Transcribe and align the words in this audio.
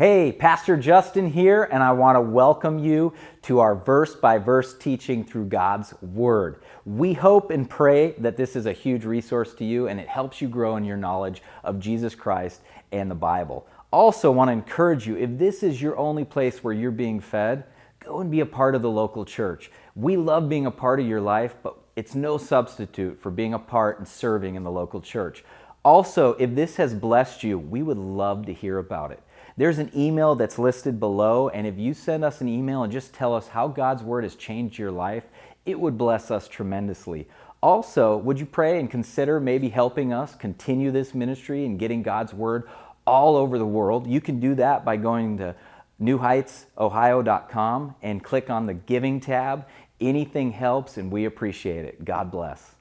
Hey, 0.00 0.32
Pastor 0.32 0.78
Justin 0.78 1.30
here, 1.30 1.64
and 1.64 1.82
I 1.82 1.92
want 1.92 2.16
to 2.16 2.22
welcome 2.22 2.78
you 2.78 3.12
to 3.42 3.58
our 3.58 3.74
verse 3.74 4.16
by 4.16 4.38
verse 4.38 4.74
teaching 4.78 5.24
through 5.24 5.44
God's 5.44 5.92
Word. 6.00 6.62
We 6.86 7.12
hope 7.12 7.50
and 7.50 7.68
pray 7.68 8.12
that 8.12 8.38
this 8.38 8.56
is 8.56 8.64
a 8.64 8.72
huge 8.72 9.04
resource 9.04 9.52
to 9.56 9.64
you 9.66 9.88
and 9.88 10.00
it 10.00 10.08
helps 10.08 10.40
you 10.40 10.48
grow 10.48 10.76
in 10.76 10.84
your 10.86 10.96
knowledge 10.96 11.42
of 11.62 11.80
Jesus 11.80 12.14
Christ 12.14 12.62
and 12.92 13.10
the 13.10 13.14
Bible. 13.14 13.66
Also, 13.92 14.30
want 14.30 14.48
to 14.48 14.52
encourage 14.52 15.06
you 15.06 15.18
if 15.18 15.36
this 15.36 15.62
is 15.62 15.82
your 15.82 15.98
only 15.98 16.24
place 16.24 16.64
where 16.64 16.72
you're 16.72 16.90
being 16.90 17.20
fed, 17.20 17.64
go 18.02 18.20
and 18.20 18.30
be 18.30 18.40
a 18.40 18.46
part 18.46 18.74
of 18.74 18.80
the 18.80 18.88
local 18.88 19.26
church. 19.26 19.70
We 19.94 20.16
love 20.16 20.48
being 20.48 20.64
a 20.64 20.70
part 20.70 21.00
of 21.00 21.06
your 21.06 21.20
life, 21.20 21.56
but 21.62 21.76
it's 21.94 22.14
no 22.14 22.38
substitute 22.38 23.20
for 23.20 23.30
being 23.30 23.52
a 23.52 23.58
part 23.58 23.98
and 23.98 24.08
serving 24.08 24.54
in 24.54 24.64
the 24.64 24.70
local 24.70 25.02
church. 25.02 25.44
Also, 25.82 26.32
if 26.34 26.54
this 26.54 26.76
has 26.76 26.94
blessed 26.94 27.42
you, 27.42 27.58
we 27.58 27.82
would 27.82 27.98
love 27.98 28.46
to 28.46 28.54
hear 28.54 28.78
about 28.78 29.10
it. 29.10 29.22
There's 29.56 29.78
an 29.78 29.90
email 29.94 30.34
that's 30.34 30.58
listed 30.58 30.98
below, 31.00 31.48
and 31.48 31.66
if 31.66 31.78
you 31.78 31.94
send 31.94 32.24
us 32.24 32.40
an 32.40 32.48
email 32.48 32.82
and 32.82 32.92
just 32.92 33.12
tell 33.12 33.34
us 33.34 33.48
how 33.48 33.68
God's 33.68 34.02
Word 34.02 34.24
has 34.24 34.34
changed 34.34 34.78
your 34.78 34.90
life, 34.90 35.24
it 35.66 35.78
would 35.78 35.98
bless 35.98 36.30
us 36.30 36.48
tremendously. 36.48 37.28
Also, 37.62 38.16
would 38.16 38.40
you 38.40 38.46
pray 38.46 38.80
and 38.80 38.90
consider 38.90 39.38
maybe 39.38 39.68
helping 39.68 40.12
us 40.12 40.34
continue 40.34 40.90
this 40.90 41.14
ministry 41.14 41.66
and 41.66 41.78
getting 41.78 42.02
God's 42.02 42.32
Word 42.32 42.68
all 43.06 43.36
over 43.36 43.58
the 43.58 43.66
world? 43.66 44.06
You 44.06 44.20
can 44.20 44.40
do 44.40 44.54
that 44.54 44.84
by 44.84 44.96
going 44.96 45.36
to 45.38 45.54
newheightsohio.com 46.00 47.94
and 48.02 48.24
click 48.24 48.48
on 48.48 48.66
the 48.66 48.74
Giving 48.74 49.20
tab. 49.20 49.66
Anything 50.00 50.52
helps, 50.52 50.96
and 50.96 51.12
we 51.12 51.26
appreciate 51.26 51.84
it. 51.84 52.02
God 52.04 52.30
bless. 52.30 52.74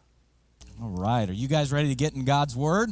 All 0.81 0.91
right. 0.91 1.29
Are 1.29 1.33
you 1.33 1.49
guys 1.49 1.73
ready 1.73 1.89
to 1.89 1.95
get 1.95 2.13
in 2.13 2.23
God's 2.23 2.55
Word? 2.55 2.91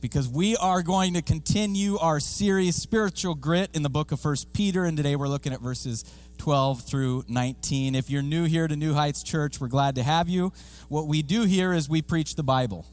Because 0.00 0.28
we 0.28 0.56
are 0.56 0.82
going 0.82 1.14
to 1.14 1.22
continue 1.22 1.96
our 1.98 2.20
series, 2.20 2.76
Spiritual 2.76 3.34
Grit, 3.34 3.70
in 3.74 3.82
the 3.82 3.88
book 3.88 4.12
of 4.12 4.20
First 4.20 4.52
Peter. 4.52 4.84
And 4.84 4.96
today 4.96 5.16
we're 5.16 5.28
looking 5.28 5.52
at 5.52 5.60
verses 5.60 6.04
12 6.38 6.82
through 6.82 7.24
19. 7.28 7.94
If 7.94 8.10
you're 8.10 8.22
new 8.22 8.44
here 8.44 8.68
to 8.68 8.76
New 8.76 8.92
Heights 8.92 9.22
Church, 9.22 9.60
we're 9.60 9.68
glad 9.68 9.94
to 9.94 10.02
have 10.02 10.28
you. 10.28 10.52
What 10.88 11.06
we 11.06 11.22
do 11.22 11.44
here 11.44 11.72
is 11.72 11.88
we 11.88 12.02
preach 12.02 12.34
the 12.34 12.42
Bible. 12.42 12.84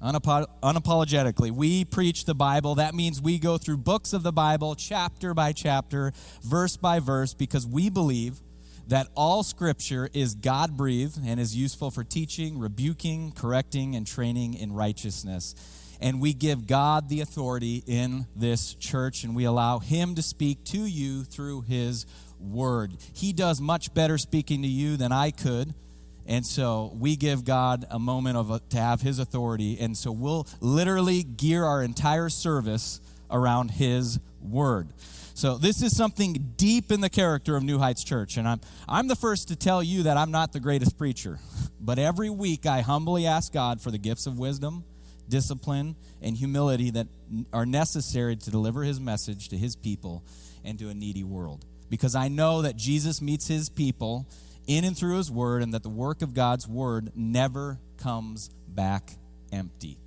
Unapo- 0.00 0.46
unapologetically. 0.62 1.50
We 1.50 1.84
preach 1.84 2.24
the 2.24 2.34
Bible. 2.34 2.76
That 2.76 2.94
means 2.94 3.20
we 3.20 3.38
go 3.38 3.58
through 3.58 3.78
books 3.78 4.12
of 4.12 4.22
the 4.22 4.32
Bible, 4.32 4.74
chapter 4.74 5.34
by 5.34 5.52
chapter, 5.52 6.12
verse 6.42 6.76
by 6.76 7.00
verse, 7.00 7.34
because 7.34 7.66
we 7.66 7.90
believe 7.90 8.40
that 8.88 9.08
all 9.14 9.42
scripture 9.42 10.08
is 10.12 10.34
God 10.34 10.76
breathed 10.76 11.18
and 11.24 11.38
is 11.38 11.56
useful 11.56 11.90
for 11.90 12.04
teaching, 12.04 12.58
rebuking, 12.58 13.32
correcting, 13.32 13.94
and 13.94 14.06
training 14.06 14.54
in 14.54 14.72
righteousness. 14.72 15.54
And 16.00 16.20
we 16.20 16.32
give 16.32 16.66
God 16.66 17.08
the 17.08 17.20
authority 17.20 17.82
in 17.86 18.26
this 18.34 18.74
church, 18.74 19.22
and 19.22 19.36
we 19.36 19.44
allow 19.44 19.78
Him 19.80 20.14
to 20.14 20.22
speak 20.22 20.64
to 20.64 20.78
you 20.78 21.24
through 21.24 21.62
His 21.62 22.06
word. 22.40 22.96
He 23.14 23.32
does 23.32 23.60
much 23.60 23.92
better 23.92 24.18
speaking 24.18 24.62
to 24.62 24.68
you 24.68 24.96
than 24.96 25.12
I 25.12 25.30
could. 25.30 25.74
And 26.26 26.46
so 26.46 26.92
we 26.98 27.16
give 27.16 27.44
God 27.44 27.86
a 27.90 27.98
moment 27.98 28.36
of 28.36 28.68
to 28.68 28.76
have 28.76 29.00
his 29.00 29.18
authority. 29.18 29.78
And 29.80 29.96
so 29.96 30.12
we'll 30.12 30.46
literally 30.60 31.22
gear 31.22 31.64
our 31.64 31.82
entire 31.82 32.28
service 32.28 33.00
around 33.30 33.72
his 33.72 34.20
word. 34.40 34.88
So 35.34 35.56
this 35.58 35.82
is 35.82 35.96
something 35.96 36.54
deep 36.56 36.92
in 36.92 37.00
the 37.00 37.08
character 37.08 37.56
of 37.56 37.62
New 37.62 37.78
Heights 37.78 38.04
Church. 38.04 38.36
And 38.36 38.46
I'm, 38.46 38.60
I'm 38.88 39.08
the 39.08 39.16
first 39.16 39.48
to 39.48 39.56
tell 39.56 39.82
you 39.82 40.04
that 40.04 40.16
I'm 40.16 40.30
not 40.30 40.52
the 40.52 40.60
greatest 40.60 40.96
preacher. 40.98 41.38
But 41.82 41.98
every 41.98 42.28
week 42.28 42.66
I 42.66 42.82
humbly 42.82 43.26
ask 43.26 43.54
God 43.54 43.80
for 43.80 43.90
the 43.90 43.96
gifts 43.96 44.26
of 44.26 44.38
wisdom, 44.38 44.84
discipline, 45.30 45.96
and 46.20 46.36
humility 46.36 46.90
that 46.90 47.08
are 47.54 47.64
necessary 47.64 48.36
to 48.36 48.50
deliver 48.50 48.82
his 48.82 49.00
message 49.00 49.48
to 49.48 49.56
his 49.56 49.76
people 49.76 50.22
and 50.62 50.78
to 50.78 50.90
a 50.90 50.94
needy 50.94 51.24
world. 51.24 51.64
Because 51.88 52.14
I 52.14 52.28
know 52.28 52.60
that 52.62 52.76
Jesus 52.76 53.22
meets 53.22 53.46
his 53.46 53.70
people 53.70 54.28
in 54.66 54.84
and 54.84 54.94
through 54.94 55.16
his 55.16 55.30
word 55.30 55.62
and 55.62 55.72
that 55.72 55.82
the 55.82 55.88
work 55.88 56.20
of 56.20 56.34
God's 56.34 56.68
word 56.68 57.12
never 57.14 57.80
comes 57.96 58.50
back 58.68 59.12
empty. 59.50 59.98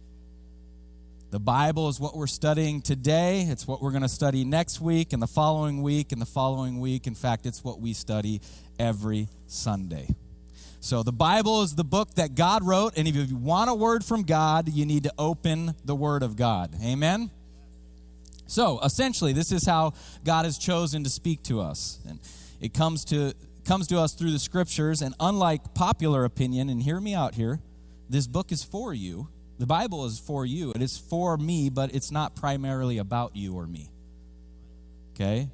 The 1.34 1.40
Bible 1.40 1.90
is 1.90 2.00
what 2.00 2.16
we're 2.16 2.28
studying 2.28 2.84
today. 2.84 3.48
It's 3.50 3.68
what 3.68 3.82
we're 3.82 3.90
going 3.90 4.04
to 4.04 4.08
study 4.08 4.46
next 4.46 4.80
week 4.80 5.14
and 5.14 5.20
the 5.20 5.26
following 5.26 5.82
week 5.82 6.12
and 6.12 6.22
the 6.22 6.28
following 6.28 6.80
week. 6.80 7.08
In 7.08 7.16
fact, 7.16 7.48
it's 7.48 7.64
what 7.64 7.80
we 7.80 7.94
study 7.94 8.40
every 8.78 9.28
Sunday. 9.48 10.10
So, 10.80 11.02
the 11.02 11.12
Bible 11.12 11.64
is 11.64 11.74
the 11.74 11.84
book 11.84 12.14
that 12.18 12.36
God 12.36 12.64
wrote, 12.64 12.94
and 12.98 13.08
if 13.08 13.16
you 13.16 13.36
want 13.36 13.72
a 13.72 13.74
word 13.74 14.06
from 14.06 14.22
God, 14.22 14.70
you 14.72 14.86
need 14.86 15.06
to 15.06 15.14
open 15.18 15.74
the 15.84 15.96
Word 15.96 16.22
of 16.22 16.36
God. 16.36 16.76
Amen? 16.84 17.32
So, 18.46 18.80
essentially, 18.82 19.34
this 19.34 19.52
is 19.52 19.66
how 19.66 19.94
God 20.24 20.46
has 20.46 20.60
chosen 20.60 21.04
to 21.04 21.10
speak 21.10 21.42
to 21.46 21.62
us. 21.62 21.98
And 22.08 22.20
it 22.62 22.76
comes 22.76 23.04
to, 23.06 23.34
comes 23.66 23.88
to 23.88 23.98
us 23.98 24.14
through 24.14 24.34
the 24.34 24.40
Scriptures, 24.40 25.02
and 25.02 25.16
unlike 25.20 25.74
popular 25.74 26.26
opinion, 26.26 26.70
and 26.70 26.84
hear 26.84 27.00
me 27.00 27.16
out 27.16 27.34
here, 27.34 27.60
this 28.08 28.28
book 28.28 28.52
is 28.52 28.64
for 28.64 28.94
you 28.94 29.30
the 29.64 29.68
Bible 29.68 30.04
is 30.04 30.20
for 30.20 30.46
you. 30.46 30.72
It 30.72 30.82
is 30.82 30.98
for 30.98 31.38
me, 31.38 31.70
but 31.70 31.96
it's 31.96 32.12
not 32.12 32.36
primarily 32.36 32.98
about 32.98 33.34
you 33.34 33.56
or 33.56 33.66
me. 33.66 33.90
Okay? 35.16 35.48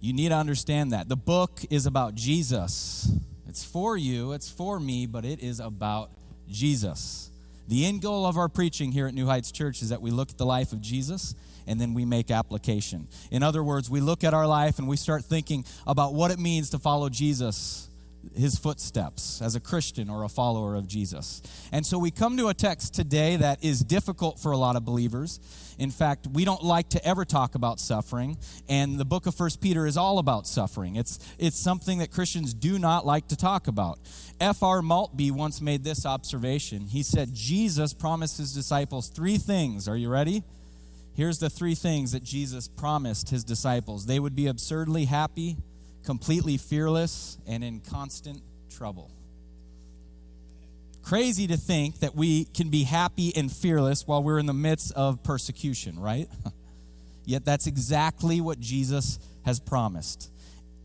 You 0.00 0.12
need 0.12 0.30
to 0.30 0.34
understand 0.34 0.90
that. 0.90 1.08
The 1.08 1.14
book 1.14 1.60
is 1.70 1.86
about 1.86 2.16
Jesus. 2.16 3.08
It's 3.46 3.64
for 3.64 3.96
you, 3.96 4.32
it's 4.32 4.50
for 4.50 4.80
me, 4.80 5.06
but 5.06 5.24
it 5.24 5.38
is 5.38 5.60
about 5.60 6.10
Jesus. 6.50 7.30
The 7.68 7.86
end 7.86 8.02
goal 8.02 8.26
of 8.26 8.36
our 8.36 8.48
preaching 8.48 8.90
here 8.90 9.06
at 9.06 9.14
New 9.14 9.26
Heights 9.26 9.52
Church 9.52 9.80
is 9.80 9.90
that 9.90 10.02
we 10.02 10.10
look 10.10 10.30
at 10.30 10.36
the 10.36 10.46
life 10.46 10.72
of 10.72 10.80
Jesus 10.80 11.36
and 11.68 11.80
then 11.80 11.94
we 11.94 12.04
make 12.04 12.32
application. 12.32 13.06
In 13.30 13.44
other 13.44 13.62
words, 13.62 13.88
we 13.88 14.00
look 14.00 14.24
at 14.24 14.34
our 14.34 14.48
life 14.48 14.80
and 14.80 14.88
we 14.88 14.96
start 14.96 15.24
thinking 15.24 15.64
about 15.86 16.14
what 16.14 16.32
it 16.32 16.40
means 16.40 16.70
to 16.70 16.80
follow 16.80 17.08
Jesus 17.08 17.87
his 18.36 18.58
footsteps 18.58 19.40
as 19.42 19.54
a 19.54 19.60
Christian 19.60 20.10
or 20.10 20.24
a 20.24 20.28
follower 20.28 20.74
of 20.74 20.86
Jesus. 20.86 21.42
And 21.72 21.84
so 21.84 21.98
we 21.98 22.10
come 22.10 22.36
to 22.36 22.48
a 22.48 22.54
text 22.54 22.94
today 22.94 23.36
that 23.36 23.62
is 23.62 23.80
difficult 23.80 24.38
for 24.38 24.52
a 24.52 24.56
lot 24.56 24.76
of 24.76 24.84
believers. 24.84 25.40
In 25.78 25.90
fact, 25.90 26.26
we 26.26 26.44
don't 26.44 26.62
like 26.62 26.88
to 26.90 27.04
ever 27.04 27.24
talk 27.24 27.54
about 27.54 27.78
suffering, 27.78 28.36
and 28.68 28.98
the 28.98 29.04
book 29.04 29.26
of 29.26 29.34
First 29.34 29.60
Peter 29.60 29.86
is 29.86 29.96
all 29.96 30.18
about 30.18 30.46
suffering. 30.46 30.96
It's 30.96 31.18
it's 31.38 31.58
something 31.58 31.98
that 31.98 32.10
Christians 32.10 32.52
do 32.52 32.78
not 32.78 33.06
like 33.06 33.28
to 33.28 33.36
talk 33.36 33.68
about. 33.68 33.98
F.R. 34.40 34.82
Maltby 34.82 35.30
once 35.30 35.60
made 35.60 35.84
this 35.84 36.04
observation. 36.04 36.86
He 36.86 37.02
said 37.02 37.32
Jesus 37.32 37.94
promised 37.94 38.38
his 38.38 38.52
disciples 38.52 39.08
three 39.08 39.38
things. 39.38 39.86
Are 39.88 39.96
you 39.96 40.08
ready? 40.08 40.42
Here's 41.18 41.40
the 41.40 41.50
three 41.50 41.74
things 41.74 42.12
that 42.12 42.22
Jesus 42.22 42.68
promised 42.68 43.30
his 43.30 43.42
disciples. 43.42 44.06
They 44.06 44.20
would 44.20 44.36
be 44.36 44.46
absurdly 44.46 45.06
happy, 45.06 45.56
completely 46.08 46.56
fearless 46.56 47.36
and 47.46 47.62
in 47.62 47.80
constant 47.80 48.40
trouble. 48.70 49.10
Crazy 51.02 51.46
to 51.48 51.58
think 51.58 52.00
that 52.00 52.14
we 52.14 52.46
can 52.46 52.70
be 52.70 52.84
happy 52.84 53.30
and 53.36 53.52
fearless 53.52 54.06
while 54.06 54.22
we're 54.22 54.38
in 54.38 54.46
the 54.46 54.54
midst 54.54 54.90
of 54.92 55.22
persecution, 55.22 56.00
right? 56.00 56.26
Yet 57.26 57.44
that's 57.44 57.66
exactly 57.66 58.40
what 58.40 58.58
Jesus 58.58 59.18
has 59.44 59.60
promised. 59.60 60.32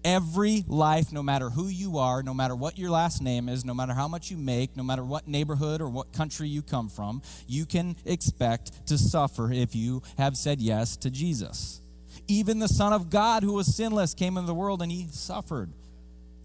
Every 0.03 0.66
life, 0.67 1.13
no 1.13 1.23
matter 1.23 1.50
who 1.50 1.69
you 1.69 2.00
are, 2.00 2.22
no 2.22 2.34
matter 2.34 2.53
what 2.53 2.78
your 2.78 2.91
last 2.91 3.22
name 3.22 3.47
is, 3.47 3.63
no 3.63 3.73
matter 3.73 3.94
how 3.94 4.09
much 4.09 4.29
you 4.29 4.35
make, 4.35 4.75
no 4.75 4.84
matter 4.84 5.05
what 5.05 5.25
neighborhood 5.25 5.79
or 5.79 5.88
what 5.88 6.11
country 6.11 6.50
you 6.50 6.61
come 6.61 6.90
from, 6.90 7.22
you 7.47 7.66
can 7.66 7.95
expect 8.03 8.88
to 8.88 8.97
suffer 8.97 9.53
if 9.53 9.73
you 9.73 10.03
have 10.17 10.35
said 10.35 10.59
yes 10.59 10.97
to 10.97 11.09
Jesus. 11.09 11.79
Even 12.28 12.59
the 12.59 12.67
Son 12.67 12.94
of 12.94 13.09
God, 13.09 13.44
who 13.44 13.53
was 13.53 13.73
sinless, 13.75 14.13
came 14.13 14.38
into 14.38 14.47
the 14.47 14.53
world 14.53 14.81
and 14.81 14.91
he 14.91 15.07
suffered. 15.11 15.69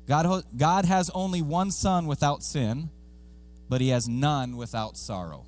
God, 0.06 0.44
God 0.56 0.84
has 0.84 1.10
only 1.10 1.42
one 1.42 1.70
Son 1.70 2.06
without 2.06 2.42
sin, 2.42 2.88
but 3.68 3.80
he 3.80 3.90
has 3.90 4.08
none 4.08 4.56
without 4.56 4.96
sorrow. 4.96 5.44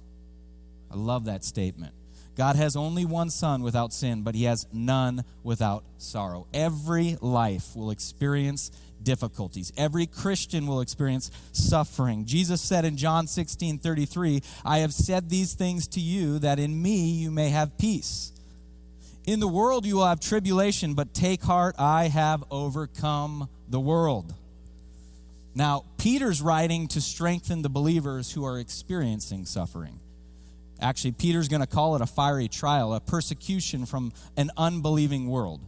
I 0.91 0.96
love 0.96 1.24
that 1.24 1.44
statement. 1.44 1.94
God 2.36 2.56
has 2.56 2.76
only 2.76 3.04
one 3.04 3.30
Son 3.30 3.62
without 3.62 3.92
sin, 3.92 4.22
but 4.22 4.34
he 4.34 4.44
has 4.44 4.66
none 4.72 5.24
without 5.42 5.84
sorrow. 5.98 6.47
Every 6.53 7.16
life 7.21 7.74
will 7.74 7.91
experience 7.91 8.71
difficulties. 9.03 9.72
Every 9.76 10.06
Christian 10.06 10.66
will 10.66 10.80
experience 10.80 11.30
suffering. 11.53 12.26
Jesus 12.26 12.60
said 12.60 12.84
in 12.84 12.97
John 12.97 13.26
16 13.26 13.78
33, 13.78 14.42
I 14.65 14.78
have 14.78 14.92
said 14.92 15.28
these 15.28 15.54
things 15.54 15.88
to 15.88 16.00
you 16.00 16.38
that 16.41 16.59
in 16.59 16.80
me 16.80 17.10
you 17.10 17.30
may 17.30 17.50
have 17.50 17.76
peace. 17.78 18.33
In 19.27 19.41
the 19.41 19.49
world 19.49 19.87
you 19.87 19.97
will 19.97 20.07
have 20.07 20.21
tribulation, 20.21 20.95
but 20.95 21.13
take 21.15 21.43
heart, 21.43 21.75
I 21.78 22.09
have 22.09 22.45
overcome 22.51 23.49
the 23.69 23.81
world. 23.81 24.34
Now, 25.55 25.84
Peter's 25.99 26.41
writing 26.41 26.89
to 26.89 27.01
strengthen 27.01 27.63
the 27.63 27.69
believers 27.69 28.33
who 28.33 28.45
are 28.45 28.59
experiencing 28.59 29.45
suffering. 29.45 30.01
Actually, 30.81 31.13
Peter's 31.13 31.49
going 31.49 31.61
to 31.61 31.67
call 31.67 31.97
it 31.97 32.03
a 32.03 32.07
fiery 32.07 32.49
trial, 32.49 32.95
a 32.95 33.01
persecution 33.01 33.84
from 33.84 34.13
an 34.37 34.51
unbelieving 34.57 35.28
world. 35.28 35.61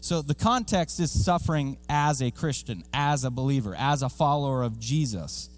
So 0.00 0.22
the 0.22 0.34
context 0.34 1.00
is 1.00 1.10
suffering 1.10 1.78
as 1.88 2.22
a 2.22 2.30
Christian, 2.30 2.84
as 2.92 3.24
a 3.24 3.30
believer, 3.30 3.74
as 3.76 4.02
a 4.02 4.08
follower 4.08 4.62
of 4.62 4.78
Jesus. 4.78 5.48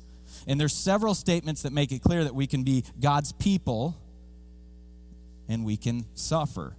And 0.46 0.60
there's 0.60 0.74
several 0.74 1.14
statements 1.14 1.62
that 1.62 1.72
make 1.72 1.92
it 1.92 2.02
clear 2.02 2.24
that 2.24 2.34
we 2.34 2.46
can 2.46 2.62
be 2.62 2.84
God's 3.00 3.32
people 3.32 3.96
and 5.48 5.64
we 5.64 5.76
can 5.76 6.06
suffer. 6.14 6.76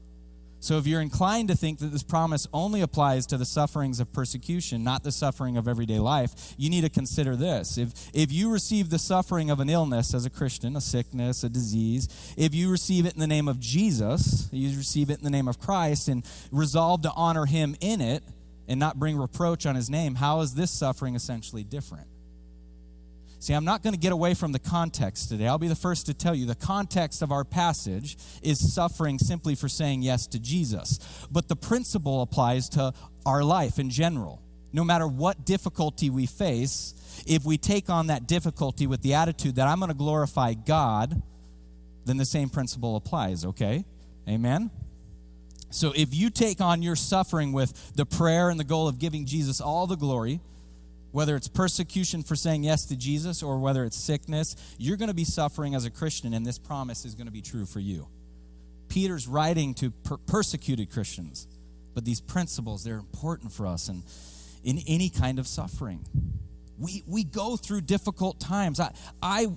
So 0.66 0.80
if 0.80 0.88
you're 0.88 1.00
inclined 1.00 1.50
to 1.50 1.56
think 1.56 1.78
that 1.78 1.92
this 1.92 2.02
promise 2.02 2.48
only 2.52 2.82
applies 2.82 3.28
to 3.28 3.38
the 3.38 3.46
sufferings 3.46 4.00
of 4.00 4.12
persecution, 4.12 4.84
not 4.84 5.04
the 5.04 5.12
suffering 5.12 5.58
of 5.58 5.68
everyday 5.68 6.00
life, 6.00 6.56
you 6.58 6.72
need 6.72 6.82
to 6.82 6.90
consider 6.90 7.36
this. 7.36 7.78
If, 7.78 7.94
if 8.16 8.32
you 8.32 8.52
receive 8.52 8.90
the 8.90 8.98
suffering 8.98 9.52
of 9.52 9.60
an 9.60 9.70
illness 9.70 10.16
as 10.16 10.26
a 10.26 10.30
Christian, 10.32 10.76
a 10.76 10.82
sickness, 10.82 11.44
a 11.44 11.50
disease, 11.50 12.34
if 12.36 12.56
you 12.56 12.72
receive 12.72 13.06
it 13.06 13.14
in 13.14 13.20
the 13.20 13.28
name 13.28 13.48
of 13.48 13.60
Jesus, 13.60 14.50
you 14.52 14.76
receive 14.76 15.12
it 15.12 15.20
in 15.20 15.24
the 15.24 15.30
name 15.30 15.48
of 15.48 15.60
Christ, 15.60 16.08
and 16.08 16.26
resolve 16.52 17.04
to 17.04 17.12
honor 17.16 17.46
him 17.46 17.76
in 17.80 18.02
it 18.02 18.24
and 18.68 18.80
not 18.80 18.98
bring 18.98 19.18
reproach 19.18 19.68
on 19.68 19.76
his 19.76 19.92
name, 19.92 20.16
how 20.16 20.42
is 20.42 20.56
this 20.56 20.72
suffering 20.72 21.14
essentially 21.14 21.64
different? 21.64 22.08
See, 23.40 23.54
I'm 23.54 23.66
not 23.66 23.84
going 23.84 23.94
to 23.94 24.00
get 24.00 24.12
away 24.12 24.34
from 24.34 24.52
the 24.52 24.60
context 24.60 25.30
today. 25.30 25.48
I'll 25.48 25.58
be 25.58 25.68
the 25.68 25.76
first 25.76 26.08
to 26.08 26.14
tell 26.14 26.34
you 26.34 26.46
the 26.46 26.56
context 26.56 27.22
of 27.22 27.32
our 27.32 27.44
passage 27.44 28.18
is 28.42 28.74
suffering 28.74 29.20
simply 29.20 29.56
for 29.56 29.70
saying 29.70 30.02
yes 30.02 30.26
to 30.28 30.40
Jesus. 30.40 31.00
But 31.30 31.48
the 31.48 31.56
principle 31.56 32.22
applies 32.22 32.70
to 32.70 32.94
our 33.26 33.44
life 33.44 33.78
in 33.78 33.90
general. 33.90 34.42
No 34.74 34.84
matter 34.84 35.08
what 35.08 35.46
difficulty 35.46 36.10
we 36.10 36.26
face, 36.26 37.24
if 37.26 37.46
we 37.46 37.58
take 37.58 37.90
on 37.90 38.08
that 38.08 38.28
difficulty 38.28 38.88
with 38.88 39.02
the 39.02 39.14
attitude 39.14 39.56
that 39.56 39.68
I'm 39.68 39.80
going 39.80 39.90
to 39.90 39.96
glorify 39.96 40.54
God, 40.54 41.22
then 42.06 42.18
the 42.18 42.26
same 42.26 42.50
principle 42.50 42.96
applies, 42.96 43.46
okay? 43.46 43.86
Amen? 44.28 44.72
So 45.70 45.92
if 45.96 46.14
you 46.14 46.30
take 46.30 46.62
on 46.62 46.82
your 46.82 46.96
suffering 46.96 47.52
with 47.52 47.96
the 47.96 48.06
prayer 48.06 48.50
and 48.50 48.60
the 48.60 48.64
goal 48.64 48.88
of 48.88 49.00
giving 49.00 49.26
Jesus 49.26 49.60
all 49.60 49.88
the 49.88 49.98
glory, 49.98 50.40
whether 51.16 51.38
it's 51.38 51.48
persecution 51.48 52.24
for 52.24 52.36
saying 52.36 52.66
yes 52.66 52.84
to 52.88 52.96
Jesus 52.98 53.42
or 53.42 53.58
whether 53.58 53.86
it's 53.86 53.96
sickness, 53.96 54.54
you're 54.78 54.98
going 54.98 55.08
to 55.08 55.16
be 55.16 55.24
suffering 55.24 55.74
as 55.74 55.86
a 55.86 55.90
Christian, 55.90 56.34
and 56.34 56.46
this 56.46 56.60
promise 56.60 57.06
is 57.06 57.16
going 57.16 57.28
to 57.28 57.32
be 57.32 57.42
true 57.42 57.66
for 57.66 57.80
you. 57.80 58.10
Peter's 58.90 59.26
writing 59.26 59.74
to 59.76 59.92
per- 59.92 60.18
persecuted 60.18 60.92
Christians, 60.92 61.48
but 61.94 62.04
these 62.04 62.20
principles, 62.20 62.84
they're 62.84 62.98
important 62.98 63.54
for 63.54 63.66
us 63.66 63.88
and 63.88 64.04
in 64.66 64.80
any 64.90 65.08
kind 65.08 65.40
of 65.40 65.48
suffering. 65.48 66.06
We, 66.78 67.02
we 67.08 67.24
go 67.24 67.56
through 67.56 67.82
difficult 67.82 68.42
times. 68.42 68.82
I, 68.82 68.92
I, 69.22 69.48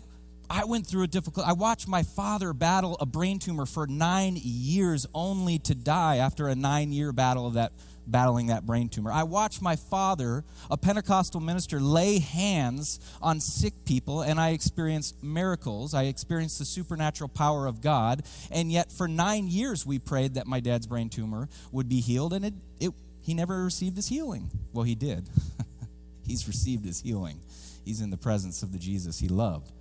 I 0.49 0.65
went 0.65 0.87
through 0.87 1.03
a 1.03 1.09
difficult, 1.09 1.45
I 1.45 1.55
watched 1.55 1.89
my 1.89 2.05
father 2.05 2.53
battle 2.53 2.97
a 3.01 3.07
brain 3.07 3.41
tumor 3.41 3.67
for 3.67 3.89
nine 3.89 4.39
years 4.41 5.09
only 5.13 5.59
to 5.59 5.75
die 5.75 6.19
after 6.19 6.47
a 6.47 6.55
nine 6.55 6.93
year 6.93 7.11
battle 7.11 7.49
of 7.49 7.55
that 7.55 7.73
battling 8.11 8.49
that 8.49 8.67
brain 8.67 8.89
tumor. 8.89 9.13
I 9.13 9.23
watched 9.23 9.63
my 9.63 9.77
father, 9.77 10.45
a 10.71 10.77
Pentecostal 10.77 11.41
minister, 11.41 11.81
lay 11.81 12.19
hands 12.19 13.01
on 13.23 13.41
sick 13.41 13.85
people, 13.85 14.23
and 14.23 14.41
I 14.41 14.51
experienced 14.51 15.23
miracles. 15.23 15.95
I 15.95 16.05
experienced 16.05 16.59
the 16.59 16.65
supernatural 16.65 17.29
power 17.29 17.67
of 17.67 17.81
God. 17.81 18.25
And 18.51 18.73
yet, 18.73 18.91
for 18.91 19.09
nine 19.09 19.49
years, 19.49 19.85
we 19.85 19.99
prayed 19.99 20.35
that 20.35 20.47
my 20.47 20.61
dad's 20.61 20.87
brain 20.87 21.09
tumor 21.09 21.49
would 21.73 21.89
be 21.89 22.01
healed, 22.01 22.33
and 22.33 22.45
it, 22.45 22.55
it, 22.81 22.93
he 23.23 23.35
never 23.35 23.65
received 23.65 23.97
his 23.97 24.09
healing. 24.09 24.51
Well, 24.73 24.85
he 24.85 24.95
did. 24.95 25.29
He's 26.27 26.47
received 26.47 26.85
his 26.85 27.01
healing, 27.01 27.41
he's 27.87 28.03
in 28.03 28.11
the 28.11 28.19
presence 28.19 28.63
of 28.63 28.73
the 28.73 28.79
Jesus 28.79 29.19
he 29.19 29.29
loved. 29.29 29.73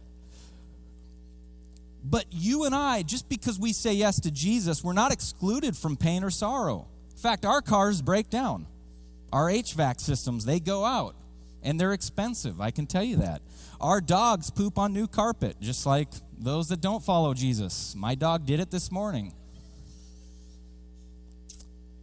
But 2.03 2.25
you 2.29 2.63
and 2.63 2.73
I, 2.73 3.03
just 3.03 3.27
because 3.27 3.59
we 3.59 3.73
say 3.73 3.93
yes 3.93 4.21
to 4.21 4.31
Jesus, 4.31 4.81
we're 4.81 4.93
not 4.93 5.11
excluded 5.11 5.75
from 5.75 5.97
pain 5.97 6.23
or 6.23 6.29
sorrow. 6.29 6.87
In 7.17 7.21
fact, 7.23 7.45
our 7.45 7.63
cars 7.63 8.03
break 8.03 8.29
down. 8.29 8.67
Our 9.33 9.49
HVAC 9.49 9.99
systems, 9.99 10.45
they 10.45 10.59
go 10.59 10.85
out 10.85 11.15
and 11.63 11.79
they're 11.79 11.93
expensive. 11.93 12.61
I 12.61 12.69
can 12.69 12.85
tell 12.85 13.03
you 13.03 13.17
that. 13.17 13.41
Our 13.81 14.01
dogs 14.01 14.51
poop 14.51 14.77
on 14.77 14.93
new 14.93 15.07
carpet, 15.07 15.59
just 15.59 15.87
like 15.87 16.09
those 16.37 16.67
that 16.67 16.79
don't 16.79 17.03
follow 17.03 17.33
Jesus. 17.33 17.95
My 17.95 18.13
dog 18.13 18.45
did 18.45 18.59
it 18.59 18.69
this 18.69 18.91
morning. 18.91 19.33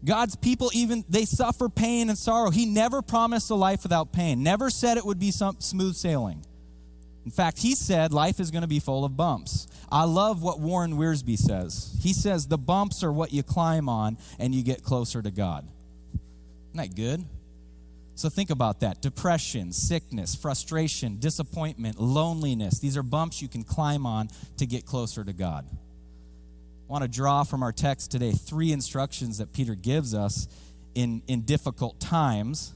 God's 0.05 0.35
people 0.35 0.73
even 0.75 1.05
they 1.09 1.27
suffer 1.27 1.69
pain 1.69 2.09
and 2.09 2.19
sorrow. 2.19 2.51
He 2.51 2.67
never 2.67 3.01
promised 3.01 3.51
a 3.51 3.55
life 3.55 3.85
without 3.85 4.13
pain. 4.13 4.43
Never 4.43 4.69
said 4.69 4.99
it 4.99 5.07
would 5.07 5.21
be 5.21 5.31
some 5.31 5.61
smooth 5.61 5.95
sailing. 5.95 6.45
In 7.25 7.31
fact, 7.31 7.59
he 7.59 7.75
said 7.75 8.13
life 8.13 8.39
is 8.39 8.51
going 8.51 8.63
to 8.63 8.69
be 8.69 8.81
full 8.81 9.05
of 9.05 9.17
bumps. 9.17 9.67
I 9.91 10.05
love 10.05 10.43
what 10.43 10.61
Warren 10.61 10.95
Wiersbe 10.95 11.39
says. 11.39 11.97
He 12.03 12.13
says 12.13 12.47
the 12.47 12.59
bumps 12.59 13.03
are 13.03 13.13
what 13.13 13.33
you 13.33 13.43
climb 13.43 13.89
on 13.89 14.19
and 14.39 14.55
you 14.55 14.63
get 14.63 14.83
closer 14.83 15.23
to 15.23 15.31
God. 15.31 15.67
Isn't 16.75 16.91
that 16.91 16.97
good? 16.97 17.25
So 18.17 18.29
think 18.29 18.51
about 18.51 18.81
that 18.81 19.01
depression, 19.01 19.73
sickness, 19.73 20.35
frustration, 20.35 21.19
disappointment, 21.19 21.99
loneliness. 21.99 22.79
These 22.79 22.97
are 22.97 23.03
bumps 23.03 23.43
you 23.43 23.49
can 23.49 23.65
climb 23.65 24.07
on 24.07 24.29
to 24.59 24.67
get 24.67 24.85
closer 24.85 25.25
to 25.25 25.33
God. 25.33 25.67
I 25.69 26.93
want 26.93 27.03
to 27.03 27.09
draw 27.09 27.45
from 27.45 27.63
our 27.63 27.73
text 27.73 28.11
today 28.11 28.33
three 28.33 28.71
instructions 28.71 29.39
that 29.39 29.53
Peter 29.53 29.75
gives 29.75 30.15
us 30.15 30.47
in, 30.95 31.23
in 31.27 31.43
difficult 31.43 31.99
times 31.99 32.75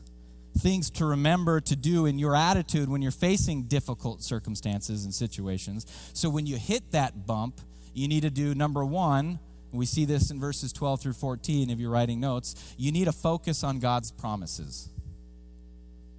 things 0.59 0.91
to 0.91 1.07
remember 1.07 1.61
to 1.61 1.77
do 1.77 2.07
in 2.07 2.19
your 2.19 2.35
attitude 2.35 2.89
when 2.89 3.03
you're 3.03 3.11
facing 3.11 3.65
difficult 3.65 4.23
circumstances 4.23 5.05
and 5.05 5.15
situations. 5.15 5.87
So 6.15 6.29
when 6.29 6.47
you 6.47 6.57
hit 6.57 6.91
that 6.93 7.27
bump, 7.27 7.61
you 7.95 8.09
need 8.09 8.23
to 8.23 8.31
do 8.31 8.55
number 8.55 8.85
one, 8.85 9.39
we 9.73 9.87
see 9.87 10.05
this 10.05 10.31
in 10.31 10.41
verses 10.41 10.73
12 10.73 11.01
through 11.01 11.13
14 11.13 11.71
if 11.71 11.79
you're 11.79 11.91
writing 11.91 12.21
notes, 12.21 12.75
you 12.77 12.93
need 12.93 13.05
to 13.05 13.13
focus 13.13 13.63
on 13.63 13.79
God's 13.79 14.11
promises. 14.11 14.89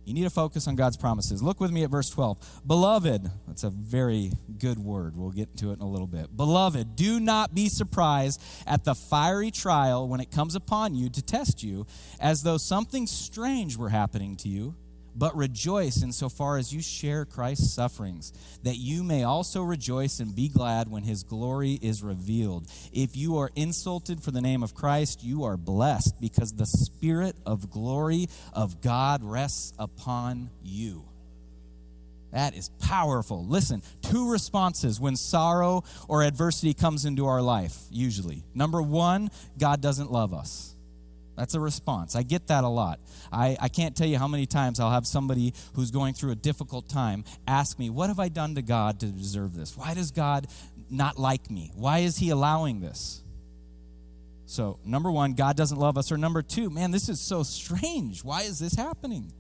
You 0.10 0.16
need 0.16 0.24
to 0.24 0.32
focus 0.32 0.68
on 0.68 0.76
God's 0.76 0.98
promises. 0.98 1.44
Look 1.44 1.60
with 1.60 1.70
me 1.70 1.84
at 1.84 1.92
verse 1.92 2.10
12. 2.10 2.62
Beloved, 2.66 3.30
that's 3.46 3.64
a 3.64 3.70
very 3.70 4.32
good 4.58 4.80
word. 4.80 5.16
We'll 5.16 5.30
get 5.30 5.56
to 5.58 5.70
it 5.70 5.74
in 5.74 5.82
a 5.82 5.88
little 5.88 6.08
bit. 6.08 6.36
Beloved, 6.36 6.96
do 6.96 7.20
not 7.20 7.54
be 7.54 7.70
surprised 7.70 8.42
at 8.66 8.86
the 8.86 8.96
fiery 8.96 9.52
trial 9.52 10.08
when 10.08 10.20
it 10.20 10.32
comes 10.32 10.56
upon 10.56 10.96
you 10.96 11.12
to 11.12 11.22
test 11.22 11.62
you, 11.62 11.86
as 12.20 12.42
though 12.42 12.58
something 12.58 13.06
strange 13.06 13.78
were 13.78 13.90
happening 13.90 14.36
to 14.38 14.50
you 14.50 14.76
but 15.20 15.36
rejoice 15.36 16.02
insofar 16.02 16.58
as 16.58 16.74
you 16.74 16.82
share 16.82 17.26
Christ's 17.26 17.74
sufferings, 17.74 18.32
that 18.64 18.78
you 18.78 19.04
may 19.04 19.24
also 19.24 19.62
rejoice 19.62 20.22
and 20.22 20.34
be 20.34 20.48
glad 20.48 20.90
when 20.90 21.04
his 21.04 21.24
glory 21.24 21.78
is 21.82 22.02
revealed. 22.02 22.68
If 22.94 23.18
you 23.18 23.38
are 23.38 23.52
insulted 23.56 24.24
for 24.24 24.32
the 24.32 24.42
name 24.42 24.64
of 24.64 24.74
Christ, 24.74 25.22
you 25.22 25.44
are 25.44 25.58
blessed, 25.58 26.22
because 26.22 26.54
the 26.54 26.66
Spirit 26.66 27.36
of 27.46 27.70
glory 27.70 28.28
of 28.54 28.82
God 28.82 29.22
rests 29.22 29.74
upon 29.78 30.50
you. 30.64 31.06
That 32.32 32.56
is 32.56 32.70
powerful. 32.80 33.46
Listen, 33.46 33.82
two 34.02 34.32
responses 34.32 35.02
when 35.02 35.18
sorrow 35.18 35.84
or 36.08 36.24
adversity 36.24 36.74
comes 36.74 37.04
into 37.04 37.26
our 37.26 37.42
life, 37.42 37.76
usually. 37.90 38.46
Number 38.54 38.82
one, 38.82 39.32
God 39.58 39.82
doesn't 39.82 40.12
love 40.12 40.34
us. 40.34 40.76
That's 41.40 41.54
a 41.54 41.60
response. 41.60 42.18
I 42.18 42.24
get 42.24 42.48
that 42.48 42.66
a 42.66 42.68
lot. 42.68 43.00
I, 43.32 43.56
I 43.62 43.70
can't 43.70 43.96
tell 43.96 44.06
you 44.06 44.18
how 44.18 44.28
many 44.28 44.46
times 44.46 44.78
I'll 44.78 44.92
have 44.92 45.08
somebody 45.08 45.54
who's 45.74 45.90
going 45.90 46.14
through 46.14 46.32
a 46.32 46.36
difficult 46.36 46.90
time 46.90 47.24
ask 47.48 47.80
me, 47.80 47.90
What 47.90 48.10
have 48.10 48.20
I 48.20 48.28
done 48.28 48.56
to 48.56 48.62
God 48.62 49.00
to 49.00 49.06
deserve 49.06 49.56
this? 49.56 49.78
Why 49.78 49.94
does 49.94 50.12
God 50.12 50.48
not 50.90 51.18
like 51.18 51.50
me? 51.50 51.72
Why 51.76 52.00
is 52.00 52.18
He 52.18 52.30
allowing 52.30 52.82
this? 52.82 53.24
So, 54.48 54.80
number 54.84 55.10
one, 55.10 55.34
God 55.34 55.56
doesn't 55.56 55.78
love 55.78 55.98
us. 55.98 56.12
Or 56.12 56.18
number 56.18 56.42
two, 56.42 56.70
man, 56.70 56.92
this 56.92 57.08
is 57.08 57.22
so 57.22 57.44
strange. 57.44 58.22
Why 58.22 58.42
is 58.42 58.60
this 58.60 58.74
happening? 58.74 59.32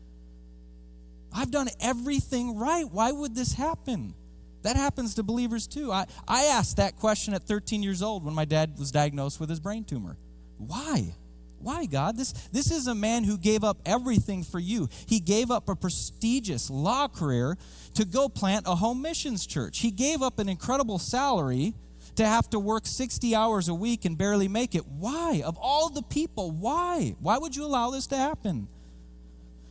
I've 1.34 1.51
done 1.51 1.68
everything 1.82 2.58
right. 2.58 2.86
Why 2.89 3.12
would 3.12 3.36
this 3.36 3.51
happen? 3.51 4.13
That 4.62 4.77
happens 4.77 5.15
to 5.15 5.24
believers 5.24 5.68
too. 5.68 5.91
I, 5.91 6.06
I 6.25 6.46
asked 6.46 6.77
that 6.77 6.96
question 6.96 7.34
at 7.34 7.44
13 7.44 7.84
years 7.84 8.01
old 8.01 8.24
when 8.24 8.34
my 8.34 8.46
dad 8.46 8.79
was 8.79 8.89
diagnosed 8.89 9.38
with 9.41 9.50
his 9.50 9.60
brain 9.60 9.84
tumor. 9.84 10.18
Why? 10.58 11.13
Why, 11.61 11.85
God? 11.85 12.17
This, 12.17 12.31
this 12.51 12.71
is 12.71 12.87
a 12.87 12.95
man 12.95 13.23
who 13.23 13.37
gave 13.37 13.63
up 13.63 13.79
everything 13.85 14.43
for 14.43 14.59
you. 14.59 14.89
He 15.07 15.19
gave 15.19 15.51
up 15.51 15.69
a 15.69 15.75
prestigious 15.75 16.69
law 16.69 17.07
career 17.07 17.57
to 17.95 18.05
go 18.05 18.29
plant 18.29 18.65
a 18.67 18.75
home 18.75 19.01
missions 19.01 19.45
church. 19.45 19.79
He 19.79 19.91
gave 19.91 20.21
up 20.21 20.39
an 20.39 20.47
incredible 20.47 20.99
salary 20.99 21.73
to 22.15 22.25
have 22.25 22.49
to 22.49 22.59
work 22.59 22.85
60 22.85 23.35
hours 23.35 23.67
a 23.67 23.73
week 23.73 24.05
and 24.05 24.17
barely 24.17 24.47
make 24.47 24.75
it. 24.75 24.85
Why? 24.87 25.41
Of 25.45 25.57
all 25.57 25.89
the 25.89 26.01
people, 26.01 26.51
why? 26.51 27.15
Why 27.19 27.37
would 27.37 27.55
you 27.55 27.65
allow 27.65 27.91
this 27.91 28.07
to 28.07 28.17
happen? 28.17 28.67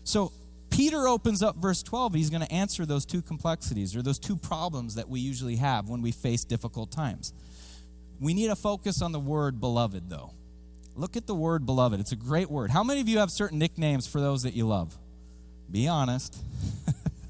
So, 0.04 0.32
Peter 0.70 1.08
opens 1.08 1.42
up 1.42 1.56
verse 1.56 1.82
12. 1.82 2.14
He's 2.14 2.30
going 2.30 2.42
to 2.42 2.52
answer 2.52 2.86
those 2.86 3.04
two 3.04 3.22
complexities 3.22 3.96
or 3.96 4.02
those 4.02 4.18
two 4.18 4.36
problems 4.36 4.94
that 4.94 5.08
we 5.08 5.20
usually 5.20 5.56
have 5.56 5.88
when 5.88 6.02
we 6.02 6.12
face 6.12 6.44
difficult 6.44 6.90
times. 6.90 7.32
We 8.20 8.34
need 8.34 8.48
to 8.48 8.56
focus 8.56 9.00
on 9.00 9.12
the 9.12 9.20
word 9.20 9.60
beloved, 9.60 10.08
though. 10.08 10.32
Look 10.98 11.16
at 11.16 11.28
the 11.28 11.34
word 11.34 11.64
beloved. 11.64 12.00
It's 12.00 12.10
a 12.10 12.16
great 12.16 12.50
word. 12.50 12.70
How 12.72 12.82
many 12.82 13.00
of 13.00 13.08
you 13.08 13.18
have 13.18 13.30
certain 13.30 13.56
nicknames 13.60 14.08
for 14.08 14.20
those 14.20 14.42
that 14.42 14.54
you 14.54 14.66
love? 14.66 14.98
Be 15.70 15.86
honest. 15.86 16.36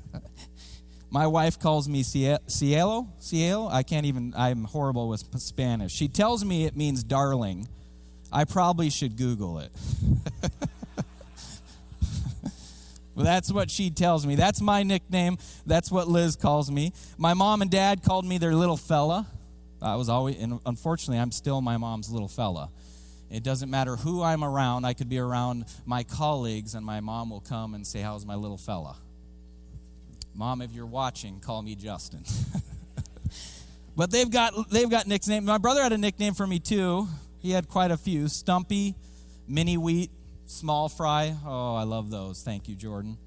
My 1.11 1.27
wife 1.27 1.59
calls 1.59 1.87
me 1.87 2.03
Cielo. 2.03 3.09
Cielo? 3.19 3.69
I 3.69 3.83
can't 3.83 4.07
even, 4.07 4.33
I'm 4.35 4.65
horrible 4.65 5.11
with 5.11 5.23
Spanish. 5.39 5.93
She 5.93 6.09
tells 6.09 6.47
me 6.47 6.65
it 6.65 6.77
means 6.77 7.05
darling. 7.05 7.69
I 8.33 8.45
probably 8.45 8.89
should 8.89 9.19
Google 9.19 9.59
it. 9.59 9.71
well, 13.15 13.27
that's 13.27 13.53
what 13.53 13.71
she 13.71 13.91
tells 13.91 14.27
me. 14.27 14.35
That's 14.35 14.63
my 14.63 14.83
nickname. 14.83 15.37
That's 15.67 15.91
what 15.91 16.09
Liz 16.09 16.37
calls 16.37 16.71
me. 16.71 16.95
My 17.19 17.35
mom 17.35 17.61
and 17.61 17.71
dad 17.71 18.03
called 18.03 18.25
me 18.25 18.39
their 18.39 18.55
little 18.55 18.79
fella. 18.79 19.27
I 19.83 19.97
was 19.97 20.09
always, 20.09 20.39
and 20.41 20.59
unfortunately, 20.65 21.21
I'm 21.21 21.33
still 21.33 21.61
my 21.61 21.77
mom's 21.77 22.11
little 22.11 22.29
fella 22.29 22.71
It 23.31 23.45
doesn't 23.45 23.71
matter 23.71 23.97
who 23.97 24.23
I'm 24.23 24.43
around. 24.43 24.85
I 24.85 24.95
could 24.95 25.09
be 25.09 25.19
around 25.19 25.67
my 25.85 26.03
colleagues, 26.03 26.75
and 26.75 26.85
my 26.85 27.01
mom 27.01 27.31
will 27.31 27.41
come 27.41 27.75
and 27.75 27.87
say, 27.87 28.01
How's 28.01 28.25
my 28.25 28.35
little 28.35 28.57
fella? 28.57 28.97
Mom, 30.35 30.63
if 30.63 30.73
you're 30.73 30.87
watching, 30.87 31.41
call 31.41 31.63
me 31.63 31.75
Justin. 31.75 32.25
but 33.97 34.11
they've 34.11 34.31
got 34.31 34.71
they've 34.71 34.89
got 34.89 35.07
nicknames. 35.07 35.47
My 35.47 35.59
brother 35.59 35.83
had 35.83 35.93
a 35.93 35.99
nickname 35.99 36.35
for 36.35 36.47
me 36.47 36.59
too. 36.59 37.09
He 37.41 37.51
had 37.51 37.69
quite 37.69 37.91
a 37.91 37.97
few. 37.97 38.29
Stumpy, 38.29 38.95
Mini 39.47 39.77
Wheat, 39.77 40.11
Small 40.47 40.89
Fry. 40.89 41.35
Oh, 41.45 41.75
I 41.75 41.83
love 41.83 42.11
those. 42.11 42.43
Thank 42.43 42.69
you, 42.69 42.77
Jordan. 42.77 43.19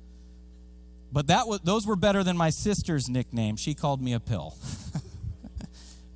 But 1.11 1.27
that 1.27 1.47
was 1.47 1.59
those 1.61 1.85
were 1.85 1.97
better 1.97 2.23
than 2.23 2.37
my 2.37 2.49
sister's 2.49 3.09
nickname. 3.09 3.57
She 3.57 3.75
called 3.75 4.01
me 4.01 4.13
a 4.13 4.19
pill. 4.19 4.55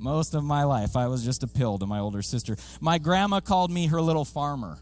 Most 0.06 0.36
of 0.36 0.44
my 0.44 0.66
life, 0.66 0.96
I 0.96 1.08
was 1.08 1.26
just 1.26 1.42
a 1.42 1.48
pill 1.48 1.80
to 1.80 1.88
my 1.88 1.98
older 1.98 2.22
sister. 2.22 2.58
My 2.80 3.00
grandma 3.00 3.40
called 3.40 3.72
me 3.72 3.88
her 3.88 4.00
little 4.00 4.24
farmer. 4.24 4.78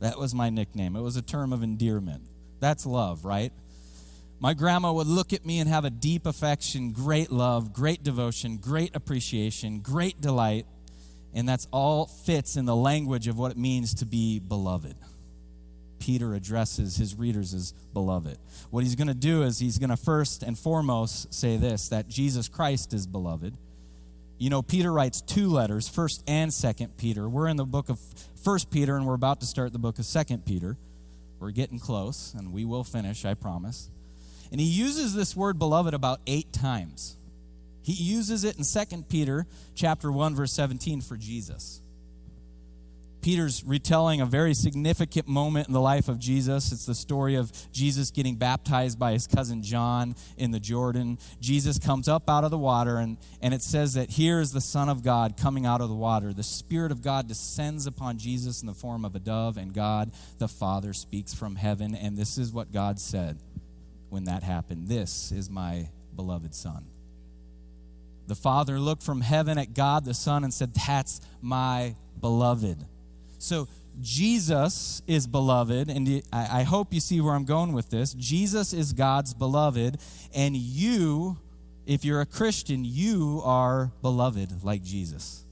That 0.00 0.18
was 0.18 0.34
my 0.34 0.50
nickname. 0.50 0.96
It 0.96 1.00
was 1.00 1.16
a 1.16 1.22
term 1.22 1.52
of 1.52 1.62
endearment. 1.62 2.26
That's 2.58 2.84
love, 2.84 3.24
right? 3.24 3.52
My 4.40 4.52
grandma 4.52 4.92
would 4.92 5.06
look 5.06 5.32
at 5.32 5.46
me 5.46 5.60
and 5.60 5.70
have 5.70 5.84
a 5.84 5.90
deep 5.90 6.26
affection, 6.26 6.90
great 6.90 7.30
love, 7.30 7.72
great 7.72 8.02
devotion, 8.02 8.56
great 8.56 8.96
appreciation, 8.96 9.78
great 9.78 10.20
delight. 10.20 10.66
And 11.32 11.48
that's 11.48 11.68
all 11.70 12.06
fits 12.06 12.56
in 12.56 12.64
the 12.64 12.74
language 12.74 13.28
of 13.28 13.38
what 13.38 13.52
it 13.52 13.56
means 13.56 13.94
to 13.94 14.06
be 14.06 14.40
beloved. 14.40 14.96
Peter 16.00 16.34
addresses 16.34 16.96
his 16.96 17.14
readers 17.14 17.54
as 17.54 17.72
beloved. 17.92 18.38
What 18.70 18.82
he's 18.82 18.96
going 18.96 19.06
to 19.06 19.14
do 19.14 19.44
is 19.44 19.60
he's 19.60 19.78
going 19.78 19.90
to 19.90 19.96
first 19.96 20.42
and 20.42 20.58
foremost 20.58 21.32
say 21.32 21.58
this 21.58 21.90
that 21.90 22.08
Jesus 22.08 22.48
Christ 22.48 22.92
is 22.92 23.06
beloved. 23.06 23.56
You 24.44 24.50
know, 24.50 24.60
Peter 24.60 24.92
writes 24.92 25.22
two 25.22 25.48
letters, 25.48 25.88
1st 25.88 26.22
and 26.28 26.50
2nd 26.50 26.98
Peter. 26.98 27.26
We're 27.26 27.48
in 27.48 27.56
the 27.56 27.64
book 27.64 27.88
of 27.88 27.98
1st 28.44 28.68
Peter 28.68 28.94
and 28.94 29.06
we're 29.06 29.14
about 29.14 29.40
to 29.40 29.46
start 29.46 29.72
the 29.72 29.78
book 29.78 29.98
of 29.98 30.04
2nd 30.04 30.44
Peter. 30.44 30.76
We're 31.40 31.50
getting 31.50 31.78
close 31.78 32.34
and 32.36 32.52
we 32.52 32.66
will 32.66 32.84
finish, 32.84 33.24
I 33.24 33.32
promise. 33.32 33.88
And 34.52 34.60
he 34.60 34.66
uses 34.66 35.14
this 35.14 35.34
word 35.34 35.58
beloved 35.58 35.94
about 35.94 36.20
8 36.26 36.52
times. 36.52 37.16
He 37.80 37.94
uses 37.94 38.44
it 38.44 38.58
in 38.58 38.64
2nd 38.64 39.08
Peter 39.08 39.46
chapter 39.74 40.12
1 40.12 40.34
verse 40.34 40.52
17 40.52 41.00
for 41.00 41.16
Jesus. 41.16 41.80
Peter's 43.24 43.64
retelling 43.64 44.20
a 44.20 44.26
very 44.26 44.52
significant 44.52 45.26
moment 45.26 45.66
in 45.66 45.72
the 45.72 45.80
life 45.80 46.08
of 46.08 46.18
Jesus. 46.18 46.72
It's 46.72 46.84
the 46.84 46.94
story 46.94 47.36
of 47.36 47.50
Jesus 47.72 48.10
getting 48.10 48.36
baptized 48.36 48.98
by 48.98 49.12
his 49.12 49.26
cousin 49.26 49.62
John 49.62 50.14
in 50.36 50.50
the 50.50 50.60
Jordan. 50.60 51.18
Jesus 51.40 51.78
comes 51.78 52.06
up 52.06 52.28
out 52.28 52.44
of 52.44 52.50
the 52.50 52.58
water, 52.58 52.98
and, 52.98 53.16
and 53.40 53.54
it 53.54 53.62
says 53.62 53.94
that 53.94 54.10
here 54.10 54.40
is 54.40 54.52
the 54.52 54.60
Son 54.60 54.90
of 54.90 55.02
God 55.02 55.38
coming 55.38 55.64
out 55.64 55.80
of 55.80 55.88
the 55.88 55.94
water. 55.94 56.34
The 56.34 56.42
Spirit 56.42 56.92
of 56.92 57.00
God 57.00 57.26
descends 57.26 57.86
upon 57.86 58.18
Jesus 58.18 58.60
in 58.60 58.66
the 58.66 58.74
form 58.74 59.06
of 59.06 59.14
a 59.14 59.20
dove, 59.20 59.56
and 59.56 59.72
God 59.72 60.12
the 60.36 60.46
Father 60.46 60.92
speaks 60.92 61.32
from 61.32 61.56
heaven. 61.56 61.94
And 61.94 62.18
this 62.18 62.36
is 62.36 62.52
what 62.52 62.72
God 62.72 63.00
said 63.00 63.38
when 64.10 64.24
that 64.24 64.42
happened 64.42 64.88
This 64.88 65.32
is 65.32 65.48
my 65.48 65.88
beloved 66.14 66.54
Son. 66.54 66.84
The 68.26 68.34
Father 68.34 68.78
looked 68.78 69.02
from 69.02 69.22
heaven 69.22 69.56
at 69.56 69.72
God 69.72 70.04
the 70.04 70.12
Son 70.12 70.44
and 70.44 70.52
said, 70.52 70.74
That's 70.74 71.22
my 71.40 71.96
beloved. 72.20 72.84
So 73.44 73.68
Jesus 74.00 75.02
is 75.06 75.26
beloved, 75.26 75.90
and 75.90 76.22
I 76.32 76.62
hope 76.62 76.94
you 76.94 77.00
see 77.00 77.20
where 77.20 77.34
I'm 77.34 77.44
going 77.44 77.74
with 77.74 77.90
this. 77.90 78.14
Jesus 78.14 78.72
is 78.72 78.94
God's 78.94 79.34
beloved, 79.34 79.98
and 80.34 80.56
you, 80.56 81.36
if 81.86 82.06
you're 82.06 82.22
a 82.22 82.26
Christian, 82.26 82.86
you 82.86 83.42
are 83.44 83.92
beloved 84.00 84.64
like 84.64 84.82
Jesus. 84.82 85.44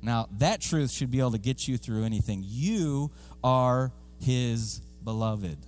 Now, 0.00 0.28
that 0.38 0.62
truth 0.62 0.90
should 0.90 1.10
be 1.10 1.20
able 1.20 1.32
to 1.32 1.38
get 1.38 1.68
you 1.68 1.76
through 1.76 2.04
anything. 2.04 2.42
You 2.46 3.10
are 3.44 3.92
his 4.18 4.80
beloved. 5.04 5.58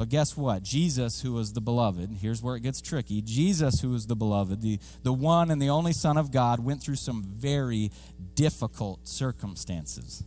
But 0.00 0.08
guess 0.08 0.34
what? 0.34 0.62
Jesus, 0.62 1.20
who 1.20 1.34
was 1.34 1.52
the 1.52 1.60
beloved, 1.60 2.10
here's 2.22 2.42
where 2.42 2.56
it 2.56 2.62
gets 2.62 2.80
tricky. 2.80 3.20
Jesus, 3.20 3.82
who 3.82 3.90
was 3.90 4.06
the 4.06 4.16
beloved, 4.16 4.62
the, 4.62 4.78
the 5.02 5.12
one 5.12 5.50
and 5.50 5.60
the 5.60 5.68
only 5.68 5.92
Son 5.92 6.16
of 6.16 6.32
God, 6.32 6.58
went 6.58 6.82
through 6.82 6.96
some 6.96 7.22
very 7.22 7.90
difficult 8.34 9.06
circumstances. 9.06 10.24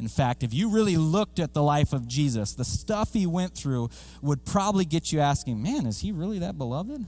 In 0.00 0.08
fact, 0.08 0.42
if 0.42 0.54
you 0.54 0.70
really 0.70 0.96
looked 0.96 1.40
at 1.40 1.52
the 1.52 1.62
life 1.62 1.92
of 1.92 2.08
Jesus, 2.08 2.54
the 2.54 2.64
stuff 2.64 3.12
he 3.12 3.26
went 3.26 3.54
through 3.54 3.90
would 4.22 4.46
probably 4.46 4.86
get 4.86 5.12
you 5.12 5.20
asking, 5.20 5.62
man, 5.62 5.84
is 5.84 6.00
he 6.00 6.10
really 6.10 6.38
that 6.38 6.56
beloved? 6.56 7.04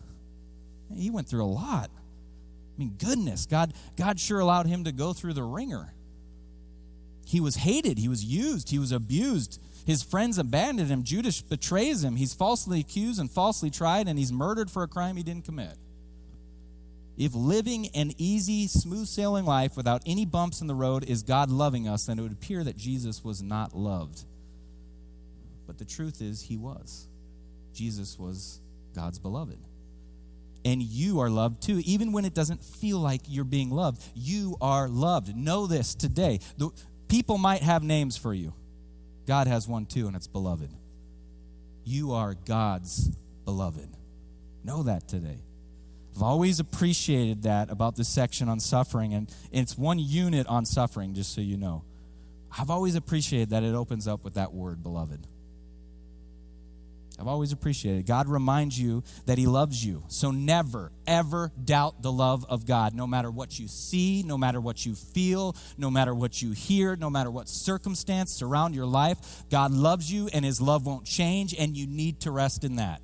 He 0.94 1.08
went 1.08 1.26
through 1.26 1.44
a 1.44 1.46
lot. 1.46 1.88
I 1.90 2.78
mean, 2.78 2.96
goodness, 2.98 3.46
God, 3.46 3.72
God 3.96 4.20
sure 4.20 4.40
allowed 4.40 4.66
him 4.66 4.84
to 4.84 4.92
go 4.92 5.14
through 5.14 5.32
the 5.32 5.42
ringer. 5.42 5.94
He 7.34 7.40
was 7.40 7.56
hated, 7.56 7.98
he 7.98 8.06
was 8.06 8.24
used, 8.24 8.70
he 8.70 8.78
was 8.78 8.92
abused, 8.92 9.60
his 9.84 10.04
friends 10.04 10.38
abandoned 10.38 10.88
him. 10.88 11.02
Judas 11.02 11.40
betrays 11.40 12.04
him. 12.04 12.14
He's 12.14 12.32
falsely 12.32 12.78
accused 12.78 13.18
and 13.18 13.28
falsely 13.28 13.70
tried, 13.70 14.06
and 14.06 14.16
he's 14.16 14.30
murdered 14.30 14.70
for 14.70 14.84
a 14.84 14.86
crime 14.86 15.16
he 15.16 15.24
didn't 15.24 15.44
commit. 15.44 15.76
If 17.18 17.34
living 17.34 17.88
an 17.88 18.12
easy, 18.18 18.68
smooth 18.68 19.08
sailing 19.08 19.46
life 19.46 19.76
without 19.76 20.02
any 20.06 20.24
bumps 20.24 20.60
in 20.60 20.68
the 20.68 20.76
road 20.76 21.02
is 21.02 21.24
God 21.24 21.50
loving 21.50 21.88
us, 21.88 22.06
then 22.06 22.20
it 22.20 22.22
would 22.22 22.30
appear 22.30 22.62
that 22.62 22.76
Jesus 22.76 23.24
was 23.24 23.42
not 23.42 23.74
loved. 23.74 24.22
But 25.66 25.78
the 25.78 25.84
truth 25.84 26.22
is, 26.22 26.40
he 26.40 26.56
was. 26.56 27.08
Jesus 27.72 28.16
was 28.16 28.60
God's 28.94 29.18
beloved. 29.18 29.58
And 30.64 30.80
you 30.80 31.18
are 31.18 31.30
loved 31.30 31.64
too, 31.64 31.82
even 31.84 32.12
when 32.12 32.24
it 32.24 32.32
doesn't 32.32 32.62
feel 32.62 33.00
like 33.00 33.22
you're 33.26 33.42
being 33.42 33.70
loved. 33.70 34.00
You 34.14 34.56
are 34.60 34.88
loved. 34.88 35.36
Know 35.36 35.66
this 35.66 35.96
today. 35.96 36.38
The, 36.58 36.70
people 37.14 37.38
might 37.38 37.62
have 37.62 37.84
names 37.84 38.16
for 38.16 38.34
you. 38.34 38.52
God 39.24 39.46
has 39.46 39.68
one 39.68 39.86
too, 39.86 40.08
and 40.08 40.16
it's 40.16 40.26
beloved. 40.26 40.68
You 41.84 42.10
are 42.14 42.34
God's 42.34 43.08
beloved. 43.44 43.88
Know 44.64 44.82
that 44.82 45.06
today. 45.06 45.38
I've 46.16 46.24
always 46.24 46.58
appreciated 46.58 47.44
that 47.44 47.70
about 47.70 47.94
this 47.94 48.08
section 48.08 48.48
on 48.48 48.58
suffering, 48.58 49.14
and 49.14 49.32
it's 49.52 49.78
one 49.78 50.00
unit 50.00 50.48
on 50.48 50.64
suffering, 50.64 51.14
just 51.14 51.32
so 51.32 51.40
you 51.40 51.56
know. 51.56 51.84
I've 52.58 52.68
always 52.70 52.96
appreciated 52.96 53.50
that 53.50 53.62
it 53.62 53.76
opens 53.76 54.08
up 54.08 54.24
with 54.24 54.34
that 54.34 54.52
word, 54.52 54.82
beloved. 54.82 55.24
I've 57.18 57.28
always 57.28 57.52
appreciated. 57.52 58.06
God 58.06 58.28
reminds 58.28 58.78
you 58.78 59.04
that 59.26 59.38
He 59.38 59.46
loves 59.46 59.84
you. 59.84 60.02
So 60.08 60.32
never, 60.32 60.90
ever 61.06 61.52
doubt 61.64 62.02
the 62.02 62.10
love 62.10 62.44
of 62.48 62.66
God. 62.66 62.92
No 62.92 63.06
matter 63.06 63.30
what 63.30 63.58
you 63.58 63.68
see, 63.68 64.24
no 64.26 64.36
matter 64.36 64.60
what 64.60 64.84
you 64.84 64.94
feel, 64.94 65.54
no 65.78 65.90
matter 65.90 66.12
what 66.14 66.42
you 66.42 66.52
hear, 66.52 66.96
no 66.96 67.10
matter 67.10 67.30
what 67.30 67.48
circumstance 67.48 68.32
surround 68.32 68.74
your 68.74 68.86
life, 68.86 69.44
God 69.48 69.70
loves 69.70 70.10
you 70.12 70.28
and 70.32 70.44
His 70.44 70.60
love 70.60 70.86
won't 70.86 71.04
change, 71.04 71.54
and 71.54 71.76
you 71.76 71.86
need 71.86 72.20
to 72.20 72.32
rest 72.32 72.64
in 72.64 72.76
that. 72.76 73.00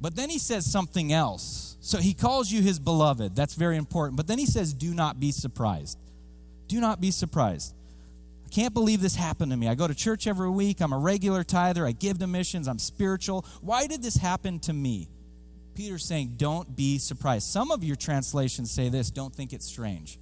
But 0.00 0.16
then 0.16 0.30
He 0.30 0.38
says 0.38 0.70
something 0.70 1.12
else. 1.12 1.76
So 1.80 1.98
He 1.98 2.14
calls 2.14 2.50
you 2.50 2.62
His 2.62 2.78
beloved. 2.78 3.36
That's 3.36 3.56
very 3.56 3.76
important. 3.76 4.16
But 4.16 4.26
then 4.26 4.38
He 4.38 4.46
says, 4.46 4.72
do 4.72 4.94
not 4.94 5.20
be 5.20 5.32
surprised. 5.32 5.98
Do 6.66 6.80
not 6.80 6.98
be 6.98 7.10
surprised 7.10 7.74
can't 8.52 8.74
believe 8.74 9.00
this 9.00 9.16
happened 9.16 9.50
to 9.50 9.56
me. 9.56 9.66
I 9.66 9.74
go 9.74 9.88
to 9.88 9.94
church 9.94 10.26
every 10.26 10.50
week. 10.50 10.80
I'm 10.80 10.92
a 10.92 10.98
regular 10.98 11.42
tither. 11.42 11.86
I 11.86 11.92
give 11.92 12.18
to 12.18 12.26
missions. 12.26 12.68
I'm 12.68 12.78
spiritual. 12.78 13.46
Why 13.62 13.86
did 13.86 14.02
this 14.02 14.16
happen 14.16 14.58
to 14.60 14.72
me? 14.72 15.08
Peter's 15.74 16.04
saying, 16.04 16.34
don't 16.36 16.76
be 16.76 16.98
surprised. 16.98 17.48
Some 17.48 17.70
of 17.70 17.82
your 17.82 17.96
translations 17.96 18.70
say 18.70 18.90
this 18.90 19.10
don't 19.10 19.34
think 19.34 19.54
it's 19.54 19.66
strange. 19.66 20.18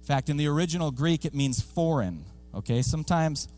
In 0.00 0.06
fact, 0.06 0.28
in 0.28 0.36
the 0.36 0.46
original 0.48 0.90
Greek, 0.90 1.24
it 1.24 1.34
means 1.34 1.60
foreign. 1.60 2.24
Okay, 2.54 2.82
sometimes. 2.82 3.48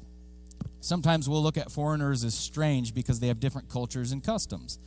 Sometimes 0.81 1.29
we'll 1.29 1.43
look 1.43 1.59
at 1.59 1.73
foreigners 1.73 2.23
as 2.23 2.35
strange 2.35 2.95
because 2.95 3.19
they 3.19 3.27
have 3.27 3.41
different 3.41 3.69
cultures 3.69 4.13
and 4.13 4.23
customs, 4.23 4.79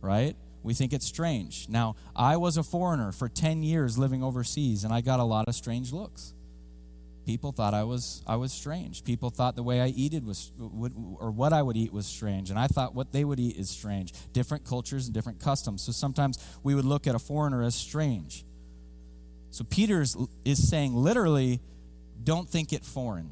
right? 0.00 0.36
We 0.62 0.72
think 0.72 0.92
it's 0.92 1.06
strange. 1.06 1.68
Now, 1.68 1.96
I 2.14 2.36
was 2.36 2.56
a 2.56 2.62
foreigner 2.62 3.10
for 3.10 3.28
10 3.28 3.64
years 3.64 3.98
living 3.98 4.22
overseas, 4.22 4.84
and 4.84 4.94
I 4.94 5.00
got 5.00 5.18
a 5.18 5.24
lot 5.24 5.48
of 5.48 5.56
strange 5.56 5.92
looks. 5.92 6.32
People 7.24 7.52
thought 7.52 7.72
I 7.72 7.84
was 7.84 8.22
I 8.26 8.36
was 8.36 8.52
strange. 8.52 9.04
People 9.04 9.30
thought 9.30 9.54
the 9.54 9.62
way 9.62 9.80
I 9.80 9.88
eated 9.88 10.26
was 10.26 10.50
would, 10.58 10.92
or 11.20 11.30
what 11.30 11.52
I 11.52 11.62
would 11.62 11.76
eat 11.76 11.92
was 11.92 12.06
strange, 12.06 12.50
and 12.50 12.58
I 12.58 12.66
thought 12.66 12.94
what 12.94 13.12
they 13.12 13.24
would 13.24 13.38
eat 13.38 13.56
is 13.56 13.70
strange. 13.70 14.12
Different 14.32 14.64
cultures 14.64 15.06
and 15.06 15.14
different 15.14 15.40
customs. 15.40 15.82
So 15.82 15.92
sometimes 15.92 16.38
we 16.62 16.74
would 16.74 16.84
look 16.84 17.06
at 17.06 17.14
a 17.14 17.20
foreigner 17.20 17.62
as 17.62 17.74
strange. 17.74 18.44
So 19.50 19.64
Peter 19.64 20.00
is, 20.00 20.16
is 20.44 20.68
saying 20.68 20.94
literally, 20.94 21.60
don't 22.24 22.48
think 22.48 22.72
it 22.72 22.84
foreign. 22.84 23.30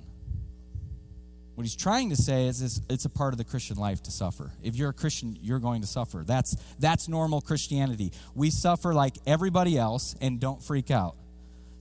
What 1.55 1.65
he's 1.65 1.77
trying 1.77 2.11
to 2.11 2.17
say 2.17 2.47
is, 2.47 2.63
is 2.63 2.81
it's 2.89 3.05
a 3.05 3.11
part 3.11 3.35
of 3.35 3.39
the 3.39 3.45
Christian 3.45 3.77
life 3.77 4.03
to 4.05 4.11
suffer. 4.11 4.53
If 4.63 4.77
you're 4.77 4.91
a 4.91 4.95
Christian, 4.95 5.37
you're 5.41 5.59
going 5.59 5.81
to 5.81 5.87
suffer. 5.87 6.23
That's 6.27 6.57
that's 6.79 7.09
normal 7.09 7.41
Christianity. 7.41 8.13
We 8.35 8.51
suffer 8.51 8.95
like 8.95 9.17
everybody 9.27 9.77
else, 9.77 10.15
and 10.21 10.39
don't 10.39 10.63
freak 10.63 10.91
out. 10.91 11.17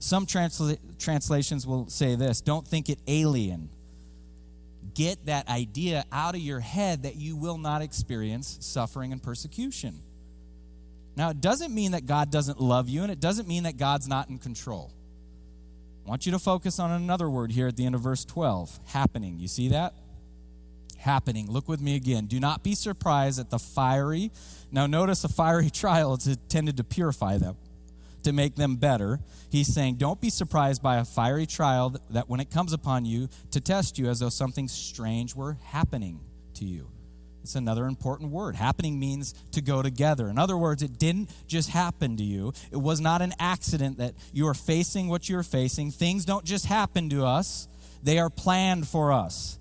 Some 0.00 0.26
transla- 0.26 0.78
translations 0.98 1.66
will 1.66 1.88
say 1.88 2.16
this 2.16 2.40
don't 2.40 2.66
think 2.66 2.88
it 2.88 2.98
alien. 3.06 3.68
Get 4.94 5.26
that 5.26 5.48
idea 5.48 6.04
out 6.10 6.34
of 6.34 6.40
your 6.40 6.58
head 6.58 7.04
that 7.04 7.14
you 7.14 7.36
will 7.36 7.58
not 7.58 7.82
experience 7.82 8.58
suffering 8.60 9.12
and 9.12 9.22
persecution. 9.22 10.02
Now, 11.16 11.30
it 11.30 11.40
doesn't 11.40 11.74
mean 11.74 11.92
that 11.92 12.06
God 12.06 12.30
doesn't 12.30 12.60
love 12.60 12.88
you, 12.88 13.02
and 13.02 13.12
it 13.12 13.20
doesn't 13.20 13.46
mean 13.46 13.64
that 13.64 13.76
God's 13.76 14.08
not 14.08 14.30
in 14.30 14.38
control. 14.38 14.90
I 16.06 16.08
want 16.08 16.24
you 16.24 16.32
to 16.32 16.38
focus 16.38 16.78
on 16.78 16.90
another 16.90 17.28
word 17.28 17.52
here 17.52 17.68
at 17.68 17.76
the 17.76 17.84
end 17.84 17.94
of 17.94 18.00
verse 18.00 18.24
12 18.24 18.80
happening. 18.86 19.38
You 19.38 19.48
see 19.48 19.68
that? 19.68 19.92
Happening. 20.96 21.50
Look 21.50 21.68
with 21.68 21.80
me 21.80 21.94
again. 21.94 22.24
Do 22.24 22.40
not 22.40 22.64
be 22.64 22.74
surprised 22.74 23.38
at 23.38 23.50
the 23.50 23.58
fiery. 23.58 24.32
Now, 24.72 24.86
notice 24.86 25.22
a 25.24 25.28
fiery 25.28 25.70
trial 25.72 26.14
is 26.14 26.26
intended 26.26 26.78
to 26.78 26.84
purify 26.84 27.36
them, 27.36 27.56
to 28.24 28.32
make 28.32 28.54
them 28.54 28.76
better. 28.76 29.20
He's 29.50 29.72
saying, 29.72 29.96
Don't 29.96 30.20
be 30.20 30.30
surprised 30.30 30.82
by 30.82 30.96
a 30.96 31.04
fiery 31.04 31.46
trial 31.46 31.96
that 32.10 32.28
when 32.28 32.40
it 32.40 32.50
comes 32.50 32.72
upon 32.72 33.04
you 33.04 33.28
to 33.50 33.60
test 33.60 33.98
you 33.98 34.08
as 34.08 34.20
though 34.20 34.28
something 34.28 34.68
strange 34.68 35.34
were 35.34 35.58
happening 35.64 36.20
to 36.54 36.64
you. 36.64 36.90
It's 37.42 37.54
another 37.54 37.86
important 37.86 38.30
word. 38.30 38.54
Happening 38.54 38.98
means 38.98 39.32
to 39.52 39.62
go 39.62 39.82
together. 39.82 40.28
In 40.28 40.38
other 40.38 40.56
words, 40.56 40.82
it 40.82 40.98
didn't 40.98 41.30
just 41.46 41.70
happen 41.70 42.16
to 42.18 42.22
you. 42.22 42.52
It 42.70 42.76
was 42.76 43.00
not 43.00 43.22
an 43.22 43.32
accident 43.38 43.98
that 43.98 44.14
you 44.32 44.46
are 44.46 44.54
facing 44.54 45.08
what 45.08 45.28
you're 45.28 45.42
facing. 45.42 45.90
Things 45.90 46.24
don't 46.24 46.44
just 46.44 46.66
happen 46.66 47.08
to 47.10 47.24
us, 47.24 47.68
they 48.02 48.18
are 48.18 48.30
planned 48.30 48.88
for 48.88 49.12
us. 49.12 49.58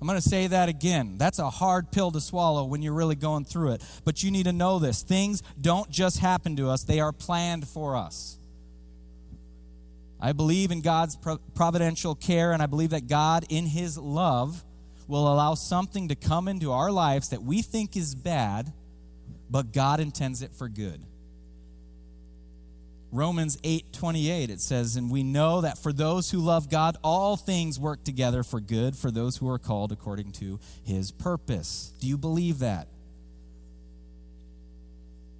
I'm 0.00 0.06
going 0.06 0.20
to 0.20 0.28
say 0.28 0.46
that 0.46 0.68
again. 0.68 1.18
That's 1.18 1.38
a 1.38 1.50
hard 1.50 1.92
pill 1.92 2.10
to 2.12 2.20
swallow 2.20 2.64
when 2.64 2.80
you're 2.80 2.94
really 2.94 3.16
going 3.16 3.44
through 3.44 3.72
it. 3.72 3.84
But 4.04 4.22
you 4.22 4.30
need 4.30 4.44
to 4.44 4.52
know 4.52 4.78
this 4.78 5.02
things 5.02 5.42
don't 5.60 5.90
just 5.90 6.18
happen 6.18 6.56
to 6.56 6.70
us, 6.70 6.84
they 6.84 7.00
are 7.00 7.12
planned 7.12 7.68
for 7.68 7.96
us. 7.96 8.38
I 10.22 10.32
believe 10.32 10.70
in 10.70 10.82
God's 10.82 11.16
providential 11.54 12.14
care, 12.14 12.52
and 12.52 12.62
I 12.62 12.66
believe 12.66 12.90
that 12.90 13.08
God, 13.08 13.46
in 13.48 13.64
His 13.64 13.96
love, 13.96 14.62
will 15.08 15.32
allow 15.32 15.54
something 15.54 16.08
to 16.08 16.14
come 16.14 16.46
into 16.46 16.72
our 16.72 16.92
lives 16.92 17.30
that 17.30 17.42
we 17.42 17.62
think 17.62 17.96
is 17.96 18.14
bad, 18.14 18.72
but 19.48 19.72
God 19.72 19.98
intends 19.98 20.42
it 20.42 20.54
for 20.54 20.68
good. 20.68 21.00
Romans 23.12 23.56
8:28 23.64 24.50
it 24.50 24.60
says 24.60 24.96
and 24.96 25.10
we 25.10 25.22
know 25.22 25.60
that 25.60 25.78
for 25.78 25.92
those 25.92 26.30
who 26.30 26.38
love 26.38 26.70
God 26.70 26.96
all 27.02 27.36
things 27.36 27.78
work 27.78 28.04
together 28.04 28.42
for 28.42 28.60
good 28.60 28.96
for 28.96 29.10
those 29.10 29.36
who 29.36 29.48
are 29.48 29.58
called 29.58 29.90
according 29.90 30.32
to 30.32 30.60
his 30.84 31.10
purpose. 31.10 31.92
Do 32.00 32.06
you 32.06 32.16
believe 32.16 32.60
that? 32.60 32.88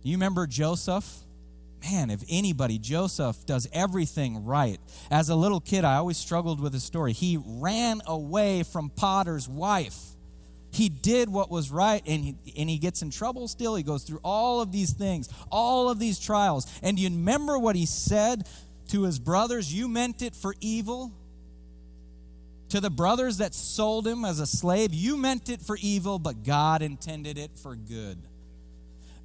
You 0.03 0.17
remember 0.17 0.47
Joseph? 0.47 1.23
man, 1.83 2.11
if 2.11 2.23
anybody, 2.29 2.79
Joseph 2.79 3.45
does 3.47 3.69
everything 3.73 4.45
right. 4.45 4.79
As 5.11 5.29
a 5.29 5.35
little 5.35 5.61
kid, 5.61 5.85
I 5.85 5.97
always 5.97 6.17
struggled 6.17 6.61
with 6.61 6.73
his 6.73 6.85
story. 6.85 7.13
He 7.13 7.39
ran 7.45 8.01
away 8.07 8.63
from 8.63 8.91
Potter's 8.91 9.49
wife. 9.49 9.99
He 10.73 10.89
did 10.89 11.29
what 11.29 11.51
was 11.51 11.71
right 11.71 12.03
and 12.07 12.25
he, 12.25 12.37
and 12.57 12.71
he 12.71 12.79
gets 12.79 13.03
in 13.03 13.11
trouble 13.11 13.49
still. 13.49 13.75
He 13.75 13.83
goes 13.83 14.05
through 14.05 14.21
all 14.23 14.61
of 14.61 14.73
these 14.73 14.93
things, 14.93 15.29
all 15.51 15.91
of 15.91 15.99
these 15.99 16.19
trials. 16.19 16.67
And 16.83 16.99
you 16.99 17.09
remember 17.09 17.59
what 17.59 17.77
he 17.77 17.87
said 17.87 18.47
to 18.89 19.03
his 19.03 19.19
brothers? 19.19 19.73
You 19.73 19.89
meant 19.89 20.23
it 20.23 20.37
for 20.37 20.55
evil. 20.61 21.13
To 22.71 22.81
the 22.81 22.91
brothers 22.91 23.39
that 23.39 23.53
sold 23.53 24.07
him 24.07 24.25
as 24.25 24.39
a 24.39 24.47
slave, 24.47 24.95
you 24.95 25.17
meant 25.17 25.49
it 25.49 25.61
for 25.61 25.77
evil, 25.81 26.21
but 26.21 26.45
God 26.45 26.83
intended 26.83 27.37
it 27.37 27.51
for 27.59 27.75
good. 27.75 28.17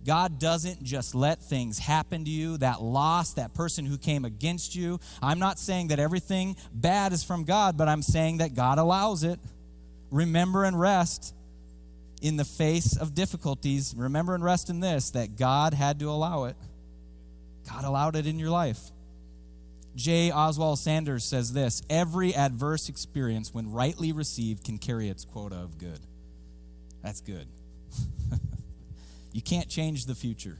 God 0.03 0.39
doesn't 0.39 0.83
just 0.83 1.13
let 1.13 1.41
things 1.43 1.77
happen 1.77 2.25
to 2.25 2.29
you, 2.29 2.57
that 2.57 2.81
loss, 2.81 3.33
that 3.33 3.53
person 3.53 3.85
who 3.85 3.99
came 3.99 4.25
against 4.25 4.75
you. 4.75 4.99
I'm 5.21 5.37
not 5.39 5.59
saying 5.59 5.89
that 5.89 5.99
everything 5.99 6.55
bad 6.73 7.13
is 7.13 7.23
from 7.23 7.43
God, 7.43 7.77
but 7.77 7.87
I'm 7.87 8.01
saying 8.01 8.37
that 8.37 8.55
God 8.55 8.79
allows 8.79 9.23
it. 9.23 9.39
Remember 10.09 10.63
and 10.63 10.79
rest 10.79 11.34
in 12.25 12.37
the 12.37 12.45
face 12.45 12.97
of 12.97 13.13
difficulties. 13.13 13.93
Remember 13.95 14.33
and 14.33 14.43
rest 14.43 14.71
in 14.71 14.79
this 14.79 15.11
that 15.11 15.35
God 15.35 15.75
had 15.75 15.99
to 15.99 16.09
allow 16.09 16.45
it. 16.45 16.55
God 17.69 17.83
allowed 17.83 18.15
it 18.15 18.25
in 18.25 18.39
your 18.39 18.49
life. 18.49 18.79
J. 19.95 20.31
Oswald 20.31 20.79
Sanders 20.79 21.23
says 21.23 21.53
this 21.53 21.83
Every 21.87 22.33
adverse 22.33 22.89
experience, 22.89 23.53
when 23.53 23.71
rightly 23.71 24.11
received, 24.11 24.63
can 24.63 24.79
carry 24.79 25.07
its 25.07 25.23
quota 25.23 25.55
of 25.55 25.77
good. 25.77 25.99
That's 27.03 27.21
good. 27.21 27.47
You 29.31 29.41
can't 29.41 29.67
change 29.67 30.05
the 30.05 30.15
future. 30.15 30.57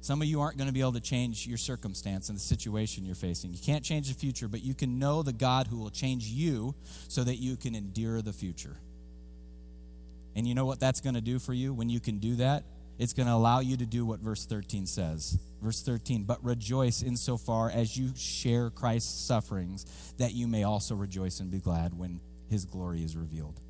Some 0.00 0.20
of 0.20 0.26
you 0.26 0.40
aren't 0.40 0.56
going 0.56 0.66
to 0.66 0.72
be 0.72 0.80
able 0.80 0.94
to 0.94 1.00
change 1.00 1.46
your 1.46 1.58
circumstance 1.58 2.28
and 2.28 2.36
the 2.36 2.42
situation 2.42 3.04
you're 3.04 3.14
facing. 3.14 3.52
You 3.52 3.60
can't 3.64 3.84
change 3.84 4.08
the 4.08 4.14
future, 4.14 4.48
but 4.48 4.64
you 4.64 4.74
can 4.74 4.98
know 4.98 5.22
the 5.22 5.32
God 5.32 5.68
who 5.68 5.78
will 5.78 5.90
change 5.90 6.24
you 6.24 6.74
so 7.06 7.22
that 7.22 7.36
you 7.36 7.56
can 7.56 7.76
endure 7.76 8.20
the 8.20 8.32
future. 8.32 8.78
And 10.36 10.46
you 10.46 10.54
know 10.54 10.66
what 10.66 10.80
that's 10.80 11.00
going 11.00 11.14
to 11.14 11.20
do 11.20 11.38
for 11.38 11.52
you 11.52 11.74
when 11.74 11.88
you 11.88 12.00
can 12.00 12.18
do 12.18 12.36
that? 12.36 12.64
It's 12.98 13.12
going 13.12 13.26
to 13.26 13.32
allow 13.32 13.60
you 13.60 13.76
to 13.76 13.86
do 13.86 14.04
what 14.04 14.20
verse 14.20 14.44
13 14.44 14.86
says. 14.86 15.38
Verse 15.62 15.82
13, 15.82 16.24
but 16.24 16.44
rejoice 16.44 17.02
insofar 17.02 17.70
as 17.70 17.96
you 17.96 18.12
share 18.16 18.70
Christ's 18.70 19.26
sufferings, 19.26 19.84
that 20.18 20.32
you 20.34 20.46
may 20.46 20.64
also 20.64 20.94
rejoice 20.94 21.40
and 21.40 21.50
be 21.50 21.60
glad 21.60 21.96
when 21.96 22.20
his 22.48 22.64
glory 22.64 23.02
is 23.02 23.16
revealed. 23.16 23.60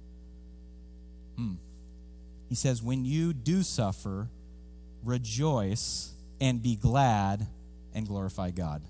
Hmm. 1.36 1.54
He 2.48 2.54
says, 2.54 2.82
When 2.82 3.04
you 3.04 3.32
do 3.32 3.62
suffer, 3.62 4.28
rejoice 5.04 6.12
and 6.40 6.62
be 6.62 6.76
glad 6.76 7.46
and 7.94 8.06
glorify 8.06 8.50
God. 8.50 8.82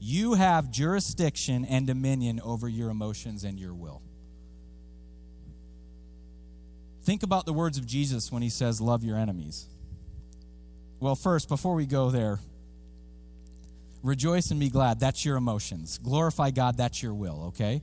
You 0.00 0.34
have 0.34 0.70
jurisdiction 0.70 1.64
and 1.64 1.86
dominion 1.86 2.40
over 2.42 2.68
your 2.68 2.90
emotions 2.90 3.44
and 3.44 3.58
your 3.58 3.74
will. 3.74 4.00
Think 7.10 7.24
about 7.24 7.44
the 7.44 7.52
words 7.52 7.76
of 7.76 7.86
Jesus 7.86 8.30
when 8.30 8.40
he 8.40 8.48
says, 8.48 8.80
Love 8.80 9.02
your 9.02 9.18
enemies. 9.18 9.66
Well, 11.00 11.16
first, 11.16 11.48
before 11.48 11.74
we 11.74 11.84
go 11.84 12.08
there, 12.08 12.38
rejoice 14.04 14.52
and 14.52 14.60
be 14.60 14.68
glad. 14.68 15.00
That's 15.00 15.24
your 15.24 15.36
emotions. 15.36 15.98
Glorify 15.98 16.52
God. 16.52 16.76
That's 16.76 17.02
your 17.02 17.12
will, 17.12 17.46
okay? 17.48 17.82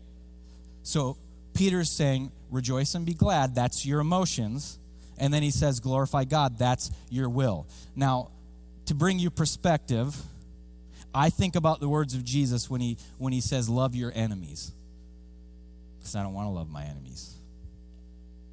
So 0.82 1.18
Peter's 1.54 1.92
saying, 1.92 2.32
rejoice 2.50 2.96
and 2.96 3.06
be 3.06 3.16
glad. 3.16 3.54
That's 3.54 3.86
your 3.86 4.00
emotions. 4.00 4.80
And 5.18 5.34
then 5.34 5.44
he 5.44 5.52
says, 5.52 5.82
glorify 5.82 6.24
God. 6.24 6.58
That's 6.58 6.90
your 7.10 7.28
will. 7.28 7.68
Now, 7.98 8.32
to 8.86 8.96
bring 8.96 9.20
you 9.20 9.30
perspective, 9.30 10.16
I 11.14 11.32
think 11.32 11.58
about 11.58 11.82
the 11.82 11.90
words 11.90 12.16
of 12.16 12.24
Jesus 12.24 12.70
when 12.70 12.80
he, 12.80 12.98
when 13.18 13.34
he 13.34 13.42
says, 13.42 13.68
love 13.68 13.94
your 13.94 14.14
enemies. 14.16 14.72
Because 16.00 16.16
I 16.16 16.24
don't 16.24 16.34
want 16.34 16.46
to 16.46 16.52
love 16.52 16.70
my 16.70 16.86
enemies. 16.86 17.37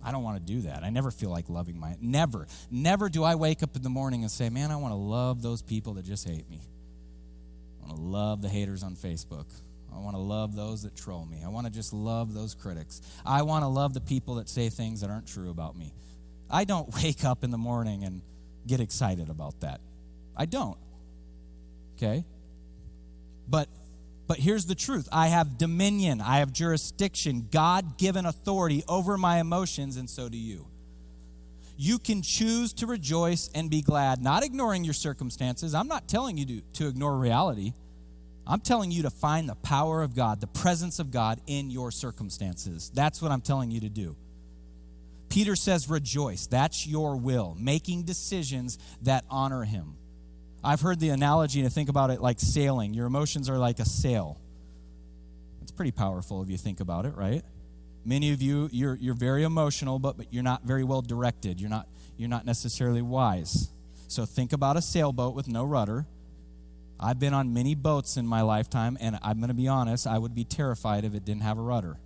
I 0.04 0.12
don't 0.12 0.22
want 0.22 0.36
to 0.36 0.52
do 0.52 0.60
that. 0.62 0.84
I 0.84 0.90
never 0.90 1.10
feel 1.10 1.30
like 1.30 1.48
loving 1.48 1.78
my 1.78 1.96
never. 2.00 2.46
Never 2.70 3.08
do 3.08 3.24
I 3.24 3.34
wake 3.34 3.62
up 3.62 3.74
in 3.74 3.82
the 3.82 3.90
morning 3.90 4.22
and 4.22 4.30
say, 4.30 4.50
"Man, 4.50 4.70
I 4.70 4.76
want 4.76 4.92
to 4.92 4.98
love 4.98 5.42
those 5.42 5.62
people 5.62 5.94
that 5.94 6.04
just 6.04 6.28
hate 6.28 6.48
me. 6.50 6.60
I 7.82 7.86
want 7.86 7.96
to 7.96 8.02
love 8.02 8.42
the 8.42 8.48
haters 8.48 8.82
on 8.82 8.94
Facebook. 8.94 9.46
I 9.94 9.98
want 9.98 10.16
to 10.16 10.20
love 10.20 10.56
those 10.56 10.82
that 10.82 10.96
troll 10.96 11.24
me. 11.24 11.42
I 11.44 11.48
want 11.48 11.66
to 11.66 11.72
just 11.72 11.92
love 11.92 12.34
those 12.34 12.54
critics. 12.54 13.00
I 13.24 13.42
want 13.42 13.62
to 13.62 13.68
love 13.68 13.94
the 13.94 14.00
people 14.00 14.36
that 14.36 14.48
say 14.48 14.68
things 14.68 15.00
that 15.02 15.10
aren't 15.10 15.28
true 15.28 15.50
about 15.50 15.76
me. 15.76 15.94
I 16.50 16.64
don't 16.64 16.92
wake 17.02 17.24
up 17.24 17.44
in 17.44 17.50
the 17.50 17.58
morning 17.58 18.04
and 18.04 18.22
get 18.66 18.80
excited 18.80 19.28
about 19.28 19.60
that. 19.60 19.80
I 20.36 20.46
don't. 20.46 20.78
Okay? 21.96 22.24
But 23.48 23.68
but 24.26 24.38
here's 24.38 24.66
the 24.66 24.74
truth. 24.74 25.08
I 25.12 25.28
have 25.28 25.58
dominion, 25.58 26.20
I 26.20 26.38
have 26.38 26.52
jurisdiction, 26.52 27.48
God-given 27.50 28.26
authority 28.26 28.82
over 28.88 29.18
my 29.18 29.38
emotions 29.38 29.96
and 29.96 30.08
so 30.08 30.28
do 30.28 30.38
you. 30.38 30.66
You 31.76 31.98
can 31.98 32.22
choose 32.22 32.72
to 32.74 32.86
rejoice 32.86 33.50
and 33.54 33.68
be 33.68 33.82
glad, 33.82 34.22
not 34.22 34.44
ignoring 34.44 34.84
your 34.84 34.94
circumstances. 34.94 35.74
I'm 35.74 35.88
not 35.88 36.08
telling 36.08 36.36
you 36.38 36.46
to, 36.46 36.60
to 36.74 36.88
ignore 36.88 37.16
reality. 37.16 37.72
I'm 38.46 38.60
telling 38.60 38.90
you 38.90 39.02
to 39.02 39.10
find 39.10 39.48
the 39.48 39.54
power 39.56 40.02
of 40.02 40.14
God, 40.14 40.40
the 40.40 40.46
presence 40.46 40.98
of 40.98 41.10
God 41.10 41.40
in 41.46 41.70
your 41.70 41.90
circumstances. 41.90 42.90
That's 42.94 43.20
what 43.20 43.32
I'm 43.32 43.40
telling 43.40 43.70
you 43.70 43.80
to 43.80 43.88
do. 43.88 44.16
Peter 45.30 45.56
says, 45.56 45.88
rejoice. 45.90 46.46
That's 46.46 46.86
your 46.86 47.16
will, 47.16 47.56
making 47.58 48.04
decisions 48.04 48.78
that 49.02 49.24
honor 49.28 49.64
Him. 49.64 49.96
I've 50.64 50.80
heard 50.80 50.98
the 50.98 51.10
analogy 51.10 51.62
to 51.62 51.70
think 51.70 51.88
about 51.88 52.10
it 52.10 52.20
like 52.20 52.40
sailing. 52.40 52.94
Your 52.94 53.06
emotions 53.06 53.48
are 53.50 53.58
like 53.58 53.78
a 53.78 53.84
sail. 53.84 54.40
It's 55.62 55.72
pretty 55.72 55.92
powerful 55.92 56.42
if 56.42 56.48
you 56.48 56.56
think 56.56 56.80
about 56.80 57.06
it, 57.06 57.14
right? 57.14 57.42
Many 58.04 58.32
of 58.32 58.42
you, 58.42 58.68
you're, 58.72 58.96
you're 58.96 59.14
very 59.14 59.44
emotional, 59.44 59.98
but, 59.98 60.16
but 60.16 60.32
you're 60.32 60.42
not 60.42 60.64
very 60.64 60.84
well 60.84 61.02
directed. 61.02 61.60
You're 61.60 61.70
not, 61.70 61.88
you're 62.16 62.28
not 62.28 62.44
necessarily 62.44 63.02
wise. 63.02 63.68
So 64.08 64.24
think 64.24 64.52
about 64.52 64.76
a 64.76 64.82
sailboat 64.82 65.34
with 65.34 65.48
no 65.48 65.64
rudder 65.64 66.06
I've 66.98 67.18
been 67.18 67.34
on 67.34 67.52
many 67.52 67.74
boats 67.74 68.16
in 68.16 68.26
my 68.26 68.42
lifetime, 68.42 68.96
and 69.00 69.18
I'm 69.22 69.38
going 69.38 69.48
to 69.48 69.54
be 69.54 69.68
honest, 69.68 70.06
I 70.06 70.18
would 70.18 70.34
be 70.34 70.44
terrified 70.44 71.04
if 71.04 71.14
it 71.14 71.24
didn't 71.24 71.42
have 71.42 71.58
a 71.58 71.62
rudder. 71.62 71.98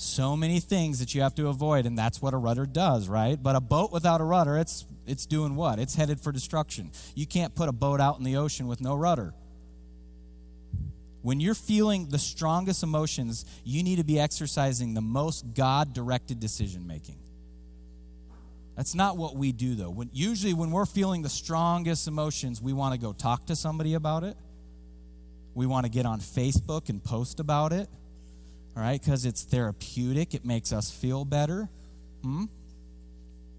So 0.00 0.36
many 0.36 0.60
things 0.60 1.00
that 1.00 1.12
you 1.12 1.22
have 1.22 1.34
to 1.34 1.48
avoid, 1.48 1.84
and 1.84 1.98
that's 1.98 2.22
what 2.22 2.32
a 2.32 2.36
rudder 2.36 2.66
does, 2.66 3.08
right? 3.08 3.36
But 3.42 3.56
a 3.56 3.60
boat 3.60 3.90
without 3.90 4.20
a 4.20 4.24
rudder, 4.24 4.56
it's 4.56 4.86
it's 5.08 5.26
doing 5.26 5.56
what? 5.56 5.80
It's 5.80 5.96
headed 5.96 6.20
for 6.20 6.30
destruction. 6.30 6.92
You 7.16 7.26
can't 7.26 7.52
put 7.52 7.68
a 7.68 7.72
boat 7.72 8.00
out 8.00 8.16
in 8.16 8.22
the 8.22 8.36
ocean 8.36 8.68
with 8.68 8.80
no 8.80 8.94
rudder. 8.94 9.34
When 11.22 11.40
you're 11.40 11.56
feeling 11.56 12.10
the 12.10 12.18
strongest 12.20 12.84
emotions, 12.84 13.44
you 13.64 13.82
need 13.82 13.96
to 13.96 14.04
be 14.04 14.20
exercising 14.20 14.94
the 14.94 15.00
most 15.00 15.52
God 15.52 15.94
directed 15.94 16.38
decision 16.38 16.86
making. 16.86 17.18
That's 18.76 18.94
not 18.94 19.16
what 19.16 19.34
we 19.34 19.50
do, 19.50 19.74
though. 19.74 19.90
When, 19.90 20.10
usually, 20.12 20.54
when 20.54 20.70
we're 20.70 20.86
feeling 20.86 21.22
the 21.22 21.28
strongest 21.28 22.06
emotions, 22.06 22.62
we 22.62 22.72
want 22.72 22.94
to 22.94 23.00
go 23.00 23.12
talk 23.12 23.46
to 23.46 23.56
somebody 23.56 23.94
about 23.94 24.22
it. 24.22 24.36
We 25.54 25.66
want 25.66 25.86
to 25.86 25.90
get 25.90 26.06
on 26.06 26.20
Facebook 26.20 26.88
and 26.88 27.02
post 27.02 27.40
about 27.40 27.72
it, 27.72 27.88
all 28.78 28.84
right, 28.84 29.00
because 29.00 29.24
it's 29.24 29.42
therapeutic, 29.42 30.34
it 30.34 30.44
makes 30.44 30.72
us 30.72 30.88
feel 30.88 31.24
better. 31.24 31.68
Hmm? 32.22 32.44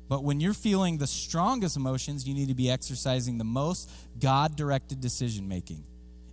But 0.08 0.24
when 0.24 0.40
you're 0.40 0.54
feeling 0.54 0.98
the 0.98 1.08
strongest 1.08 1.76
emotions, 1.76 2.26
you 2.26 2.34
need 2.34 2.48
to 2.48 2.56
be 2.56 2.72
exercising 2.72 3.38
the 3.38 3.44
most 3.44 3.92
God 4.18 4.56
directed 4.56 5.02
decision 5.02 5.50
making. 5.50 5.84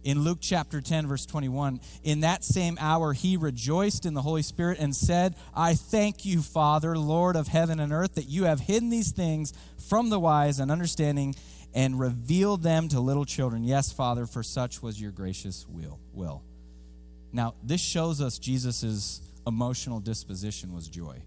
In 0.04 0.20
Luke 0.20 0.38
chapter 0.40 0.80
10, 0.80 1.08
verse 1.08 1.26
21, 1.26 1.80
in 2.04 2.20
that 2.20 2.44
same 2.44 2.78
hour 2.80 3.12
he 3.12 3.36
rejoiced 3.36 4.06
in 4.06 4.14
the 4.14 4.22
Holy 4.22 4.42
Spirit 4.42 4.78
and 4.78 4.94
said, 4.94 5.34
I 5.52 5.74
thank 5.74 6.24
you, 6.24 6.40
Father, 6.40 6.96
Lord 6.96 7.34
of 7.34 7.48
heaven 7.48 7.80
and 7.80 7.92
earth, 7.92 8.14
that 8.14 8.28
you 8.28 8.44
have 8.44 8.60
hidden 8.60 8.88
these 8.88 9.10
things 9.10 9.52
from 9.88 10.10
the 10.10 10.20
wise 10.20 10.60
and 10.60 10.70
understanding 10.70 11.34
and 11.74 11.98
revealed 11.98 12.62
them 12.62 12.86
to 12.90 13.00
little 13.00 13.24
children. 13.24 13.64
Yes, 13.64 13.90
Father, 13.90 14.26
for 14.26 14.44
such 14.44 14.80
was 14.80 15.00
your 15.00 15.10
gracious 15.10 15.66
will. 15.68 15.98
will. 16.12 16.44
Now, 17.36 17.54
this 17.62 17.82
shows 17.82 18.22
us 18.22 18.38
Jesus' 18.38 19.20
emotional 19.46 20.00
disposition 20.00 20.72
was 20.72 20.88
joy. 20.88 21.22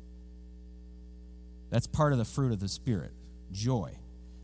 That's 1.69 1.85
part 1.85 2.13
of 2.13 2.17
the 2.17 2.25
fruit 2.25 2.51
of 2.51 2.59
the 2.59 2.67
Spirit 2.67 3.11
joy. 3.51 3.93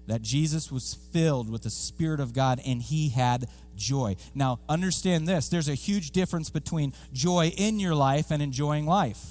That 0.05 0.21
Jesus 0.21 0.71
was 0.71 0.93
filled 1.11 1.49
with 1.49 1.63
the 1.63 1.71
Spirit 1.71 2.19
of 2.19 2.33
God 2.33 2.61
and 2.63 2.79
he 2.79 3.09
had 3.09 3.47
joy. 3.75 4.15
Now, 4.35 4.59
understand 4.69 5.27
this 5.27 5.49
there's 5.49 5.67
a 5.67 5.73
huge 5.73 6.11
difference 6.11 6.51
between 6.51 6.93
joy 7.11 7.51
in 7.57 7.79
your 7.79 7.95
life 7.95 8.29
and 8.29 8.43
enjoying 8.43 8.85
life. 8.85 9.25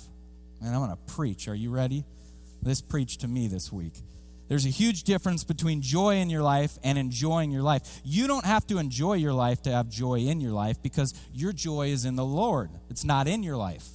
And 0.60 0.74
I'm 0.74 0.84
going 0.84 0.90
to 0.90 1.14
preach. 1.14 1.46
Are 1.46 1.54
you 1.54 1.70
ready? 1.70 2.04
This 2.60 2.80
preached 2.80 3.20
to 3.20 3.28
me 3.28 3.46
this 3.46 3.70
week. 3.70 3.94
There's 4.48 4.66
a 4.66 4.70
huge 4.70 5.04
difference 5.04 5.42
between 5.42 5.80
joy 5.80 6.16
in 6.16 6.28
your 6.28 6.42
life 6.42 6.78
and 6.82 6.98
enjoying 6.98 7.50
your 7.50 7.62
life. 7.62 8.00
You 8.04 8.26
don't 8.26 8.44
have 8.44 8.66
to 8.66 8.78
enjoy 8.78 9.14
your 9.14 9.32
life 9.32 9.62
to 9.62 9.72
have 9.72 9.88
joy 9.88 10.20
in 10.20 10.40
your 10.40 10.52
life 10.52 10.82
because 10.82 11.14
your 11.32 11.52
joy 11.52 11.88
is 11.88 12.04
in 12.04 12.16
the 12.16 12.24
Lord, 12.24 12.70
it's 12.90 13.04
not 13.04 13.26
in 13.26 13.42
your 13.42 13.56
life. 13.56 13.88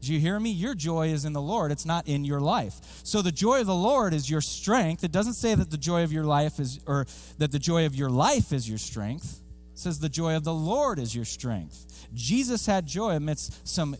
Do 0.00 0.12
you 0.12 0.20
hear 0.20 0.38
me? 0.38 0.50
Your 0.50 0.74
joy 0.74 1.08
is 1.08 1.24
in 1.24 1.32
the 1.32 1.40
Lord, 1.40 1.72
it's 1.72 1.86
not 1.86 2.06
in 2.06 2.26
your 2.26 2.40
life. 2.40 2.74
So 3.04 3.22
the 3.22 3.32
joy 3.32 3.60
of 3.60 3.66
the 3.66 3.74
Lord 3.74 4.12
is 4.12 4.28
your 4.28 4.42
strength. 4.42 5.02
It 5.02 5.12
doesn't 5.12 5.34
say 5.34 5.54
that 5.54 5.70
the 5.70 5.78
joy 5.78 6.02
of 6.02 6.12
your 6.12 6.24
life 6.24 6.60
is, 6.60 6.78
or 6.86 7.06
that 7.38 7.52
the 7.52 7.58
joy 7.58 7.86
of 7.86 7.94
your 7.94 8.10
life 8.10 8.52
is 8.52 8.68
your 8.68 8.76
strength. 8.76 9.40
It 9.72 9.78
says 9.78 9.98
the 9.98 10.10
joy 10.10 10.36
of 10.36 10.44
the 10.44 10.52
Lord 10.52 10.98
is 10.98 11.14
your 11.14 11.24
strength. 11.24 12.06
Jesus 12.12 12.66
had 12.66 12.86
joy 12.86 13.16
amidst 13.16 13.66
some 13.66 13.96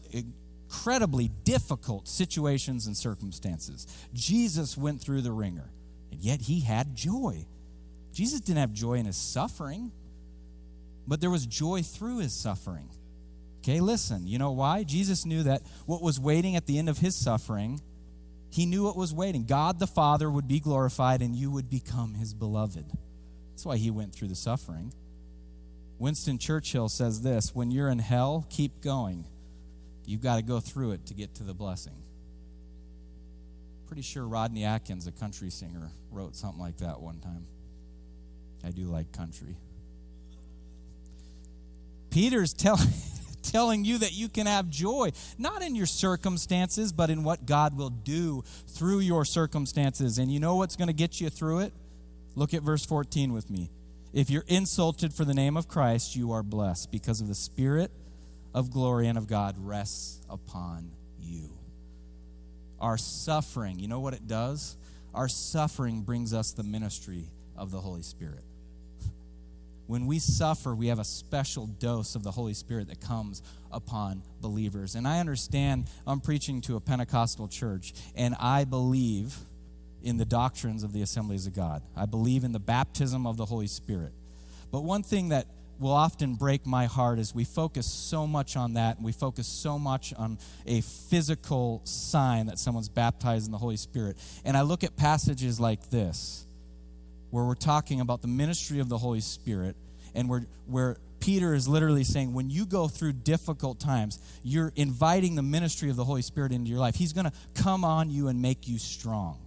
incredibly 0.74 1.28
difficult 1.44 2.08
situations 2.08 2.86
and 2.86 2.96
circumstances. 2.96 3.86
Jesus 4.12 4.76
went 4.76 5.00
through 5.00 5.22
the 5.22 5.30
ringer, 5.30 5.70
and 6.10 6.20
yet 6.20 6.40
he 6.40 6.60
had 6.60 6.94
joy. 6.94 7.46
Jesus 8.12 8.40
didn't 8.40 8.58
have 8.58 8.72
joy 8.72 8.94
in 8.94 9.06
his 9.06 9.16
suffering, 9.16 9.92
but 11.06 11.20
there 11.20 11.30
was 11.30 11.46
joy 11.46 11.82
through 11.82 12.18
his 12.18 12.32
suffering. 12.32 12.90
Okay, 13.60 13.80
listen, 13.80 14.26
you 14.26 14.38
know 14.38 14.50
why? 14.50 14.82
Jesus 14.82 15.24
knew 15.24 15.44
that 15.44 15.62
what 15.86 16.02
was 16.02 16.18
waiting 16.18 16.56
at 16.56 16.66
the 16.66 16.78
end 16.78 16.88
of 16.88 16.98
his 16.98 17.16
suffering, 17.16 17.80
he 18.50 18.66
knew 18.66 18.84
what 18.84 18.96
was 18.96 19.14
waiting. 19.14 19.44
God 19.44 19.78
the 19.78 19.86
Father 19.86 20.30
would 20.30 20.48
be 20.48 20.60
glorified 20.60 21.22
and 21.22 21.34
you 21.34 21.50
would 21.50 21.70
become 21.70 22.14
his 22.14 22.34
beloved. 22.34 22.86
That's 23.50 23.64
why 23.64 23.76
he 23.76 23.90
went 23.90 24.12
through 24.12 24.28
the 24.28 24.34
suffering. 24.34 24.92
Winston 25.98 26.38
Churchill 26.38 26.88
says 26.88 27.22
this 27.22 27.54
when 27.54 27.70
you're 27.70 27.88
in 27.88 28.00
hell, 28.00 28.46
keep 28.50 28.82
going. 28.82 29.24
You've 30.06 30.20
got 30.20 30.36
to 30.36 30.42
go 30.42 30.60
through 30.60 30.92
it 30.92 31.06
to 31.06 31.14
get 31.14 31.34
to 31.36 31.44
the 31.44 31.54
blessing. 31.54 31.94
Pretty 33.86 34.02
sure 34.02 34.26
Rodney 34.26 34.64
Atkins, 34.64 35.06
a 35.06 35.12
country 35.12 35.50
singer, 35.50 35.90
wrote 36.10 36.36
something 36.36 36.60
like 36.60 36.78
that 36.78 37.00
one 37.00 37.20
time. 37.20 37.46
I 38.64 38.70
do 38.70 38.84
like 38.84 39.12
country. 39.12 39.56
Peter's 42.10 42.52
telling 42.52 42.88
telling 43.42 43.84
you 43.84 43.98
that 43.98 44.12
you 44.12 44.28
can 44.28 44.46
have 44.46 44.68
joy, 44.68 45.10
not 45.38 45.62
in 45.62 45.74
your 45.74 45.86
circumstances, 45.86 46.92
but 46.92 47.10
in 47.10 47.22
what 47.22 47.46
God 47.46 47.76
will 47.76 47.90
do 47.90 48.42
through 48.68 49.00
your 49.00 49.24
circumstances. 49.24 50.18
And 50.18 50.32
you 50.32 50.40
know 50.40 50.56
what's 50.56 50.76
going 50.76 50.88
to 50.88 50.94
get 50.94 51.20
you 51.20 51.28
through 51.28 51.60
it? 51.60 51.72
Look 52.34 52.54
at 52.54 52.62
verse 52.62 52.84
14 52.84 53.32
with 53.32 53.50
me. 53.50 53.70
If 54.12 54.30
you're 54.30 54.44
insulted 54.48 55.12
for 55.12 55.24
the 55.24 55.34
name 55.34 55.56
of 55.56 55.68
Christ, 55.68 56.16
you 56.16 56.32
are 56.32 56.42
blessed 56.42 56.90
because 56.90 57.20
of 57.20 57.28
the 57.28 57.34
Spirit 57.34 57.90
of 58.54 58.70
glory 58.70 59.08
and 59.08 59.18
of 59.18 59.26
God 59.26 59.56
rests 59.58 60.20
upon 60.30 60.92
you. 61.20 61.50
Our 62.80 62.96
suffering, 62.96 63.78
you 63.78 63.88
know 63.88 64.00
what 64.00 64.14
it 64.14 64.26
does? 64.26 64.76
Our 65.12 65.28
suffering 65.28 66.02
brings 66.02 66.32
us 66.32 66.52
the 66.52 66.62
ministry 66.62 67.28
of 67.56 67.70
the 67.70 67.80
Holy 67.80 68.02
Spirit. 68.02 68.44
When 69.86 70.06
we 70.06 70.18
suffer, 70.18 70.74
we 70.74 70.86
have 70.86 70.98
a 70.98 71.04
special 71.04 71.66
dose 71.66 72.14
of 72.14 72.22
the 72.22 72.30
Holy 72.30 72.54
Spirit 72.54 72.88
that 72.88 73.02
comes 73.02 73.42
upon 73.70 74.22
believers. 74.40 74.94
And 74.94 75.06
I 75.06 75.20
understand 75.20 75.90
I'm 76.06 76.20
preaching 76.20 76.62
to 76.62 76.76
a 76.76 76.80
Pentecostal 76.80 77.48
church, 77.48 77.92
and 78.14 78.34
I 78.40 78.64
believe 78.64 79.36
in 80.02 80.16
the 80.16 80.24
doctrines 80.24 80.84
of 80.84 80.94
the 80.94 81.02
assemblies 81.02 81.46
of 81.46 81.54
God. 81.54 81.82
I 81.94 82.06
believe 82.06 82.44
in 82.44 82.52
the 82.52 82.60
baptism 82.60 83.26
of 83.26 83.36
the 83.36 83.44
Holy 83.44 83.66
Spirit. 83.66 84.12
But 84.70 84.84
one 84.84 85.02
thing 85.02 85.28
that 85.28 85.48
will 85.78 85.92
often 85.92 86.34
break 86.34 86.66
my 86.66 86.86
heart 86.86 87.18
is 87.18 87.34
we 87.34 87.44
focus 87.44 87.86
so 87.86 88.26
much 88.26 88.56
on 88.56 88.74
that 88.74 88.96
and 88.96 89.04
we 89.04 89.12
focus 89.12 89.46
so 89.46 89.78
much 89.78 90.14
on 90.14 90.38
a 90.66 90.80
physical 90.80 91.82
sign 91.84 92.46
that 92.46 92.58
someone's 92.58 92.88
baptized 92.88 93.46
in 93.46 93.52
the 93.52 93.58
Holy 93.58 93.76
Spirit. 93.76 94.16
And 94.44 94.56
I 94.56 94.62
look 94.62 94.84
at 94.84 94.96
passages 94.96 95.58
like 95.58 95.90
this 95.90 96.46
where 97.30 97.44
we're 97.44 97.54
talking 97.54 98.00
about 98.00 98.22
the 98.22 98.28
ministry 98.28 98.78
of 98.78 98.88
the 98.88 98.98
Holy 98.98 99.20
Spirit 99.20 99.76
and 100.14 100.28
where, 100.28 100.46
where 100.66 100.96
Peter 101.18 101.54
is 101.54 101.66
literally 101.66 102.04
saying, 102.04 102.32
when 102.32 102.50
you 102.50 102.66
go 102.66 102.86
through 102.86 103.12
difficult 103.12 103.80
times, 103.80 104.18
you're 104.42 104.72
inviting 104.76 105.34
the 105.34 105.42
ministry 105.42 105.90
of 105.90 105.96
the 105.96 106.04
Holy 106.04 106.22
Spirit 106.22 106.52
into 106.52 106.70
your 106.70 106.78
life. 106.78 106.94
He's 106.94 107.12
going 107.12 107.24
to 107.24 107.32
come 107.54 107.84
on 107.84 108.10
you 108.10 108.28
and 108.28 108.40
make 108.40 108.68
you 108.68 108.78
strong. 108.78 109.40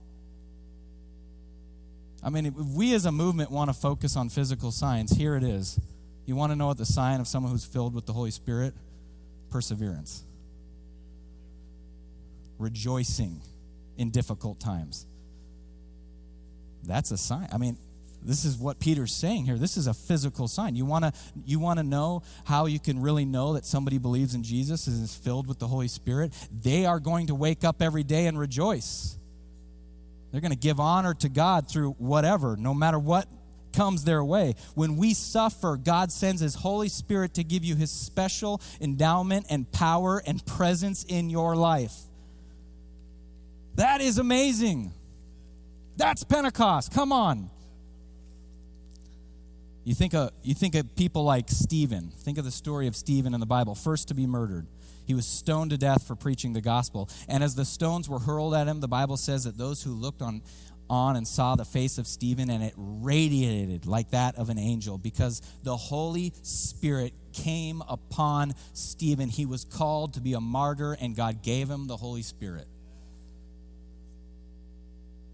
I 2.23 2.29
mean, 2.29 2.47
if 2.47 2.53
we 2.55 2.93
as 2.93 3.05
a 3.05 3.11
movement 3.11 3.51
want 3.51 3.69
to 3.69 3.73
focus 3.73 4.17
on 4.17 4.29
physical 4.29 4.71
signs, 4.71 5.11
here 5.11 5.35
it 5.35 5.43
is. 5.43 5.79
You 6.27 6.35
want 6.35 6.51
to 6.51 6.57
know 6.57 6.67
what 6.67 6.77
the 6.77 6.85
sign 6.85 7.21
of 7.21 7.27
someone 7.27 7.53
who's 7.53 7.65
filled 7.65 7.95
with 7.95 8.05
the 8.05 8.11
Holy 8.11 8.31
Spirit? 8.31 8.75
Perseverance, 9.49 10.23
rejoicing 12.59 13.41
in 13.97 14.11
difficult 14.11 14.59
times. 14.59 15.07
That's 16.83 17.11
a 17.11 17.17
sign. 17.17 17.47
I 17.53 17.57
mean, 17.57 17.77
this 18.21 18.43
is 18.43 18.57
what 18.57 18.77
Peter's 18.81 19.13
saying 19.13 19.45
here. 19.45 19.57
This 19.57 19.77
is 19.77 19.87
a 19.87 19.93
physical 19.93 20.49
sign. 20.49 20.75
You 20.75 20.85
want 20.85 21.05
to 21.05 21.13
you 21.45 21.59
want 21.59 21.79
to 21.79 21.83
know 21.83 22.23
how 22.43 22.65
you 22.65 22.79
can 22.79 23.01
really 23.01 23.23
know 23.23 23.53
that 23.53 23.65
somebody 23.65 23.97
believes 23.97 24.35
in 24.35 24.43
Jesus 24.43 24.85
and 24.87 25.01
is 25.01 25.15
filled 25.15 25.47
with 25.47 25.59
the 25.59 25.67
Holy 25.67 25.87
Spirit? 25.87 26.33
They 26.51 26.85
are 26.85 26.99
going 26.99 27.27
to 27.27 27.35
wake 27.35 27.63
up 27.63 27.81
every 27.81 28.03
day 28.03 28.25
and 28.25 28.37
rejoice. 28.37 29.17
They're 30.31 30.41
going 30.41 30.51
to 30.51 30.57
give 30.57 30.81
honor 30.81 31.13
to 31.15 31.29
God 31.29 31.69
through 31.69 31.91
whatever, 31.93 32.57
no 32.57 32.73
matter 32.73 32.99
what 32.99 33.29
comes 33.77 34.03
their 34.03 34.23
way. 34.23 34.55
When 34.73 34.97
we 34.97 35.13
suffer, 35.13 35.77
God 35.77 36.11
sends 36.11 36.41
His 36.41 36.55
Holy 36.55 36.89
Spirit 36.89 37.35
to 37.35 37.43
give 37.43 37.63
you 37.63 37.75
His 37.75 37.91
special 37.91 38.59
endowment 38.81 39.45
and 39.49 39.71
power 39.71 40.21
and 40.25 40.43
presence 40.45 41.05
in 41.07 41.29
your 41.29 41.55
life. 41.55 41.93
That 43.75 44.01
is 44.01 44.17
amazing. 44.17 44.91
That's 45.95 46.23
Pentecost. 46.23 46.91
Come 46.91 47.11
on. 47.11 47.51
You 49.83 49.93
think 49.93 50.13
of, 50.13 50.31
you 50.43 50.55
think 50.55 50.75
of 50.75 50.95
people 50.95 51.23
like 51.23 51.45
Stephen. 51.47 52.11
Think 52.17 52.39
of 52.39 52.45
the 52.45 52.51
story 52.51 52.87
of 52.87 52.95
Stephen 52.95 53.33
in 53.33 53.39
the 53.39 53.45
Bible, 53.45 53.75
first 53.75 54.07
to 54.07 54.15
be 54.15 54.25
murdered. 54.25 54.65
He 55.05 55.13
was 55.13 55.25
stoned 55.25 55.71
to 55.71 55.77
death 55.77 56.05
for 56.05 56.15
preaching 56.15 56.51
the 56.51 56.59
gospel. 56.59 57.09
And 57.29 57.41
as 57.41 57.55
the 57.55 57.63
stones 57.63 58.09
were 58.09 58.19
hurled 58.19 58.53
at 58.53 58.67
him, 58.67 58.81
the 58.81 58.89
Bible 58.89 59.15
says 59.15 59.45
that 59.45 59.57
those 59.57 59.81
who 59.81 59.93
looked 59.93 60.21
on, 60.21 60.41
on 60.89 61.15
and 61.15 61.27
saw 61.27 61.55
the 61.55 61.65
face 61.65 61.97
of 61.97 62.07
Stephen, 62.07 62.49
and 62.49 62.63
it 62.63 62.73
radiated 62.77 63.85
like 63.85 64.11
that 64.11 64.35
of 64.35 64.49
an 64.49 64.57
angel 64.57 64.97
because 64.97 65.41
the 65.63 65.75
Holy 65.75 66.33
Spirit 66.43 67.13
came 67.33 67.81
upon 67.87 68.53
Stephen. 68.73 69.29
He 69.29 69.45
was 69.45 69.65
called 69.65 70.13
to 70.13 70.21
be 70.21 70.33
a 70.33 70.41
martyr, 70.41 70.93
and 70.93 71.15
God 71.15 71.41
gave 71.41 71.69
him 71.69 71.87
the 71.87 71.97
Holy 71.97 72.21
Spirit. 72.23 72.67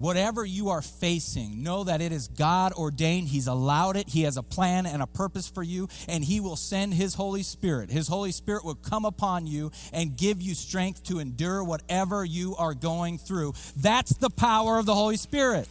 Whatever 0.04 0.44
you 0.44 0.68
are 0.68 0.82
facing, 0.82 1.64
know 1.64 1.86
that 1.86 2.02
it 2.02 2.12
is 2.12 2.28
God 2.28 2.74
ordained. 2.74 3.30
He's 3.30 3.48
allowed 3.48 3.96
it. 3.96 4.10
He 4.10 4.24
has 4.24 4.36
a 4.36 4.44
plan 4.44 4.86
and 4.86 5.02
a 5.02 5.08
purpose 5.08 5.48
for 5.48 5.64
you, 5.64 5.88
and 6.10 6.26
He 6.26 6.42
will 6.42 6.58
send 6.58 6.94
His 6.94 7.14
Holy 7.14 7.42
Spirit. 7.42 7.90
His 7.90 8.10
Holy 8.10 8.34
Spirit 8.34 8.66
will 8.66 8.76
come 8.76 9.06
upon 9.06 9.48
you 9.48 9.72
and 9.94 10.18
give 10.18 10.42
you 10.42 10.56
strength 10.56 11.06
to 11.06 11.20
endure 11.20 11.64
whatever 11.64 12.26
you 12.26 12.54
are 12.58 12.74
going 12.74 13.18
through. 13.18 13.54
That's 13.78 14.14
the 14.18 14.30
power 14.30 14.78
of 14.78 14.86
the 14.86 14.94
Holy 14.94 15.16
Spirit. 15.16 15.70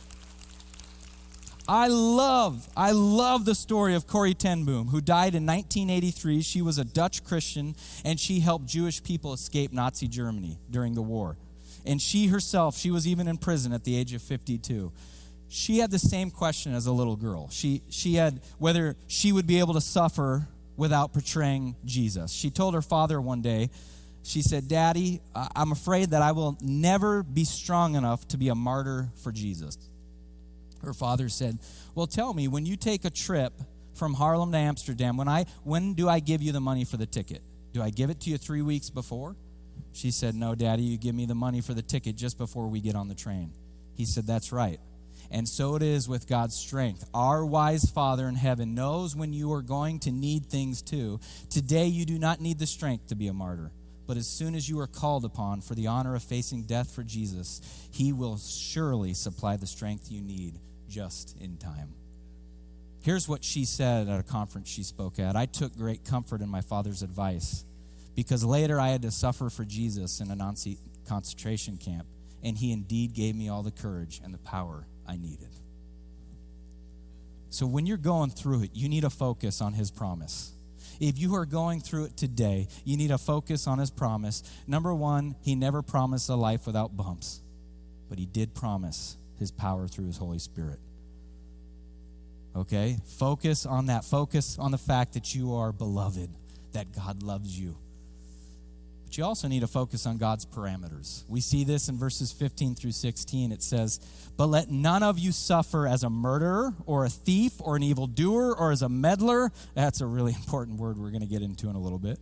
I 1.68 1.88
love, 1.88 2.66
I 2.74 2.92
love 2.92 3.44
the 3.44 3.54
story 3.54 3.94
of 3.94 4.06
Corrie 4.06 4.32
ten 4.32 4.64
Boom, 4.64 4.88
who 4.88 5.02
died 5.02 5.34
in 5.34 5.44
1983. 5.44 6.40
She 6.40 6.62
was 6.62 6.78
a 6.78 6.86
Dutch 6.86 7.22
Christian, 7.22 7.76
and 8.02 8.18
she 8.18 8.40
helped 8.40 8.64
Jewish 8.64 9.02
people 9.02 9.34
escape 9.34 9.74
Nazi 9.74 10.08
Germany 10.08 10.56
during 10.70 10.94
the 10.94 11.02
war. 11.02 11.36
And 11.84 12.00
she 12.00 12.26
herself, 12.28 12.76
she 12.76 12.90
was 12.90 13.06
even 13.06 13.28
in 13.28 13.38
prison 13.38 13.72
at 13.72 13.84
the 13.84 13.96
age 13.96 14.12
of 14.14 14.22
52. 14.22 14.92
She 15.48 15.78
had 15.78 15.90
the 15.90 15.98
same 15.98 16.30
question 16.30 16.74
as 16.74 16.86
a 16.86 16.92
little 16.92 17.16
girl. 17.16 17.48
She, 17.50 17.82
she 17.90 18.14
had 18.14 18.40
whether 18.58 18.96
she 19.06 19.32
would 19.32 19.46
be 19.46 19.58
able 19.58 19.74
to 19.74 19.80
suffer 19.80 20.48
without 20.76 21.12
portraying 21.12 21.76
Jesus. 21.84 22.32
She 22.32 22.50
told 22.50 22.74
her 22.74 22.82
father 22.82 23.20
one 23.20 23.42
day, 23.42 23.70
she 24.22 24.40
said, 24.40 24.68
Daddy, 24.68 25.20
I'm 25.34 25.72
afraid 25.72 26.10
that 26.10 26.22
I 26.22 26.32
will 26.32 26.56
never 26.60 27.22
be 27.22 27.44
strong 27.44 27.96
enough 27.96 28.26
to 28.28 28.38
be 28.38 28.48
a 28.48 28.54
martyr 28.54 29.10
for 29.22 29.32
Jesus. 29.32 29.76
Her 30.82 30.92
father 30.92 31.28
said, 31.28 31.58
Well, 31.94 32.06
tell 32.06 32.32
me, 32.32 32.48
when 32.48 32.64
you 32.64 32.76
take 32.76 33.04
a 33.04 33.10
trip 33.10 33.52
from 33.94 34.14
Haarlem 34.14 34.52
to 34.52 34.58
Amsterdam, 34.58 35.16
when, 35.16 35.28
I, 35.28 35.46
when 35.64 35.94
do 35.94 36.08
I 36.08 36.20
give 36.20 36.40
you 36.40 36.52
the 36.52 36.60
money 36.60 36.84
for 36.84 36.96
the 36.96 37.06
ticket? 37.06 37.42
Do 37.72 37.82
I 37.82 37.90
give 37.90 38.10
it 38.10 38.20
to 38.20 38.30
you 38.30 38.38
three 38.38 38.62
weeks 38.62 38.90
before? 38.90 39.36
She 39.92 40.10
said, 40.10 40.34
No, 40.34 40.54
Daddy, 40.54 40.82
you 40.82 40.98
give 40.98 41.14
me 41.14 41.26
the 41.26 41.34
money 41.34 41.60
for 41.60 41.74
the 41.74 41.82
ticket 41.82 42.16
just 42.16 42.38
before 42.38 42.68
we 42.68 42.80
get 42.80 42.94
on 42.94 43.08
the 43.08 43.14
train. 43.14 43.52
He 43.94 44.04
said, 44.04 44.26
That's 44.26 44.52
right. 44.52 44.80
And 45.30 45.48
so 45.48 45.76
it 45.76 45.82
is 45.82 46.08
with 46.08 46.28
God's 46.28 46.54
strength. 46.54 47.04
Our 47.14 47.44
wise 47.44 47.90
Father 47.90 48.28
in 48.28 48.34
heaven 48.34 48.74
knows 48.74 49.16
when 49.16 49.32
you 49.32 49.52
are 49.52 49.62
going 49.62 50.00
to 50.00 50.10
need 50.10 50.46
things 50.46 50.82
too. 50.82 51.20
Today, 51.48 51.86
you 51.86 52.04
do 52.04 52.18
not 52.18 52.40
need 52.40 52.58
the 52.58 52.66
strength 52.66 53.08
to 53.08 53.14
be 53.14 53.28
a 53.28 53.32
martyr. 53.32 53.72
But 54.06 54.16
as 54.16 54.26
soon 54.26 54.54
as 54.54 54.68
you 54.68 54.78
are 54.80 54.86
called 54.86 55.24
upon 55.24 55.62
for 55.62 55.74
the 55.74 55.86
honor 55.86 56.14
of 56.14 56.22
facing 56.22 56.64
death 56.64 56.94
for 56.94 57.02
Jesus, 57.02 57.60
He 57.92 58.12
will 58.12 58.36
surely 58.36 59.14
supply 59.14 59.56
the 59.56 59.66
strength 59.66 60.10
you 60.10 60.20
need 60.20 60.58
just 60.88 61.36
in 61.40 61.56
time. 61.56 61.94
Here's 63.02 63.28
what 63.28 63.42
she 63.42 63.64
said 63.64 64.08
at 64.08 64.20
a 64.20 64.22
conference 64.22 64.68
she 64.68 64.82
spoke 64.82 65.18
at 65.18 65.34
I 65.34 65.46
took 65.46 65.76
great 65.76 66.04
comfort 66.04 66.40
in 66.40 66.48
my 66.48 66.60
father's 66.60 67.02
advice 67.02 67.64
because 68.14 68.44
later 68.44 68.78
I 68.80 68.90
had 68.90 69.02
to 69.02 69.10
suffer 69.10 69.50
for 69.50 69.64
Jesus 69.64 70.20
in 70.20 70.30
a 70.30 70.36
Nazi 70.36 70.78
concentration 71.06 71.76
camp, 71.76 72.06
and 72.42 72.56
he 72.56 72.72
indeed 72.72 73.14
gave 73.14 73.34
me 73.34 73.48
all 73.48 73.62
the 73.62 73.70
courage 73.70 74.20
and 74.22 74.32
the 74.32 74.38
power 74.38 74.86
I 75.06 75.16
needed. 75.16 75.50
So 77.50 77.66
when 77.66 77.84
you're 77.84 77.98
going 77.98 78.30
through 78.30 78.62
it, 78.62 78.70
you 78.72 78.88
need 78.88 79.02
to 79.02 79.10
focus 79.10 79.60
on 79.60 79.74
his 79.74 79.90
promise. 79.90 80.52
If 81.00 81.18
you 81.18 81.34
are 81.34 81.44
going 81.44 81.80
through 81.80 82.06
it 82.06 82.16
today, 82.16 82.68
you 82.84 82.96
need 82.96 83.08
to 83.08 83.18
focus 83.18 83.66
on 83.66 83.78
his 83.78 83.90
promise. 83.90 84.42
Number 84.66 84.94
one, 84.94 85.36
he 85.42 85.54
never 85.54 85.82
promised 85.82 86.28
a 86.28 86.34
life 86.34 86.66
without 86.66 86.96
bumps, 86.96 87.42
but 88.08 88.18
he 88.18 88.26
did 88.26 88.54
promise 88.54 89.16
his 89.38 89.50
power 89.50 89.88
through 89.88 90.06
his 90.06 90.16
Holy 90.16 90.38
Spirit. 90.38 90.78
Okay? 92.54 92.98
Focus 93.18 93.66
on 93.66 93.86
that. 93.86 94.04
Focus 94.04 94.58
on 94.58 94.70
the 94.70 94.78
fact 94.78 95.14
that 95.14 95.34
you 95.34 95.54
are 95.54 95.72
beloved, 95.72 96.30
that 96.72 96.92
God 96.94 97.22
loves 97.22 97.58
you. 97.58 97.76
But 99.12 99.18
you 99.18 99.24
also 99.26 99.46
need 99.46 99.60
to 99.60 99.66
focus 99.66 100.06
on 100.06 100.16
God's 100.16 100.46
parameters. 100.46 101.24
We 101.28 101.42
see 101.42 101.64
this 101.64 101.90
in 101.90 101.98
verses 101.98 102.32
15 102.32 102.74
through 102.74 102.92
16. 102.92 103.52
It 103.52 103.62
says, 103.62 104.00
But 104.38 104.46
let 104.46 104.70
none 104.70 105.02
of 105.02 105.18
you 105.18 105.32
suffer 105.32 105.86
as 105.86 106.02
a 106.02 106.08
murderer 106.08 106.72
or 106.86 107.04
a 107.04 107.10
thief 107.10 107.52
or 107.60 107.76
an 107.76 107.82
evildoer 107.82 108.56
or 108.56 108.72
as 108.72 108.80
a 108.80 108.88
meddler. 108.88 109.52
That's 109.74 110.00
a 110.00 110.06
really 110.06 110.32
important 110.38 110.78
word 110.78 110.96
we're 110.96 111.10
going 111.10 111.20
to 111.20 111.26
get 111.26 111.42
into 111.42 111.68
in 111.68 111.76
a 111.76 111.78
little 111.78 111.98
bit. 111.98 112.18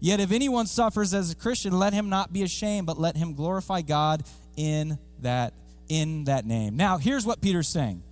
Yet 0.00 0.18
if 0.18 0.32
anyone 0.32 0.66
suffers 0.66 1.14
as 1.14 1.30
a 1.30 1.36
Christian, 1.36 1.78
let 1.78 1.92
him 1.92 2.08
not 2.08 2.32
be 2.32 2.42
ashamed, 2.42 2.88
but 2.88 2.98
let 2.98 3.16
him 3.16 3.34
glorify 3.34 3.82
God 3.82 4.24
in 4.56 4.98
that 5.20 5.54
in 5.88 6.24
that 6.24 6.46
name. 6.46 6.76
Now, 6.76 6.98
here's 6.98 7.24
what 7.24 7.42
Peter's 7.42 7.68
saying. 7.68 8.02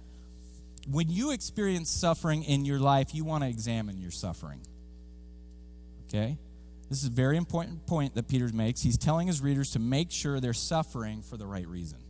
When 0.88 1.10
you 1.10 1.32
experience 1.32 1.90
suffering 1.90 2.44
in 2.44 2.64
your 2.64 2.78
life, 2.78 3.16
you 3.16 3.24
want 3.24 3.42
to 3.42 3.50
examine 3.50 3.98
your 3.98 4.12
suffering. 4.12 4.60
Okay? 6.06 6.38
This 6.92 7.04
is 7.04 7.08
a 7.08 7.10
very 7.12 7.38
important 7.38 7.86
point 7.86 8.16
that 8.16 8.28
Peter 8.28 8.50
makes. 8.52 8.82
He's 8.82 8.98
telling 8.98 9.26
his 9.26 9.40
readers 9.40 9.70
to 9.70 9.78
make 9.78 10.10
sure 10.10 10.40
they're 10.40 10.52
suffering 10.52 11.22
for 11.22 11.38
the 11.38 11.46
right 11.46 11.66
reason. 11.66 12.00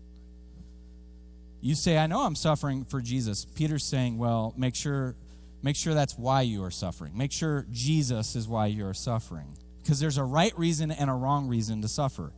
You 1.61 1.77
say, 1.77 1.99
I 1.99 2.09
know 2.09 2.23
I'm 2.23 2.35
suffering 2.35 2.85
for 2.85 3.01
Jesus. 3.01 3.45
Peter's 3.45 3.85
saying, 3.85 4.19
well, 4.19 4.53
make 4.57 4.75
sure, 4.75 5.15
make 5.63 5.77
sure 5.77 5.95
that's 5.95 6.19
why 6.19 6.41
you 6.41 6.65
are 6.65 6.73
suffering. 6.73 7.17
Make 7.17 7.31
sure 7.31 7.65
Jesus 7.71 8.35
is 8.35 8.49
why 8.49 8.67
you 8.67 8.85
are 8.85 8.93
suffering. 8.93 9.57
Because 9.81 10.01
there's 10.01 10.19
a 10.19 10.25
right 10.25 10.53
reason 10.59 10.91
and 10.91 11.09
a 11.09 11.15
wrong 11.15 11.47
reason 11.47 11.81
to 11.83 11.87
suffer. 11.87 12.33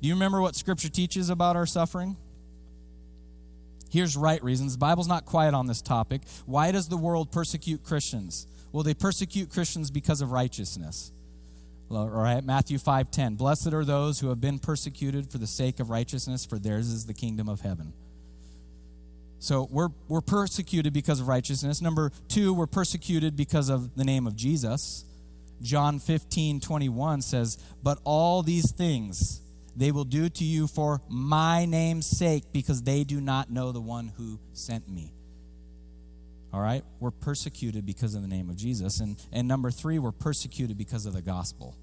Do 0.00 0.08
you 0.08 0.14
remember 0.14 0.40
what 0.40 0.56
Scripture 0.56 0.88
teaches 0.88 1.28
about 1.28 1.56
our 1.56 1.66
suffering? 1.66 2.16
Here's 3.90 4.16
right 4.16 4.42
reasons. 4.42 4.72
The 4.72 4.78
Bible's 4.78 5.08
not 5.08 5.26
quiet 5.26 5.52
on 5.52 5.66
this 5.66 5.82
topic. 5.82 6.22
Why 6.46 6.72
does 6.72 6.88
the 6.88 6.96
world 6.96 7.30
persecute 7.30 7.84
Christians? 7.84 8.46
Well, 8.72 8.82
they 8.82 8.94
persecute 8.94 9.50
Christians 9.50 9.90
because 9.90 10.22
of 10.22 10.32
righteousness. 10.32 11.12
All 11.94 12.08
right, 12.08 12.42
Matthew 12.42 12.78
5:10. 12.78 13.36
Blessed 13.36 13.72
are 13.72 13.84
those 13.84 14.20
who 14.20 14.28
have 14.28 14.40
been 14.40 14.58
persecuted 14.58 15.30
for 15.30 15.38
the 15.38 15.46
sake 15.46 15.78
of 15.78 15.90
righteousness, 15.90 16.46
for 16.46 16.58
theirs 16.58 16.88
is 16.88 17.06
the 17.06 17.14
kingdom 17.14 17.48
of 17.48 17.60
heaven. 17.60 17.92
So 19.42 19.68
we're, 19.72 19.88
we're 20.06 20.20
persecuted 20.20 20.92
because 20.92 21.18
of 21.18 21.26
righteousness. 21.26 21.82
Number 21.82 22.12
two, 22.28 22.54
we're 22.54 22.68
persecuted 22.68 23.36
because 23.36 23.68
of 23.68 23.96
the 23.96 24.04
name 24.04 24.28
of 24.28 24.36
Jesus. 24.36 25.04
John 25.60 25.98
15, 25.98 26.60
21 26.60 27.22
says, 27.22 27.58
But 27.82 27.98
all 28.04 28.44
these 28.44 28.70
things 28.70 29.40
they 29.74 29.90
will 29.90 30.04
do 30.04 30.28
to 30.28 30.44
you 30.44 30.68
for 30.68 31.00
my 31.08 31.64
name's 31.64 32.06
sake, 32.06 32.44
because 32.52 32.82
they 32.82 33.02
do 33.02 33.20
not 33.20 33.50
know 33.50 33.72
the 33.72 33.80
one 33.80 34.12
who 34.16 34.38
sent 34.52 34.88
me. 34.88 35.12
All 36.52 36.60
right? 36.60 36.84
We're 37.00 37.10
persecuted 37.10 37.84
because 37.84 38.14
of 38.14 38.22
the 38.22 38.28
name 38.28 38.48
of 38.48 38.56
Jesus. 38.56 39.00
And, 39.00 39.16
and 39.32 39.48
number 39.48 39.72
three, 39.72 39.98
we're 39.98 40.12
persecuted 40.12 40.78
because 40.78 41.04
of 41.04 41.14
the 41.14 41.22
gospel. 41.22 41.76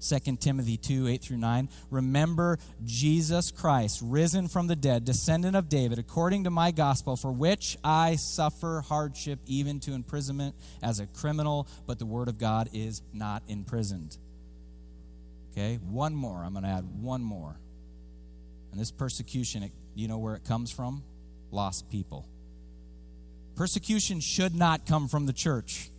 2 0.00 0.36
Timothy 0.36 0.76
2 0.76 1.08
8 1.08 1.22
through 1.22 1.36
9. 1.36 1.68
Remember 1.90 2.58
Jesus 2.84 3.50
Christ, 3.50 4.00
risen 4.02 4.48
from 4.48 4.66
the 4.66 4.76
dead, 4.76 5.04
descendant 5.04 5.56
of 5.56 5.68
David, 5.68 5.98
according 5.98 6.44
to 6.44 6.50
my 6.50 6.70
gospel, 6.70 7.16
for 7.16 7.30
which 7.30 7.76
I 7.84 8.16
suffer 8.16 8.82
hardship, 8.86 9.38
even 9.46 9.80
to 9.80 9.92
imprisonment 9.92 10.54
as 10.82 11.00
a 11.00 11.06
criminal, 11.06 11.68
but 11.86 11.98
the 11.98 12.06
word 12.06 12.28
of 12.28 12.38
God 12.38 12.70
is 12.72 13.02
not 13.12 13.42
imprisoned. 13.46 14.16
Okay, 15.52 15.78
one 15.88 16.14
more. 16.14 16.42
I'm 16.44 16.52
going 16.52 16.64
to 16.64 16.70
add 16.70 17.02
one 17.02 17.22
more. 17.22 17.58
And 18.70 18.80
this 18.80 18.90
persecution, 18.90 19.64
it, 19.64 19.72
you 19.94 20.08
know 20.08 20.18
where 20.18 20.36
it 20.36 20.44
comes 20.44 20.70
from? 20.70 21.02
Lost 21.50 21.90
people. 21.90 22.26
Persecution 23.56 24.20
should 24.20 24.54
not 24.54 24.86
come 24.86 25.08
from 25.08 25.26
the 25.26 25.32
church. 25.32 25.89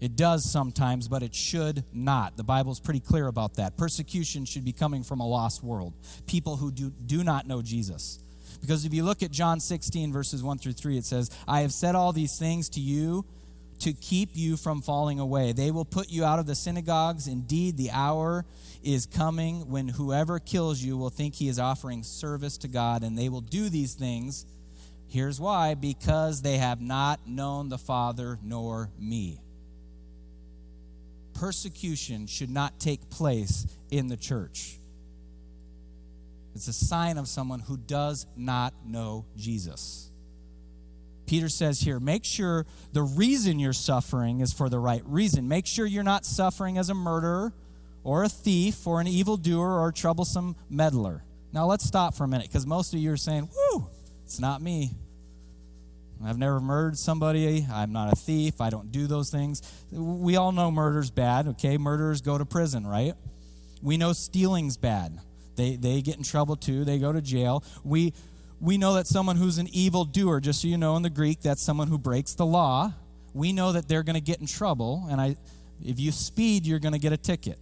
It 0.00 0.16
does 0.16 0.50
sometimes, 0.50 1.08
but 1.08 1.22
it 1.22 1.34
should 1.34 1.84
not. 1.92 2.36
The 2.36 2.44
Bible's 2.44 2.80
pretty 2.80 3.00
clear 3.00 3.26
about 3.26 3.54
that. 3.54 3.76
Persecution 3.76 4.44
should 4.44 4.64
be 4.64 4.72
coming 4.72 5.02
from 5.02 5.20
a 5.20 5.26
lost 5.26 5.62
world, 5.62 5.94
people 6.26 6.56
who 6.56 6.70
do, 6.70 6.90
do 6.90 7.22
not 7.22 7.46
know 7.46 7.62
Jesus. 7.62 8.18
Because 8.60 8.84
if 8.84 8.92
you 8.92 9.04
look 9.04 9.22
at 9.22 9.30
John 9.30 9.60
16, 9.60 10.12
verses 10.12 10.42
1 10.42 10.58
through 10.58 10.72
3, 10.72 10.98
it 10.98 11.04
says, 11.04 11.30
I 11.46 11.60
have 11.60 11.72
said 11.72 11.94
all 11.94 12.12
these 12.12 12.38
things 12.38 12.68
to 12.70 12.80
you 12.80 13.24
to 13.80 13.92
keep 13.94 14.30
you 14.34 14.56
from 14.56 14.82
falling 14.82 15.18
away. 15.18 15.52
They 15.52 15.70
will 15.70 15.86
put 15.86 16.10
you 16.10 16.24
out 16.24 16.38
of 16.38 16.46
the 16.46 16.54
synagogues. 16.54 17.26
Indeed, 17.26 17.76
the 17.76 17.90
hour 17.90 18.44
is 18.82 19.06
coming 19.06 19.70
when 19.70 19.88
whoever 19.88 20.38
kills 20.38 20.82
you 20.82 20.98
will 20.98 21.08
think 21.08 21.34
he 21.34 21.48
is 21.48 21.58
offering 21.58 22.02
service 22.02 22.58
to 22.58 22.68
God, 22.68 23.02
and 23.02 23.16
they 23.16 23.28
will 23.28 23.40
do 23.40 23.70
these 23.70 23.94
things 23.94 24.44
Here's 25.10 25.40
why 25.40 25.74
because 25.74 26.40
they 26.40 26.58
have 26.58 26.80
not 26.80 27.26
known 27.26 27.68
the 27.68 27.78
Father 27.78 28.38
nor 28.44 28.92
me. 28.96 29.40
Persecution 31.40 32.26
should 32.26 32.50
not 32.50 32.78
take 32.78 33.08
place 33.08 33.66
in 33.90 34.08
the 34.08 34.16
church. 34.18 34.78
It's 36.54 36.68
a 36.68 36.72
sign 36.74 37.16
of 37.16 37.28
someone 37.28 37.60
who 37.60 37.78
does 37.78 38.26
not 38.36 38.74
know 38.84 39.24
Jesus. 39.38 40.10
Peter 41.24 41.48
says 41.48 41.80
here, 41.80 41.98
make 41.98 42.26
sure 42.26 42.66
the 42.92 43.00
reason 43.00 43.58
you're 43.58 43.72
suffering 43.72 44.40
is 44.40 44.52
for 44.52 44.68
the 44.68 44.78
right 44.78 45.02
reason. 45.06 45.48
Make 45.48 45.66
sure 45.66 45.86
you're 45.86 46.02
not 46.02 46.26
suffering 46.26 46.76
as 46.76 46.90
a 46.90 46.94
murderer 46.94 47.54
or 48.04 48.22
a 48.22 48.28
thief 48.28 48.86
or 48.86 49.00
an 49.00 49.06
evildoer 49.06 49.80
or 49.80 49.88
a 49.88 49.92
troublesome 49.94 50.56
meddler. 50.68 51.24
Now 51.54 51.64
let's 51.64 51.84
stop 51.84 52.14
for 52.14 52.24
a 52.24 52.28
minute 52.28 52.48
because 52.48 52.66
most 52.66 52.92
of 52.92 53.00
you 53.00 53.12
are 53.12 53.16
saying, 53.16 53.48
whoo, 53.56 53.88
it's 54.26 54.40
not 54.40 54.60
me. 54.60 54.90
I've 56.24 56.38
never 56.38 56.60
murdered 56.60 56.98
somebody. 56.98 57.66
I'm 57.72 57.92
not 57.92 58.12
a 58.12 58.16
thief. 58.16 58.60
I 58.60 58.68
don't 58.68 58.92
do 58.92 59.06
those 59.06 59.30
things. 59.30 59.62
We 59.90 60.36
all 60.36 60.52
know 60.52 60.70
murder's 60.70 61.10
bad, 61.10 61.48
okay? 61.48 61.78
Murderers 61.78 62.20
go 62.20 62.36
to 62.36 62.44
prison, 62.44 62.86
right? 62.86 63.14
We 63.82 63.96
know 63.96 64.12
stealing's 64.12 64.76
bad. 64.76 65.18
They, 65.56 65.76
they 65.76 66.02
get 66.02 66.16
in 66.16 66.22
trouble 66.22 66.56
too. 66.56 66.84
They 66.84 66.98
go 66.98 67.12
to 67.12 67.22
jail. 67.22 67.64
We, 67.84 68.12
we 68.60 68.76
know 68.76 68.94
that 68.94 69.06
someone 69.06 69.36
who's 69.36 69.58
an 69.58 69.68
evil 69.72 70.04
doer, 70.04 70.40
just 70.40 70.60
so 70.60 70.68
you 70.68 70.76
know 70.76 70.96
in 70.96 71.02
the 71.02 71.10
Greek, 71.10 71.40
that's 71.40 71.62
someone 71.62 71.88
who 71.88 71.98
breaks 71.98 72.34
the 72.34 72.46
law. 72.46 72.92
We 73.32 73.52
know 73.52 73.72
that 73.72 73.88
they're 73.88 74.02
going 74.02 74.14
to 74.14 74.20
get 74.20 74.40
in 74.40 74.46
trouble. 74.46 75.06
And 75.10 75.20
I, 75.20 75.36
if 75.82 75.98
you 75.98 76.12
speed, 76.12 76.66
you're 76.66 76.78
going 76.78 76.92
to 76.92 76.98
get 76.98 77.12
a 77.12 77.16
ticket. 77.16 77.58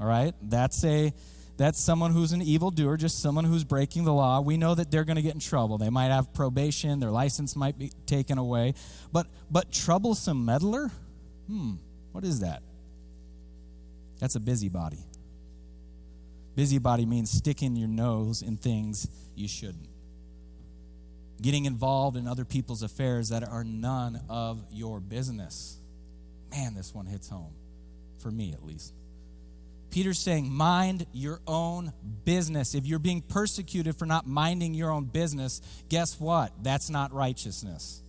All 0.00 0.06
right? 0.06 0.34
That's 0.42 0.82
a 0.84 1.12
that's 1.58 1.80
someone 1.80 2.12
who's 2.12 2.30
an 2.30 2.40
evildoer, 2.40 2.96
just 2.96 3.20
someone 3.20 3.44
who's 3.44 3.64
breaking 3.64 4.04
the 4.04 4.12
law. 4.14 4.40
We 4.40 4.56
know 4.56 4.76
that 4.76 4.92
they're 4.92 5.04
going 5.04 5.16
to 5.16 5.22
get 5.22 5.34
in 5.34 5.40
trouble. 5.40 5.76
They 5.76 5.90
might 5.90 6.06
have 6.06 6.32
probation, 6.32 7.00
their 7.00 7.10
license 7.10 7.56
might 7.56 7.76
be 7.76 7.90
taken 8.06 8.38
away. 8.38 8.74
But 9.12 9.26
but 9.50 9.72
troublesome 9.72 10.44
meddler? 10.44 10.90
Hmm, 11.48 11.74
what 12.12 12.22
is 12.22 12.40
that? 12.40 12.62
That's 14.20 14.36
a 14.36 14.40
busybody. 14.40 15.00
Busybody 16.54 17.06
means 17.06 17.30
sticking 17.30 17.74
your 17.74 17.88
nose 17.88 18.40
in 18.42 18.56
things 18.56 19.08
you 19.34 19.48
shouldn't. 19.48 19.88
Getting 21.42 21.64
involved 21.64 22.16
in 22.16 22.26
other 22.26 22.44
people's 22.44 22.82
affairs 22.82 23.30
that 23.30 23.42
are 23.42 23.64
none 23.64 24.20
of 24.28 24.64
your 24.72 25.00
business. 25.00 25.78
Man, 26.50 26.74
this 26.74 26.94
one 26.94 27.06
hits 27.06 27.28
home, 27.28 27.52
for 28.18 28.30
me 28.30 28.52
at 28.52 28.64
least. 28.64 28.92
Peter's 29.90 30.18
saying, 30.18 30.52
mind 30.52 31.06
your 31.12 31.40
own 31.46 31.92
business. 32.24 32.74
If 32.74 32.86
you're 32.86 32.98
being 32.98 33.22
persecuted 33.22 33.96
for 33.96 34.06
not 34.06 34.26
minding 34.26 34.74
your 34.74 34.90
own 34.90 35.04
business, 35.04 35.60
guess 35.88 36.20
what? 36.20 36.52
That's 36.62 36.90
not 36.90 37.12
righteousness. 37.12 38.02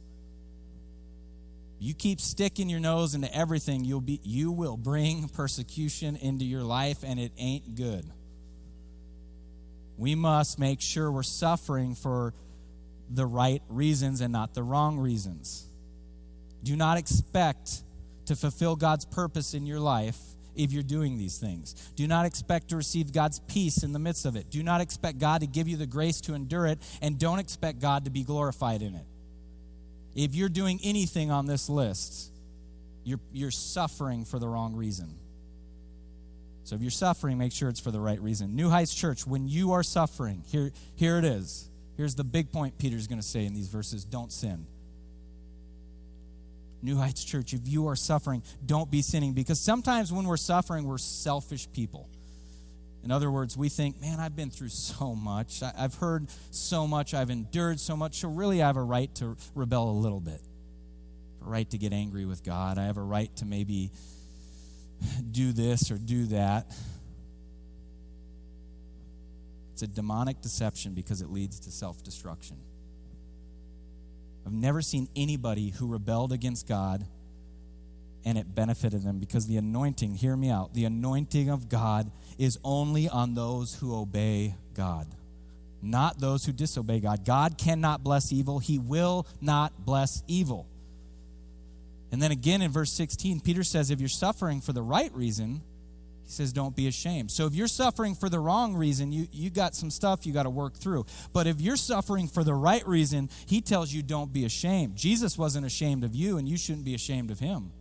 You 1.80 1.94
keep 1.94 2.20
sticking 2.20 2.68
your 2.70 2.82
nose 2.82 3.16
into 3.16 3.34
everything, 3.34 3.86
you'll 3.86 4.02
be 4.02 4.20
you 4.24 4.52
will 4.52 4.76
bring 4.76 5.30
persecution 5.30 6.18
into 6.18 6.44
your 6.44 6.64
life 6.64 7.04
and 7.06 7.18
it 7.20 7.32
ain't 7.38 7.76
good. 7.76 8.06
We 9.98 10.16
must 10.16 10.60
make 10.60 10.82
sure 10.82 11.10
we're 11.10 11.24
suffering 11.24 11.96
for 11.96 12.34
the 13.10 13.26
right 13.26 13.62
reasons 13.70 14.20
and 14.20 14.34
not 14.34 14.54
the 14.54 14.64
wrong 14.64 14.98
reasons. 15.00 15.66
Do 16.64 16.76
not 16.76 16.98
expect 16.98 17.84
to 18.26 18.36
fulfill 18.36 18.76
God's 18.76 19.06
purpose 19.06 19.54
in 19.54 19.66
your 19.66 19.80
life 19.80 20.20
if 20.60 20.74
you're 20.74 20.84
doing 20.84 21.18
these 21.18 21.38
things. 21.38 21.74
Do 21.96 22.06
not 22.06 22.26
expect 22.26 22.70
to 22.70 22.76
receive 22.76 23.14
God's 23.14 23.40
peace 23.48 23.84
in 23.84 23.94
the 23.94 24.00
midst 24.00 24.26
of 24.26 24.36
it. 24.36 24.52
Do 24.52 24.62
not 24.62 24.82
expect 24.82 25.18
God 25.18 25.42
to 25.42 25.48
give 25.48 25.68
you 25.70 25.78
the 25.78 25.88
grace 25.88 26.20
to 26.22 26.34
endure 26.34 26.68
it, 26.68 26.80
and 27.02 27.18
don't 27.18 27.40
expect 27.40 27.80
God 27.80 28.06
to 28.06 28.12
be 28.12 28.24
glorified 28.24 28.82
in 28.82 28.94
it. 28.94 29.06
If 30.16 30.36
you're 30.36 30.50
doing 30.50 30.80
anything 30.84 31.32
on 31.32 31.46
this 31.46 31.70
list, 31.70 32.32
you're, 33.06 33.22
you're 33.32 33.52
suffering 33.52 34.26
for 34.26 34.38
the 34.38 34.48
wrong 34.48 34.76
reason. 34.76 35.16
So 36.66 36.76
if 36.76 36.82
you're 36.82 36.92
suffering, 36.92 37.38
make 37.38 37.54
sure 37.54 37.70
it's 37.70 37.80
for 37.80 37.92
the 37.92 38.00
right 38.00 38.22
reason. 38.22 38.56
New 38.56 38.70
Heights 38.70 38.94
Church, 38.94 39.26
when 39.26 39.48
you 39.48 39.72
are 39.72 39.82
suffering, 39.82 40.44
here, 40.48 40.72
here 40.96 41.18
it 41.18 41.26
is. 41.26 41.70
Here's 41.96 42.16
the 42.16 42.24
big 42.24 42.52
point 42.52 42.78
Peter's 42.78 43.08
going 43.08 43.20
to 43.20 43.28
say 43.28 43.46
in 43.46 43.54
these 43.54 43.70
verses 43.70 44.04
don't 44.04 44.32
sin. 44.32 44.68
New 46.82 46.98
Heights 46.98 47.24
Church, 47.24 47.54
if 47.54 47.62
you 47.66 47.88
are 47.88 47.96
suffering, 47.96 48.44
don't 48.66 48.90
be 48.90 49.02
sinning 49.02 49.34
because 49.34 49.60
sometimes 49.60 50.12
when 50.14 50.26
we're 50.26 50.38
suffering, 50.38 50.86
we're 50.86 50.98
selfish 50.98 51.68
people. 51.74 52.10
In 53.04 53.12
other 53.12 53.32
words, 53.32 53.56
we 53.56 53.70
think, 53.70 54.02
man, 54.02 54.20
I've 54.20 54.36
been 54.36 54.50
through 54.50 54.70
so 54.70 55.16
much. 55.16 55.62
I've 55.64 55.96
heard 55.96 56.28
so 56.52 56.86
much. 56.86 57.14
I've 57.14 57.30
endured 57.30 57.80
so 57.80 57.96
much. 57.96 58.16
So, 58.16 58.30
really, 58.30 58.62
I 58.62 58.68
have 58.68 58.78
a 58.78 58.84
right 58.84 59.14
to 59.16 59.38
rebel 59.56 59.90
a 59.90 59.92
little 59.92 60.20
bit, 60.20 60.42
a 61.46 61.50
right 61.50 61.70
to 61.70 61.78
get 61.78 61.94
angry 61.94 62.26
with 62.26 62.44
God. 62.44 62.78
I 62.78 62.86
have 62.86 62.98
a 62.98 63.04
right 63.04 63.34
to 63.38 63.46
maybe 63.46 63.92
do 65.32 65.54
this 65.54 65.92
or 65.92 65.98
do 65.98 66.26
that. 66.28 66.72
It's 69.74 69.82
a 69.82 69.88
demonic 69.88 70.42
deception 70.42 70.94
because 70.94 71.22
it 71.22 71.30
leads 71.30 71.62
to 71.62 71.72
self 71.72 72.04
destruction. 72.04 72.58
I've 74.50 74.56
never 74.56 74.82
seen 74.82 75.08
anybody 75.16 75.70
who 75.70 75.86
rebelled 75.86 76.34
against 76.34 76.68
God 76.68 77.06
and 78.26 78.36
it 78.36 78.56
benefited 78.56 79.04
them 79.04 79.20
because 79.20 79.46
the 79.46 79.58
anointing, 79.58 80.16
hear 80.16 80.36
me 80.36 80.50
out, 80.50 80.74
the 80.74 80.86
anointing 80.86 81.52
of 81.52 81.70
God 81.70 82.10
is 82.40 82.58
only 82.64 83.08
on 83.08 83.36
those 83.36 83.76
who 83.76 83.96
obey 83.96 84.56
God, 84.74 85.06
not 85.84 86.20
those 86.20 86.46
who 86.46 86.52
disobey 86.52 87.00
God. 87.00 87.26
God 87.26 87.60
cannot 87.60 88.04
bless 88.04 88.34
evil, 88.34 88.58
He 88.58 88.80
will 88.80 89.28
not 89.40 89.86
bless 89.86 90.24
evil. 90.28 90.66
And 92.12 92.20
then 92.20 92.32
again 92.32 92.64
in 92.64 92.72
verse 92.72 92.92
16, 92.94 93.42
Peter 93.42 93.64
says, 93.64 93.92
if 93.92 94.00
you're 94.00 94.10
suffering 94.10 94.62
for 94.62 94.74
the 94.74 94.82
right 94.82 95.14
reason, 95.14 95.62
he 96.30 96.34
says, 96.34 96.54
don't 96.54 96.76
be 96.76 96.88
ashamed. 96.88 97.32
So 97.32 97.48
if 97.48 97.56
you're 97.56 97.66
suffering 97.66 98.14
for 98.14 98.30
the 98.30 98.40
wrong 98.40 98.76
reason, 98.76 99.12
you, 99.12 99.28
you 99.32 99.50
got 99.50 99.74
some 99.74 99.90
stuff 99.90 100.28
you 100.28 100.32
got 100.32 100.44
to 100.44 100.52
work 100.52 100.76
through. 100.76 101.08
But 101.34 101.48
if 101.48 101.60
you're 101.60 101.76
suffering 101.76 102.28
for 102.28 102.44
the 102.44 102.54
right 102.54 102.88
reason, 102.88 103.32
he 103.48 103.62
tells 103.62 103.92
you, 103.92 104.04
don't 104.04 104.32
be 104.32 104.46
ashamed. 104.46 104.96
Jesus 104.96 105.40
wasn't 105.40 105.66
ashamed 105.66 106.04
of 106.04 106.14
you, 106.14 106.38
and 106.38 106.48
you 106.48 106.56
shouldn't 106.56 106.86
be 106.86 106.94
ashamed 106.94 107.32
of 107.32 107.40
him. 107.40 107.72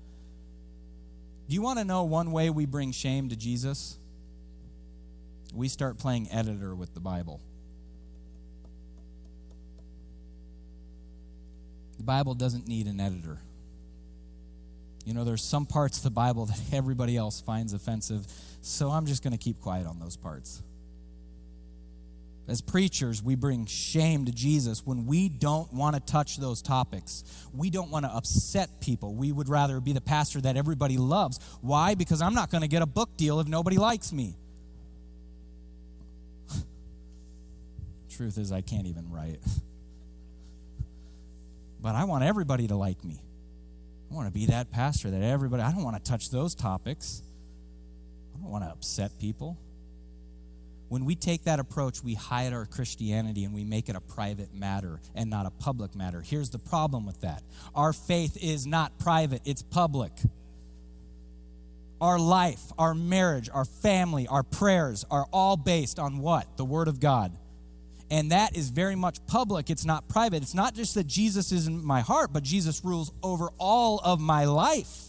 Do 1.47 1.55
you 1.55 1.61
want 1.61 1.79
to 1.79 1.85
know 1.85 2.05
one 2.05 2.33
way 2.33 2.49
we 2.49 2.65
bring 2.65 2.91
shame 2.91 3.29
to 3.29 3.37
Jesus? 3.37 3.99
We 5.53 5.69
start 5.69 5.99
playing 5.99 6.33
editor 6.33 6.75
with 6.75 6.95
the 6.95 7.01
Bible. 7.01 7.43
The 11.99 12.03
Bible 12.03 12.33
doesn't 12.33 12.67
need 12.67 12.87
an 12.87 12.99
editor. 12.99 13.41
You 15.09 15.15
know, 15.15 15.25
there's 15.25 15.43
some 15.43 15.65
parts 15.65 15.97
of 15.97 16.05
the 16.05 16.11
Bible 16.11 16.45
that 16.45 16.61
everybody 16.73 17.17
else 17.17 17.41
finds 17.41 17.73
offensive, 17.73 18.27
so 18.61 18.91
I'm 18.91 19.07
just 19.07 19.23
going 19.23 19.33
to 19.33 19.39
keep 19.39 19.59
quiet 19.59 19.87
on 19.87 19.99
those 19.99 20.19
parts. 20.19 20.63
As 22.47 22.61
preachers, 22.61 23.23
we 23.23 23.35
bring 23.35 23.65
shame 23.65 24.27
to 24.27 24.33
Jesus 24.33 24.85
when 24.85 25.07
we 25.07 25.31
don't 25.31 25.73
want 25.73 25.97
to 25.97 26.01
touch 26.01 26.37
those 26.37 26.61
topics. 26.61 27.25
We 27.55 27.71
don't 27.71 27.91
want 27.91 28.05
to 28.05 28.11
upset 28.11 28.83
people. 28.83 29.15
We 29.15 29.33
would 29.33 29.49
rather 29.49 29.81
be 29.81 29.95
the 29.95 30.03
pastor 30.03 30.43
that 30.43 30.59
everybody 30.59 30.99
loves. 30.99 31.41
Why? 31.63 31.95
Because 31.95 32.21
I'm 32.21 32.35
not 32.35 32.51
going 32.51 32.61
to 32.61 32.69
get 32.69 32.83
a 32.83 32.87
book 32.87 33.17
deal 33.17 33.41
if 33.41 33.47
nobody 33.47 33.79
likes 33.79 34.13
me. 34.13 34.37
Truth 38.11 38.37
is, 38.37 38.53
I 38.53 38.61
can't 38.61 38.87
even 38.87 39.11
write. 39.11 39.41
but 41.81 41.95
I 41.95 42.05
want 42.05 42.25
everybody 42.25 42.69
to 42.69 42.77
like 42.77 43.03
me. 43.03 43.23
I 44.11 44.15
want 44.15 44.27
to 44.27 44.33
be 44.33 44.47
that 44.47 44.71
pastor 44.71 45.11
that 45.11 45.23
everybody, 45.23 45.63
I 45.63 45.71
don't 45.73 45.85
want 45.85 46.03
to 46.03 46.11
touch 46.11 46.31
those 46.31 46.55
topics. 46.55 47.23
I 48.35 48.41
don't 48.41 48.51
want 48.51 48.65
to 48.65 48.71
upset 48.71 49.19
people. 49.19 49.59
When 50.89 51.05
we 51.05 51.15
take 51.15 51.45
that 51.45 51.61
approach, 51.61 52.03
we 52.03 52.15
hide 52.15 52.55
our 52.55 52.65
Christianity 52.65 53.45
and 53.45 53.55
we 53.55 53.63
make 53.63 53.91
it 53.91 53.97
a 53.97 54.01
private 54.01 54.55
matter 54.55 55.01
and 55.15 55.29
not 55.29 55.45
a 55.45 55.51
public 55.51 55.95
matter. 55.95 56.23
Here's 56.23 56.49
the 56.49 56.59
problem 56.59 57.05
with 57.05 57.21
that 57.21 57.43
our 57.75 57.93
faith 57.93 58.39
is 58.43 58.67
not 58.67 58.99
private, 58.99 59.43
it's 59.45 59.63
public. 59.63 60.13
Our 62.01 62.19
life, 62.19 62.63
our 62.79 62.95
marriage, 62.95 63.51
our 63.53 63.65
family, 63.65 64.29
our 64.29 64.45
prayers 64.45 65.05
are 65.11 65.27
all 65.33 65.57
based 65.57 65.99
on 65.99 66.19
what? 66.19 66.57
The 66.57 66.65
Word 66.65 66.87
of 66.87 67.01
God. 67.01 67.37
And 68.11 68.33
that 68.33 68.57
is 68.57 68.71
very 68.71 68.97
much 68.97 69.19
public. 69.27 69.71
It's 69.71 69.85
not 69.85 70.09
private. 70.09 70.43
It's 70.43 70.55
not 70.55 70.75
just 70.75 70.95
that 70.95 71.07
Jesus 71.07 71.53
is 71.53 71.67
in 71.67 71.85
my 71.85 72.01
heart, 72.01 72.33
but 72.33 72.43
Jesus 72.43 72.85
rules 72.85 73.13
over 73.23 73.51
all 73.59 73.99
of 73.99 74.21
my 74.21 74.47
life 74.47 75.09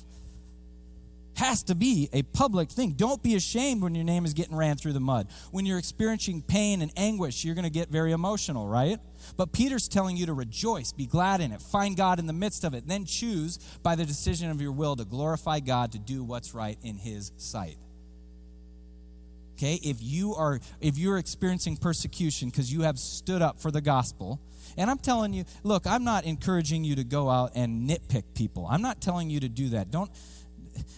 has 1.40 1.64
to 1.64 1.76
be 1.76 2.10
a 2.12 2.22
public 2.22 2.70
thing. 2.70 2.92
Don't 2.92 3.24
be 3.24 3.36
ashamed 3.36 3.82
when 3.82 3.96
your 3.96 4.04
name 4.04 4.26
is 4.26 4.34
getting 4.34 4.56
ran 4.56 4.76
through 4.76 4.94
the 4.94 5.00
mud. 5.00 5.28
When 5.52 5.66
you're 5.66 5.78
experiencing 5.78 6.42
pain 6.42 6.82
and 6.82 6.92
anguish, 6.98 7.46
you're 7.46 7.56
going 7.56 7.64
to 7.64 7.72
get 7.72 7.90
very 7.90 8.12
emotional, 8.12 8.68
right? 8.68 9.00
But 9.38 9.54
Peter's 9.54 9.88
telling 9.88 10.18
you 10.18 10.26
to 10.26 10.34
rejoice, 10.34 10.92
be 10.92 11.06
glad 11.06 11.40
in 11.40 11.54
it, 11.54 11.62
find 11.62 11.96
God 11.96 12.20
in 12.20 12.28
the 12.28 12.34
midst 12.34 12.66
of 12.66 12.74
it, 12.74 12.88
then 12.88 13.06
choose 13.06 13.58
by 13.82 13.96
the 13.96 14.06
decision 14.06 14.52
of 14.52 14.62
your 14.62 14.74
will 14.74 14.98
to 14.98 15.06
glorify 15.06 15.62
God, 15.62 15.94
to 15.94 16.00
do 16.00 16.24
what's 16.24 16.54
right 16.54 16.78
in 16.84 16.98
his 16.98 17.32
sight. 17.38 17.78
Okay? 19.60 19.80
If 19.84 19.98
you 20.00 20.36
are 20.36 20.60
if 20.80 20.98
you're 20.98 21.18
experiencing 21.18 21.76
persecution 21.76 22.50
because 22.50 22.72
you 22.72 22.82
have 22.82 22.98
stood 22.98 23.42
up 23.42 23.60
for 23.60 23.72
the 23.72 23.82
gospel, 23.82 24.40
and 24.78 24.90
I'm 24.90 25.00
telling 25.00 25.34
you, 25.34 25.44
look, 25.64 25.86
I'm 25.86 26.06
not 26.06 26.24
encouraging 26.24 26.86
you 26.86 26.96
to 26.96 27.04
go 27.04 27.30
out 27.30 27.52
and 27.56 27.90
nitpick 27.90 28.24
people. 28.36 28.66
I'm 28.70 28.82
not 28.82 29.02
telling 29.02 29.30
you 29.30 29.42
to 29.42 29.50
do 29.50 29.70
that. 29.70 29.92
Don't 29.92 30.10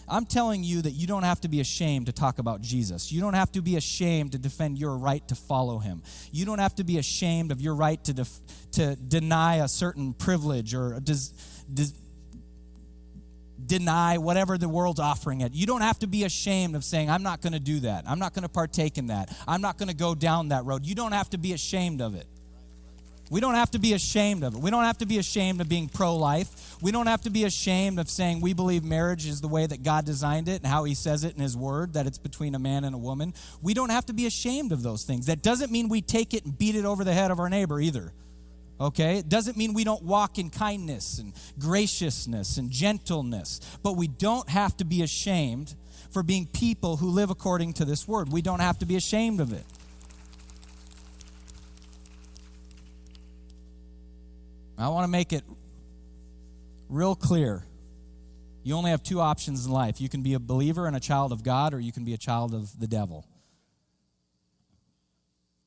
I'm 0.08 0.26
telling 0.26 0.62
you 0.62 0.82
that 0.82 0.92
you 0.92 1.08
don't 1.08 1.24
have 1.24 1.40
to 1.40 1.48
be 1.48 1.60
ashamed 1.60 2.06
to 2.06 2.12
talk 2.12 2.38
about 2.38 2.60
Jesus. 2.60 3.10
You 3.10 3.20
don't 3.20 3.34
have 3.34 3.50
to 3.52 3.62
be 3.62 3.76
ashamed 3.76 4.32
to 4.32 4.38
defend 4.38 4.78
your 4.78 4.96
right 4.96 5.26
to 5.26 5.34
follow 5.34 5.78
him. 5.78 6.02
You 6.30 6.44
don't 6.44 6.60
have 6.60 6.74
to 6.76 6.84
be 6.84 6.98
ashamed 6.98 7.50
of 7.50 7.60
your 7.60 7.74
right 7.74 8.02
to, 8.04 8.12
def- 8.12 8.40
to 8.72 8.94
deny 8.94 9.56
a 9.56 9.68
certain 9.68 10.12
privilege 10.12 10.74
or 10.74 11.00
des- 11.00 11.32
des- 11.72 11.92
deny 13.66 14.18
whatever 14.18 14.58
the 14.58 14.68
world's 14.68 15.00
offering 15.00 15.40
it. 15.40 15.54
You 15.54 15.66
don't 15.66 15.80
have 15.80 15.98
to 16.00 16.06
be 16.06 16.24
ashamed 16.24 16.74
of 16.76 16.84
saying, 16.84 17.10
I'm 17.10 17.22
not 17.22 17.40
going 17.40 17.52
to 17.52 17.60
do 17.60 17.80
that. 17.80 18.04
I'm 18.06 18.18
not 18.18 18.34
going 18.34 18.42
to 18.42 18.48
partake 18.48 18.98
in 18.98 19.06
that. 19.08 19.34
I'm 19.46 19.60
not 19.60 19.78
going 19.78 19.88
to 19.88 19.94
go 19.94 20.14
down 20.14 20.48
that 20.48 20.64
road. 20.64 20.84
You 20.84 20.94
don't 20.94 21.12
have 21.12 21.30
to 21.30 21.38
be 21.38 21.52
ashamed 21.52 22.00
of 22.00 22.14
it. 22.14 22.26
We 23.32 23.40
don't 23.40 23.54
have 23.54 23.70
to 23.70 23.78
be 23.78 23.94
ashamed 23.94 24.44
of 24.44 24.54
it. 24.54 24.60
We 24.60 24.70
don't 24.70 24.84
have 24.84 24.98
to 24.98 25.06
be 25.06 25.16
ashamed 25.16 25.62
of 25.62 25.68
being 25.68 25.88
pro 25.88 26.14
life. 26.14 26.76
We 26.82 26.92
don't 26.92 27.06
have 27.06 27.22
to 27.22 27.30
be 27.30 27.44
ashamed 27.44 27.98
of 27.98 28.10
saying 28.10 28.42
we 28.42 28.52
believe 28.52 28.84
marriage 28.84 29.26
is 29.26 29.40
the 29.40 29.48
way 29.48 29.64
that 29.64 29.82
God 29.82 30.04
designed 30.04 30.50
it 30.50 30.62
and 30.62 30.66
how 30.66 30.84
He 30.84 30.94
says 30.94 31.24
it 31.24 31.34
in 31.34 31.40
His 31.40 31.56
Word, 31.56 31.94
that 31.94 32.06
it's 32.06 32.18
between 32.18 32.54
a 32.54 32.58
man 32.58 32.84
and 32.84 32.94
a 32.94 32.98
woman. 32.98 33.32
We 33.62 33.72
don't 33.72 33.88
have 33.88 34.04
to 34.06 34.12
be 34.12 34.26
ashamed 34.26 34.70
of 34.70 34.82
those 34.82 35.04
things. 35.04 35.26
That 35.26 35.42
doesn't 35.42 35.72
mean 35.72 35.88
we 35.88 36.02
take 36.02 36.34
it 36.34 36.44
and 36.44 36.58
beat 36.58 36.74
it 36.74 36.84
over 36.84 37.04
the 37.04 37.14
head 37.14 37.30
of 37.30 37.38
our 37.38 37.48
neighbor 37.48 37.80
either. 37.80 38.12
Okay? 38.82 39.18
It 39.18 39.28
doesn't 39.28 39.56
mean 39.56 39.74
we 39.74 39.84
don't 39.84 40.02
walk 40.02 40.38
in 40.38 40.50
kindness 40.50 41.20
and 41.20 41.32
graciousness 41.58 42.56
and 42.56 42.68
gentleness, 42.68 43.60
but 43.82 43.96
we 43.96 44.08
don't 44.08 44.48
have 44.50 44.76
to 44.78 44.84
be 44.84 45.02
ashamed 45.02 45.76
for 46.10 46.24
being 46.24 46.46
people 46.46 46.96
who 46.96 47.08
live 47.08 47.30
according 47.30 47.74
to 47.74 47.84
this 47.84 48.08
Word. 48.08 48.30
We 48.30 48.42
don't 48.42 48.58
have 48.58 48.80
to 48.80 48.86
be 48.86 48.96
ashamed 48.96 49.40
of 49.40 49.52
it. 49.52 49.64
I 54.76 54.88
want 54.88 55.04
to 55.04 55.08
make 55.08 55.32
it 55.32 55.44
real 56.88 57.14
clear. 57.14 57.64
You 58.64 58.74
only 58.74 58.90
have 58.90 59.04
two 59.04 59.20
options 59.20 59.64
in 59.64 59.70
life. 59.70 60.00
You 60.00 60.08
can 60.08 60.22
be 60.22 60.34
a 60.34 60.40
believer 60.40 60.88
and 60.88 60.96
a 60.96 61.00
child 61.00 61.30
of 61.30 61.44
God, 61.44 61.72
or 61.72 61.78
you 61.78 61.92
can 61.92 62.04
be 62.04 62.14
a 62.14 62.18
child 62.18 62.52
of 62.52 62.78
the 62.80 62.88
devil. 62.88 63.28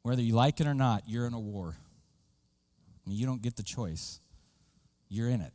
Whether 0.01 0.22
you 0.22 0.36
like 0.36 0.59
it 0.59 0.68
or 0.68 0.74
not, 0.74 1.03
you're 1.07 1.28
in 1.28 1.34
a 1.34 1.39
war. 1.39 1.78
You 3.14 3.26
don't 3.26 3.41
get 3.41 3.56
the 3.56 3.64
choice, 3.64 4.20
you're 5.10 5.30
in 5.30 5.41
it. 5.41 5.53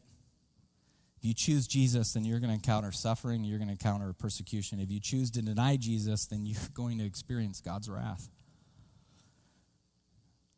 If 1.18 1.26
you 1.26 1.34
choose 1.34 1.66
Jesus, 1.66 2.14
then 2.14 2.24
you're 2.24 2.40
going 2.40 2.48
to 2.48 2.54
encounter 2.54 2.92
suffering, 2.92 3.44
you're 3.44 3.58
going 3.58 3.68
to 3.68 3.72
encounter 3.72 4.10
persecution. 4.14 4.80
If 4.80 4.90
you 4.90 5.00
choose 5.00 5.30
to 5.32 5.42
deny 5.42 5.76
Jesus, 5.76 6.24
then 6.24 6.46
you're 6.46 6.58
going 6.74 6.98
to 6.98 7.04
experience 7.04 7.60
God's 7.60 7.90
wrath. 7.90 8.30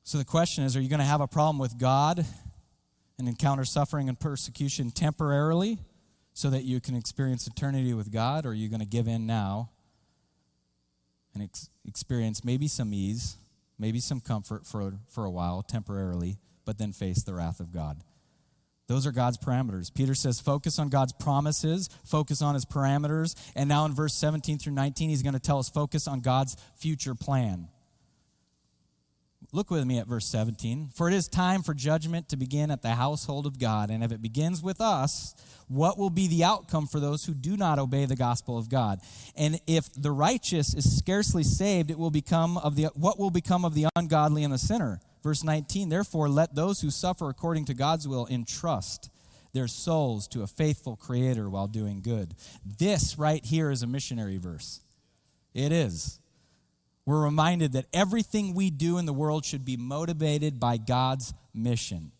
So 0.04 0.18
the 0.18 0.24
question 0.24 0.62
is 0.64 0.76
are 0.76 0.80
you 0.80 0.88
going 0.88 1.00
to 1.00 1.04
have 1.04 1.20
a 1.20 1.26
problem 1.26 1.58
with 1.58 1.78
God 1.78 2.24
and 3.18 3.28
encounter 3.28 3.64
suffering 3.64 4.08
and 4.08 4.18
persecution 4.18 4.90
temporarily 4.90 5.78
so 6.32 6.50
that 6.50 6.64
you 6.64 6.80
can 6.80 6.96
experience 6.96 7.46
eternity 7.46 7.92
with 7.94 8.10
God, 8.10 8.46
or 8.46 8.50
are 8.50 8.54
you 8.54 8.68
going 8.68 8.80
to 8.80 8.86
give 8.86 9.06
in 9.06 9.26
now 9.26 9.70
and 11.34 11.42
ex- 11.42 11.70
experience 11.84 12.44
maybe 12.44 12.68
some 12.68 12.92
ease, 12.94 13.36
maybe 13.78 14.00
some 14.00 14.20
comfort 14.20 14.66
for, 14.66 14.94
for 15.08 15.24
a 15.24 15.30
while, 15.30 15.62
temporarily, 15.62 16.38
but 16.64 16.78
then 16.78 16.92
face 16.92 17.22
the 17.22 17.34
wrath 17.34 17.60
of 17.60 17.72
God? 17.72 18.02
Those 18.88 19.06
are 19.06 19.12
God's 19.12 19.38
parameters. 19.38 19.92
Peter 19.92 20.14
says, 20.14 20.40
focus 20.40 20.78
on 20.78 20.88
God's 20.88 21.12
promises, 21.12 21.88
focus 22.04 22.42
on 22.42 22.54
his 22.54 22.64
parameters. 22.64 23.34
And 23.54 23.68
now 23.68 23.86
in 23.86 23.94
verse 23.94 24.14
17 24.14 24.58
through 24.58 24.74
19, 24.74 25.08
he's 25.08 25.22
going 25.22 25.32
to 25.34 25.40
tell 25.40 25.58
us, 25.58 25.68
focus 25.70 26.06
on 26.06 26.20
God's 26.20 26.56
future 26.76 27.14
plan. 27.14 27.68
Look 29.54 29.70
with 29.70 29.84
me 29.84 29.98
at 29.98 30.06
verse 30.06 30.26
17. 30.26 30.90
For 30.94 31.08
it 31.08 31.14
is 31.14 31.28
time 31.28 31.62
for 31.62 31.74
judgment 31.74 32.30
to 32.30 32.36
begin 32.36 32.70
at 32.70 32.80
the 32.80 32.90
household 32.90 33.46
of 33.46 33.58
God. 33.58 33.90
And 33.90 34.02
if 34.02 34.10
it 34.10 34.22
begins 34.22 34.62
with 34.62 34.80
us, 34.80 35.34
what 35.68 35.98
will 35.98 36.10
be 36.10 36.26
the 36.26 36.42
outcome 36.44 36.86
for 36.86 37.00
those 37.00 37.26
who 37.26 37.34
do 37.34 37.56
not 37.56 37.78
obey 37.78 38.06
the 38.06 38.16
gospel 38.16 38.56
of 38.56 38.70
God? 38.70 39.00
And 39.36 39.60
if 39.66 39.92
the 39.92 40.10
righteous 40.10 40.74
is 40.74 40.96
scarcely 40.96 41.42
saved, 41.42 41.90
it 41.90 41.98
will 41.98 42.10
become 42.10 42.56
of 42.56 42.76
the 42.76 42.86
what 42.94 43.18
will 43.18 43.30
become 43.30 43.64
of 43.64 43.74
the 43.74 43.86
ungodly 43.94 44.42
and 44.42 44.52
the 44.52 44.58
sinner? 44.58 45.00
Verse 45.22 45.44
19, 45.44 45.88
therefore, 45.88 46.28
let 46.28 46.54
those 46.54 46.80
who 46.80 46.90
suffer 46.90 47.28
according 47.28 47.66
to 47.66 47.74
God's 47.74 48.08
will 48.08 48.26
entrust 48.28 49.10
their 49.52 49.68
souls 49.68 50.26
to 50.28 50.42
a 50.42 50.46
faithful 50.46 50.96
Creator 50.96 51.48
while 51.48 51.66
doing 51.66 52.00
good. 52.00 52.34
This 52.64 53.18
right 53.18 53.44
here 53.44 53.70
is 53.70 53.82
a 53.82 53.86
missionary 53.86 54.38
verse. 54.38 54.80
It 55.54 55.72
is. 55.72 56.18
We're 57.04 57.24
reminded 57.24 57.72
that 57.72 57.86
everything 57.92 58.54
we 58.54 58.70
do 58.70 58.98
in 58.98 59.06
the 59.06 59.12
world 59.12 59.44
should 59.44 59.64
be 59.64 59.76
motivated 59.76 60.58
by 60.58 60.76
God's 60.76 61.34
mission. 61.52 62.12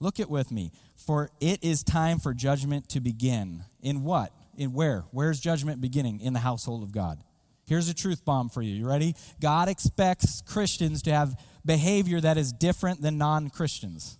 Look 0.00 0.18
it 0.18 0.28
with 0.28 0.50
me. 0.50 0.72
For 0.96 1.30
it 1.40 1.62
is 1.62 1.82
time 1.82 2.18
for 2.18 2.34
judgment 2.34 2.88
to 2.90 3.00
begin. 3.00 3.64
In 3.82 4.02
what? 4.02 4.32
In 4.56 4.72
where? 4.72 5.04
Where's 5.12 5.40
judgment 5.40 5.80
beginning? 5.80 6.20
In 6.20 6.32
the 6.32 6.40
household 6.40 6.82
of 6.82 6.92
God. 6.92 7.22
Here's 7.66 7.88
a 7.88 7.94
truth 7.94 8.24
bomb 8.24 8.48
for 8.48 8.62
you. 8.62 8.74
You 8.74 8.86
ready? 8.86 9.14
God 9.40 9.68
expects 9.68 10.42
Christians 10.42 11.02
to 11.02 11.12
have 11.12 11.40
behavior 11.64 12.20
that 12.20 12.36
is 12.36 12.52
different 12.52 13.00
than 13.00 13.18
non 13.18 13.50
Christians. 13.50 14.18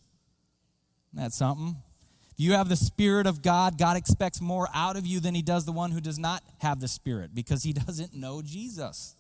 That's 1.12 1.36
something. 1.36 1.76
You 2.36 2.55
have 2.55 2.68
the 2.68 2.76
Spirit 2.76 3.26
of 3.26 3.42
God, 3.42 3.78
God 3.78 3.97
expects 3.97 4.40
more 4.40 4.68
out 4.74 4.97
of 4.97 5.07
you 5.07 5.20
than 5.20 5.34
He 5.34 5.42
does 5.42 5.64
the 5.64 5.72
one 5.72 5.92
who 5.92 6.01
does 6.01 6.18
not 6.18 6.42
have 6.59 6.80
the 6.80 6.88
Spirit 6.88 7.34
because 7.34 7.62
He 7.62 7.72
doesn't 7.86 8.14
know 8.14 8.42
Jesus. 8.42 9.14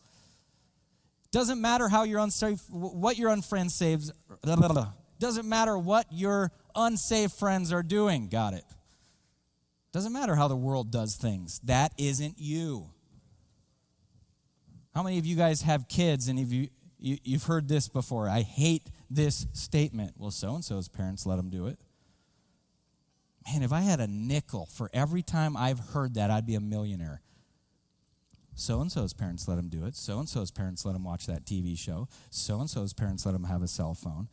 Doesn't 1.30 1.60
matter 1.60 1.88
how 1.88 2.04
your 2.04 2.20
unsafe, 2.20 2.60
what 2.70 3.18
your 3.18 3.30
unfriend 3.30 3.70
saves. 3.70 4.12
Doesn't 5.20 5.48
matter 5.48 5.78
what 5.78 6.06
your 6.10 6.52
unsaved 6.76 7.32
friends 7.32 7.72
are 7.72 7.82
doing. 7.82 8.28
Got 8.28 8.54
it. 8.54 8.64
Doesn't 9.92 10.12
matter 10.12 10.34
how 10.36 10.48
the 10.48 10.56
world 10.56 10.90
does 10.90 11.16
things. 11.16 11.60
That 11.64 11.92
isn't 11.98 12.34
you. 12.38 12.90
How 14.94 15.02
many 15.02 15.18
of 15.18 15.26
you 15.26 15.36
guys 15.36 15.62
have 15.62 15.88
kids 15.88 16.28
and 16.28 16.38
if 16.38 16.52
you, 16.52 16.68
you 16.98 17.18
you've 17.24 17.44
heard 17.44 17.68
this 17.68 17.88
before? 17.88 18.28
I 18.28 18.42
hate 18.42 18.90
this 19.10 19.46
statement. 19.52 20.14
Well, 20.16 20.30
so 20.30 20.54
and 20.54 20.64
so's 20.64 20.88
parents 20.88 21.26
let 21.26 21.36
them 21.36 21.50
do 21.50 21.66
it. 21.66 21.78
Man, 23.46 23.62
if 23.62 23.72
I 23.72 23.80
had 23.80 24.00
a 24.00 24.06
nickel 24.06 24.66
for 24.66 24.88
every 24.94 25.22
time 25.22 25.56
I've 25.56 25.78
heard 25.78 26.14
that, 26.14 26.30
I'd 26.30 26.46
be 26.46 26.54
a 26.54 26.60
millionaire. 26.60 27.20
So 28.54 28.80
and 28.80 28.90
so's 28.90 29.12
parents 29.12 29.48
let 29.48 29.58
him 29.58 29.68
do 29.68 29.84
it. 29.84 29.96
So 29.96 30.18
and 30.18 30.28
so's 30.28 30.52
parents 30.52 30.84
let 30.84 30.94
him 30.94 31.02
watch 31.02 31.26
that 31.26 31.44
TV 31.44 31.76
show. 31.76 32.08
So 32.30 32.60
and 32.60 32.70
so's 32.70 32.92
parents 32.92 33.26
let 33.26 33.34
him 33.34 33.44
have 33.44 33.62
a 33.62 33.68
cell 33.68 33.94
phone. 33.94 34.28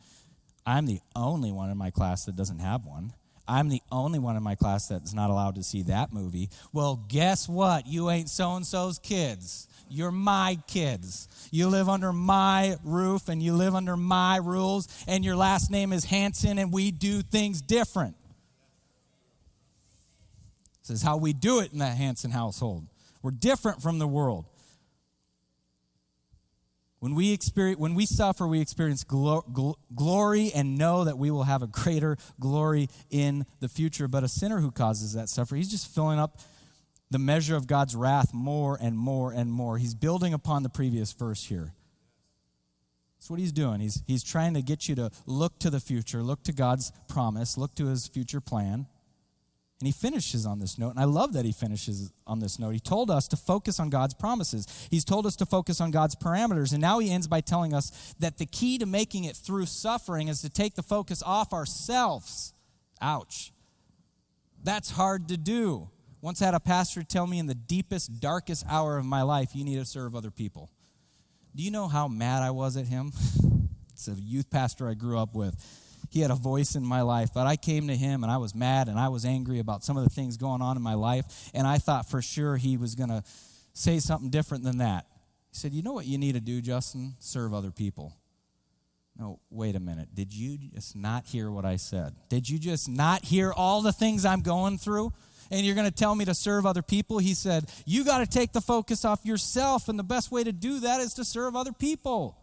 I'm 0.64 0.86
the 0.86 1.00
only 1.16 1.50
one 1.50 1.70
in 1.70 1.76
my 1.76 1.90
class 1.90 2.24
that 2.26 2.36
doesn't 2.36 2.60
have 2.60 2.86
one. 2.86 3.14
I'm 3.48 3.68
the 3.68 3.82
only 3.90 4.20
one 4.20 4.36
in 4.36 4.42
my 4.44 4.54
class 4.54 4.86
that's 4.86 5.12
not 5.12 5.28
allowed 5.28 5.56
to 5.56 5.64
see 5.64 5.82
that 5.82 6.12
movie. 6.12 6.48
Well, 6.72 7.04
guess 7.08 7.48
what? 7.48 7.88
You 7.88 8.10
ain't 8.10 8.30
so 8.30 8.54
and 8.54 8.64
so's 8.64 9.00
kids. 9.00 9.66
You're 9.92 10.10
my 10.10 10.58
kids. 10.66 11.28
You 11.50 11.68
live 11.68 11.88
under 11.88 12.12
my 12.12 12.76
roof 12.82 13.28
and 13.28 13.42
you 13.42 13.52
live 13.54 13.74
under 13.74 13.96
my 13.96 14.38
rules, 14.38 14.88
and 15.06 15.24
your 15.24 15.36
last 15.36 15.70
name 15.70 15.92
is 15.92 16.06
Hanson, 16.06 16.58
and 16.58 16.72
we 16.72 16.90
do 16.90 17.20
things 17.20 17.60
different. 17.60 18.16
This 20.82 20.96
is 20.96 21.02
how 21.02 21.18
we 21.18 21.32
do 21.32 21.60
it 21.60 21.72
in 21.72 21.78
that 21.78 21.96
Hanson 21.96 22.30
household. 22.30 22.86
We're 23.22 23.30
different 23.30 23.82
from 23.82 23.98
the 23.98 24.08
world. 24.08 24.46
When 26.98 27.14
we 27.14 27.32
experience, 27.32 27.80
when 27.80 27.94
we 27.94 28.06
suffer, 28.06 28.46
we 28.46 28.60
experience 28.60 29.02
glo- 29.02 29.44
gl- 29.52 29.74
glory 29.94 30.52
and 30.54 30.78
know 30.78 31.04
that 31.04 31.18
we 31.18 31.32
will 31.32 31.42
have 31.42 31.60
a 31.60 31.66
greater 31.66 32.16
glory 32.38 32.88
in 33.10 33.44
the 33.58 33.68
future. 33.68 34.06
But 34.06 34.22
a 34.22 34.28
sinner 34.28 34.60
who 34.60 34.70
causes 34.70 35.12
that 35.14 35.28
suffering, 35.28 35.60
he's 35.60 35.70
just 35.70 35.92
filling 35.92 36.20
up 36.20 36.40
the 37.12 37.18
measure 37.18 37.56
of 37.56 37.66
God's 37.66 37.94
wrath 37.94 38.32
more 38.32 38.78
and 38.80 38.96
more 38.96 39.32
and 39.32 39.52
more. 39.52 39.78
He's 39.78 39.94
building 39.94 40.32
upon 40.32 40.62
the 40.62 40.68
previous 40.68 41.12
verse 41.12 41.44
here. 41.44 41.74
That's 43.18 43.30
what 43.30 43.38
he's 43.38 43.52
doing. 43.52 43.80
He's, 43.80 44.02
he's 44.06 44.24
trying 44.24 44.54
to 44.54 44.62
get 44.62 44.88
you 44.88 44.96
to 44.96 45.10
look 45.26 45.58
to 45.60 45.70
the 45.70 45.78
future, 45.78 46.22
look 46.22 46.42
to 46.44 46.52
God's 46.52 46.90
promise, 47.08 47.56
look 47.56 47.74
to 47.76 47.86
his 47.86 48.08
future 48.08 48.40
plan. 48.40 48.86
And 49.80 49.86
he 49.86 49.92
finishes 49.92 50.46
on 50.46 50.58
this 50.58 50.78
note, 50.78 50.90
and 50.90 51.00
I 51.00 51.04
love 51.04 51.32
that 51.34 51.44
he 51.44 51.52
finishes 51.52 52.12
on 52.26 52.38
this 52.38 52.58
note. 52.58 52.70
He 52.70 52.80
told 52.80 53.10
us 53.10 53.28
to 53.28 53.36
focus 53.36 53.78
on 53.78 53.90
God's 53.90 54.14
promises, 54.14 54.66
he's 54.90 55.04
told 55.04 55.26
us 55.26 55.36
to 55.36 55.46
focus 55.46 55.80
on 55.80 55.90
God's 55.90 56.14
parameters, 56.14 56.72
and 56.72 56.80
now 56.80 56.98
he 56.98 57.10
ends 57.10 57.26
by 57.26 57.40
telling 57.40 57.74
us 57.74 58.14
that 58.20 58.38
the 58.38 58.46
key 58.46 58.78
to 58.78 58.86
making 58.86 59.24
it 59.24 59.36
through 59.36 59.66
suffering 59.66 60.28
is 60.28 60.40
to 60.42 60.48
take 60.48 60.76
the 60.76 60.82
focus 60.82 61.22
off 61.24 61.52
ourselves. 61.52 62.54
Ouch. 63.00 63.52
That's 64.62 64.92
hard 64.92 65.28
to 65.28 65.36
do. 65.36 65.90
Once 66.22 66.40
had 66.40 66.54
a 66.54 66.60
pastor 66.60 67.02
tell 67.02 67.26
me 67.26 67.38
in 67.38 67.46
the 67.46 67.54
deepest, 67.54 68.18
darkest 68.20 68.64
hour 68.70 68.96
of 68.96 69.04
my 69.04 69.20
life, 69.20 69.50
you 69.54 69.64
need 69.64 69.76
to 69.76 69.84
serve 69.84 70.16
other 70.16 70.30
people. 70.30 70.70
Do 71.54 71.62
you 71.62 71.70
know 71.70 71.88
how 71.88 72.08
mad 72.08 72.42
I 72.42 72.50
was 72.50 72.78
at 72.78 72.86
him? 72.86 73.12
it's 73.92 74.08
a 74.08 74.12
youth 74.12 74.48
pastor 74.48 74.88
I 74.88 74.94
grew 74.94 75.18
up 75.18 75.34
with 75.34 75.54
he 76.12 76.20
had 76.20 76.30
a 76.30 76.36
voice 76.36 76.74
in 76.74 76.84
my 76.84 77.00
life. 77.00 77.30
But 77.32 77.46
I 77.46 77.56
came 77.56 77.88
to 77.88 77.96
him 77.96 78.22
and 78.22 78.30
I 78.30 78.36
was 78.36 78.54
mad 78.54 78.88
and 78.88 78.98
I 78.98 79.08
was 79.08 79.24
angry 79.24 79.58
about 79.58 79.82
some 79.82 79.96
of 79.96 80.04
the 80.04 80.10
things 80.10 80.36
going 80.36 80.60
on 80.60 80.76
in 80.76 80.82
my 80.82 80.94
life. 80.94 81.50
And 81.54 81.66
I 81.66 81.78
thought 81.78 82.08
for 82.08 82.20
sure 82.20 82.56
he 82.56 82.76
was 82.76 82.94
going 82.94 83.08
to 83.08 83.24
say 83.72 83.98
something 83.98 84.28
different 84.28 84.62
than 84.62 84.78
that. 84.78 85.06
He 85.50 85.56
said, 85.56 85.72
You 85.72 85.82
know 85.82 85.94
what 85.94 86.04
you 86.04 86.18
need 86.18 86.34
to 86.34 86.40
do, 86.40 86.60
Justin? 86.60 87.14
Serve 87.18 87.54
other 87.54 87.70
people. 87.70 88.14
No, 89.18 89.40
wait 89.50 89.74
a 89.74 89.80
minute. 89.80 90.14
Did 90.14 90.34
you 90.34 90.58
just 90.74 90.96
not 90.96 91.26
hear 91.26 91.50
what 91.50 91.64
I 91.64 91.76
said? 91.76 92.14
Did 92.28 92.48
you 92.48 92.58
just 92.58 92.88
not 92.88 93.24
hear 93.24 93.52
all 93.52 93.80
the 93.82 93.92
things 93.92 94.24
I'm 94.24 94.40
going 94.40 94.78
through? 94.78 95.12
And 95.52 95.66
you're 95.66 95.74
going 95.74 95.88
to 95.88 95.94
tell 95.94 96.14
me 96.14 96.24
to 96.24 96.34
serve 96.34 96.64
other 96.64 96.80
people? 96.80 97.18
He 97.18 97.34
said, 97.34 97.70
You 97.84 98.04
got 98.04 98.18
to 98.18 98.26
take 98.26 98.52
the 98.52 98.62
focus 98.62 99.04
off 99.04 99.20
yourself. 99.24 99.86
And 99.86 99.98
the 99.98 100.02
best 100.02 100.32
way 100.32 100.42
to 100.42 100.50
do 100.50 100.80
that 100.80 101.00
is 101.00 101.12
to 101.14 101.24
serve 101.24 101.54
other 101.54 101.72
people. 101.72 102.38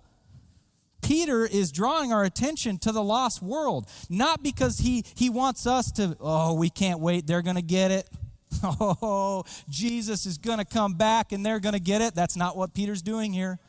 Peter 1.01 1.43
is 1.43 1.71
drawing 1.71 2.13
our 2.13 2.23
attention 2.23 2.77
to 2.77 2.91
the 2.91 3.01
lost 3.01 3.41
world, 3.41 3.89
not 4.09 4.43
because 4.43 4.77
he, 4.77 5.03
he 5.15 5.29
wants 5.29 5.65
us 5.65 5.91
to, 5.93 6.15
oh, 6.19 6.53
we 6.53 6.69
can't 6.69 6.99
wait, 6.99 7.25
they're 7.25 7.41
going 7.41 7.55
to 7.55 7.61
get 7.61 7.91
it. 7.91 8.07
Oh, 8.61 9.43
Jesus 9.69 10.25
is 10.25 10.37
going 10.39 10.57
to 10.57 10.65
come 10.65 10.95
back 10.95 11.31
and 11.31 11.45
they're 11.45 11.59
going 11.59 11.73
to 11.73 11.79
get 11.79 12.01
it. 12.01 12.15
That's 12.15 12.35
not 12.35 12.57
what 12.57 12.73
Peter's 12.73 13.03
doing 13.03 13.31
here. 13.31 13.59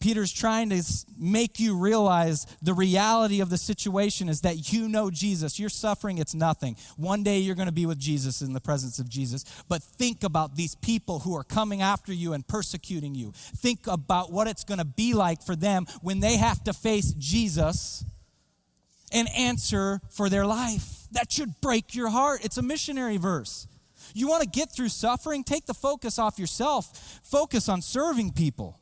Peter's 0.00 0.32
trying 0.32 0.70
to 0.70 0.82
make 1.18 1.60
you 1.60 1.76
realize 1.76 2.46
the 2.62 2.72
reality 2.72 3.40
of 3.40 3.50
the 3.50 3.58
situation 3.58 4.30
is 4.30 4.40
that 4.40 4.72
you 4.72 4.88
know 4.88 5.10
Jesus. 5.10 5.58
You're 5.58 5.68
suffering, 5.68 6.16
it's 6.16 6.34
nothing. 6.34 6.76
One 6.96 7.22
day 7.22 7.38
you're 7.38 7.54
going 7.54 7.68
to 7.68 7.72
be 7.72 7.84
with 7.84 7.98
Jesus 7.98 8.40
in 8.40 8.54
the 8.54 8.60
presence 8.60 8.98
of 8.98 9.08
Jesus. 9.10 9.44
But 9.68 9.82
think 9.82 10.24
about 10.24 10.56
these 10.56 10.74
people 10.74 11.20
who 11.20 11.36
are 11.36 11.44
coming 11.44 11.82
after 11.82 12.14
you 12.14 12.32
and 12.32 12.46
persecuting 12.46 13.14
you. 13.14 13.32
Think 13.34 13.86
about 13.86 14.32
what 14.32 14.46
it's 14.46 14.64
going 14.64 14.78
to 14.78 14.86
be 14.86 15.12
like 15.12 15.42
for 15.42 15.54
them 15.54 15.84
when 16.00 16.20
they 16.20 16.38
have 16.38 16.64
to 16.64 16.72
face 16.72 17.12
Jesus 17.18 18.02
and 19.12 19.28
answer 19.36 20.00
for 20.10 20.30
their 20.30 20.46
life. 20.46 21.06
That 21.12 21.30
should 21.30 21.60
break 21.60 21.94
your 21.94 22.08
heart. 22.08 22.42
It's 22.42 22.56
a 22.56 22.62
missionary 22.62 23.18
verse. 23.18 23.66
You 24.14 24.28
want 24.28 24.42
to 24.42 24.48
get 24.48 24.72
through 24.72 24.88
suffering? 24.88 25.44
Take 25.44 25.66
the 25.66 25.74
focus 25.74 26.18
off 26.18 26.38
yourself, 26.38 27.20
focus 27.22 27.68
on 27.68 27.82
serving 27.82 28.32
people. 28.32 28.79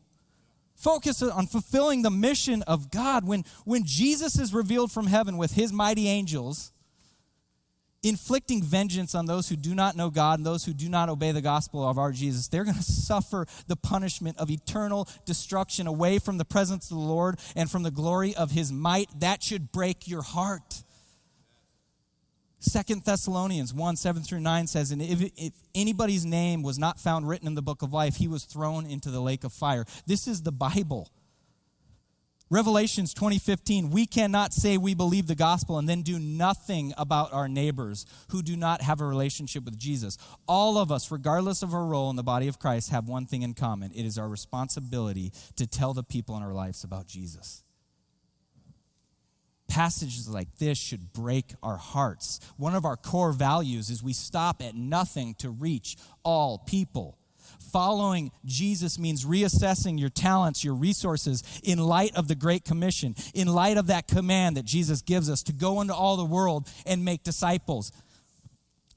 Focus 0.79 1.23
on 1.23 1.49
fulfilling 1.49 2.03
the 2.03 2.11
mission 2.11 2.63
of 2.63 2.89
God. 2.93 3.27
When, 3.27 3.45
when 3.65 3.83
Jesus 3.85 4.39
is 4.39 4.55
revealed 4.55 4.93
from 4.93 5.09
heaven 5.09 5.37
with 5.37 5.55
his 5.55 5.73
mighty 5.73 6.07
angels, 6.07 6.71
inflicting 8.05 8.63
vengeance 8.63 9.13
on 9.17 9.27
those 9.27 9.49
who 9.49 9.57
do 9.57 9.75
not 9.75 9.97
know 9.97 10.09
God 10.09 10.39
and 10.39 10.47
those 10.47 10.65
who 10.65 10.73
do 10.73 10.89
not 10.89 11.09
obey 11.09 11.33
the 11.33 11.41
gospel 11.41 11.87
of 11.87 11.99
our 11.99 12.13
Jesus, 12.13 12.47
they're 12.47 12.63
going 12.63 12.77
to 12.77 12.83
suffer 12.83 13.45
the 13.67 13.75
punishment 13.75 14.39
of 14.39 14.53
eternal 14.53 15.09
destruction 15.27 15.89
away 15.89 16.21
from 16.21 16.39
the 16.39 16.45
presence 16.45 16.93
of 16.93 16.97
the 16.97 17.03
Lord 17.03 17.41
and 17.57 17.69
from 17.69 17.83
the 17.83 17.91
glory 17.91 18.37
of 18.37 18.53
his 18.53 18.71
might. 18.71 19.09
That 19.19 19.43
should 19.43 19.73
break 19.73 20.07
your 20.07 20.23
heart. 20.23 20.85
Second 22.61 23.05
Thessalonians 23.05 23.73
1 23.73 23.97
7 23.97 24.23
through 24.23 24.41
9 24.41 24.67
says, 24.67 24.91
And 24.91 25.01
if, 25.01 25.23
if 25.37 25.53
anybody's 25.75 26.25
name 26.25 26.63
was 26.63 26.79
not 26.79 26.99
found 26.99 27.29
written 27.29 27.47
in 27.47 27.55
the 27.55 27.63
book 27.63 27.83
of 27.83 27.93
life, 27.93 28.17
he 28.17 28.29
was 28.29 28.45
thrown 28.45 28.85
into 28.85 29.11
the 29.11 29.21
lake 29.21 29.45
of 29.45 29.53
fire. 29.53 29.85
This 30.07 30.27
is 30.27 30.43
the 30.43 30.53
Bible. 30.53 31.09
Revelations 32.51 33.13
2015, 33.13 33.91
we 33.91 34.07
cannot 34.07 34.55
say 34.55 34.79
we 34.79 34.95
believe 34.95 35.27
the 35.27 35.35
gospel 35.35 35.77
and 35.77 35.87
then 35.87 36.01
do 36.01 36.19
nothing 36.19 36.95
about 36.97 37.31
our 37.35 37.47
neighbors 37.47 38.07
who 38.31 38.43
do 38.43 38.57
not 38.57 38.81
have 38.81 39.03
a 39.03 39.07
relationship 39.07 39.67
with 39.67 39.79
Jesus. 39.79 40.17
All 40.49 40.79
of 40.79 40.91
us, 40.91 41.11
regardless 41.11 41.63
of 41.63 41.75
our 41.75 41.85
role 41.85 42.09
in 42.09 42.17
the 42.17 42.23
body 42.23 42.49
of 42.49 42.59
Christ, 42.59 42.89
have 42.89 43.07
one 43.07 43.27
thing 43.27 43.43
in 43.43 43.53
common 43.53 43.93
it 43.93 44.07
is 44.07 44.17
our 44.17 44.29
responsibility 44.29 45.31
to 45.57 45.67
tell 45.67 45.93
the 45.93 46.03
people 46.03 46.39
in 46.39 46.43
our 46.43 46.55
lives 46.55 46.85
about 46.85 47.07
Jesus. 47.07 47.65
Passages 49.69 50.29
like 50.29 50.57
this 50.57 50.79
should 50.79 51.13
break 51.13 51.53
our 51.63 51.77
hearts. 51.77 52.41
One 52.57 52.75
of 52.75 52.85
our 52.85 52.97
core 52.97 53.33
values 53.33 53.91
is 53.91 54.03
we 54.03 54.13
stop 54.13 54.63
at 54.63 54.75
nothing 54.75 55.35
to 55.39 55.51
reach 55.51 55.97
all 56.25 56.59
people 56.59 57.19
following 57.69 58.33
Jesus 58.45 58.99
means 58.99 59.25
reassessing 59.25 59.99
your 59.99 60.09
talents, 60.09 60.65
your 60.65 60.75
resources 60.75 61.43
in 61.63 61.79
light 61.79 62.17
of 62.17 62.29
the 62.29 62.35
Great 62.35 62.65
Commission, 62.65 63.15
in 63.35 63.49
light 63.49 63.77
of 63.77 63.89
that 63.89 64.09
command 64.09 64.57
that 64.57 64.65
Jesus 64.65 65.03
gives 65.03 65.31
us 65.31 65.43
to 65.45 65.53
go 65.53 65.81
into 65.81 65.95
all 65.95 66.17
the 66.17 66.25
world 66.25 66.69
and 66.87 67.05
make 67.05 67.23
disciples. 67.23 67.93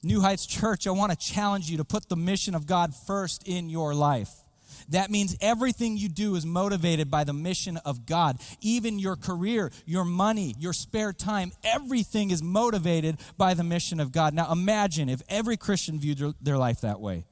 New 0.02 0.20
Heights 0.20 0.46
Church, 0.46 0.86
I 0.86 0.90
want 0.90 1.12
to 1.12 1.18
challenge 1.18 1.70
you 1.70 1.76
to 1.76 1.84
put 1.84 2.08
the 2.08 2.16
mission 2.16 2.54
of 2.54 2.66
God 2.66 2.94
first 2.94 3.46
in 3.46 3.68
your 3.68 3.94
life. 3.94 4.41
That 4.88 5.10
means 5.10 5.36
everything 5.40 5.96
you 5.96 6.08
do 6.08 6.34
is 6.34 6.46
motivated 6.46 7.10
by 7.10 7.24
the 7.24 7.32
mission 7.32 7.76
of 7.78 8.06
God. 8.06 8.40
Even 8.60 8.98
your 8.98 9.16
career, 9.16 9.70
your 9.86 10.04
money, 10.04 10.54
your 10.58 10.72
spare 10.72 11.12
time, 11.12 11.52
everything 11.64 12.30
is 12.30 12.42
motivated 12.42 13.18
by 13.36 13.54
the 13.54 13.64
mission 13.64 14.00
of 14.00 14.12
God. 14.12 14.34
Now 14.34 14.50
imagine 14.50 15.08
if 15.08 15.22
every 15.28 15.56
Christian 15.56 15.98
viewed 15.98 16.34
their 16.40 16.58
life 16.58 16.80
that 16.82 17.00
way. 17.00 17.24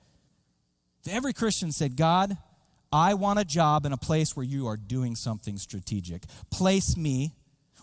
If 1.05 1.12
Every 1.12 1.32
Christian 1.32 1.72
said, 1.72 1.96
God, 1.96 2.36
I 2.92 3.14
want 3.14 3.38
a 3.38 3.44
job 3.44 3.86
in 3.86 3.92
a 3.92 3.96
place 3.96 4.36
where 4.36 4.44
you 4.44 4.66
are 4.66 4.76
doing 4.76 5.14
something 5.14 5.57
strategic. 5.57 6.24
Place 6.51 6.96
me 6.96 7.32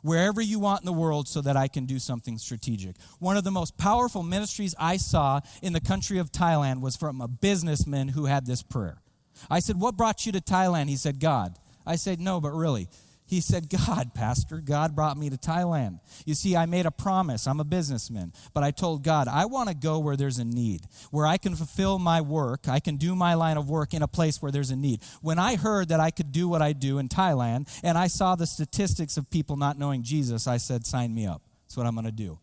wherever 0.02 0.42
you 0.42 0.60
want 0.60 0.82
in 0.82 0.86
the 0.86 0.94
world 0.94 1.28
so 1.28 1.42
that 1.42 1.58
I 1.58 1.68
can 1.68 1.86
do 1.86 2.00
something 2.00 2.38
strategic. 2.38 2.96
One 3.20 3.38
of 3.38 3.44
the 3.44 3.52
most 3.52 3.78
powerful 3.78 4.24
ministries 4.24 4.76
I 4.78 4.98
saw 4.98 5.42
in 5.62 5.74
the 5.74 5.82
country 5.82 6.20
of 6.20 6.32
Thailand 6.32 6.82
was 6.82 6.96
from 6.96 7.22
a 7.22 7.28
businessman 7.28 8.10
who 8.10 8.26
had 8.26 8.46
this 8.46 8.62
prayer. 8.62 9.02
I 9.50 9.60
said, 9.60 9.80
What 9.80 9.98
brought 9.98 10.26
you 10.26 10.32
to 10.34 10.42
Thailand? 10.42 10.90
He 10.90 10.96
said, 10.96 11.20
God. 11.20 11.56
I 11.86 11.96
said, 11.96 12.20
No, 12.20 12.42
but 12.42 12.52
really. 12.52 12.90
He 13.28 13.42
said, 13.42 13.70
God, 13.70 14.14
Pastor, 14.14 14.62
God 14.64 14.96
brought 14.96 15.18
me 15.18 15.30
to 15.30 15.36
Thailand. 15.36 16.00
You 16.26 16.34
see, 16.34 16.56
I 16.56 16.66
made 16.66 16.86
a 16.86 16.92
promise. 16.92 17.46
I'm 17.46 17.60
a 17.60 17.66
businessman. 17.66 18.32
But 18.54 18.64
I 18.64 18.72
told 18.72 19.04
God, 19.04 19.28
I 19.28 19.46
want 19.46 19.68
to 19.68 19.76
go 19.76 20.00
where 20.00 20.16
there's 20.16 20.40
a 20.40 20.46
need, 20.46 20.84
where 21.12 21.28
I 21.28 21.38
can 21.38 21.54
fulfill 21.54 22.00
my 22.00 22.22
work. 22.22 22.70
I 22.70 22.80
can 22.80 22.96
do 22.96 23.18
my 23.18 23.34
line 23.34 23.58
of 23.58 23.70
work 23.70 23.94
in 23.94 24.02
a 24.02 24.08
place 24.08 24.42
where 24.42 24.52
there's 24.52 24.72
a 24.72 24.78
need. 24.78 25.02
When 25.22 25.40
I 25.40 25.58
heard 25.58 25.90
that 25.90 26.00
I 26.00 26.10
could 26.10 26.32
do 26.32 26.48
what 26.48 26.62
I 26.62 26.72
do 26.72 27.00
in 27.00 27.10
Thailand 27.10 27.68
and 27.84 27.98
I 27.98 28.08
saw 28.08 28.36
the 28.36 28.48
statistics 28.48 29.18
of 29.18 29.30
people 29.30 29.58
not 29.58 29.78
knowing 29.78 30.04
Jesus, 30.04 30.48
I 30.48 30.56
said, 30.56 30.86
sign 30.86 31.14
me 31.14 31.28
up. 31.28 31.42
That's 31.66 31.76
what 31.76 31.86
I'm 31.86 31.96
going 31.96 32.06
to 32.06 32.14
do. 32.14 32.40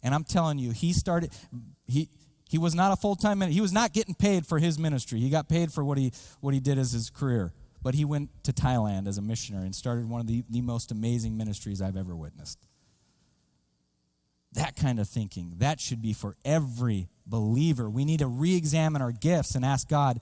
And 0.00 0.14
I'm 0.14 0.24
telling 0.24 0.58
you, 0.58 0.70
he 0.70 0.92
started, 0.92 1.32
he, 1.86 2.08
he 2.50 2.58
was 2.58 2.74
not 2.74 2.92
a 2.92 2.96
full-time, 2.96 3.38
minister. 3.38 3.54
he 3.54 3.60
was 3.60 3.72
not 3.72 3.92
getting 3.92 4.14
paid 4.14 4.44
for 4.46 4.58
his 4.58 4.78
ministry. 4.78 5.20
He 5.20 5.30
got 5.30 5.48
paid 5.48 5.72
for 5.72 5.84
what 5.84 5.96
he, 5.96 6.12
what 6.40 6.52
he 6.52 6.60
did 6.60 6.78
as 6.78 6.92
his 6.92 7.08
career 7.08 7.52
but 7.82 7.94
he 7.94 8.04
went 8.04 8.30
to 8.44 8.52
Thailand 8.52 9.06
as 9.06 9.18
a 9.18 9.22
missionary 9.22 9.64
and 9.64 9.74
started 9.74 10.08
one 10.08 10.20
of 10.20 10.26
the, 10.26 10.44
the 10.50 10.60
most 10.60 10.90
amazing 10.90 11.36
ministries 11.36 11.80
I've 11.80 11.96
ever 11.96 12.14
witnessed. 12.14 12.58
That 14.52 14.76
kind 14.76 14.98
of 14.98 15.08
thinking, 15.08 15.54
that 15.58 15.80
should 15.80 16.02
be 16.02 16.12
for 16.12 16.34
every 16.44 17.08
believer. 17.24 17.88
We 17.88 18.04
need 18.04 18.18
to 18.18 18.26
re 18.26 18.56
examine 18.56 19.00
our 19.00 19.12
gifts 19.12 19.54
and 19.54 19.64
ask 19.64 19.88
God, 19.88 20.20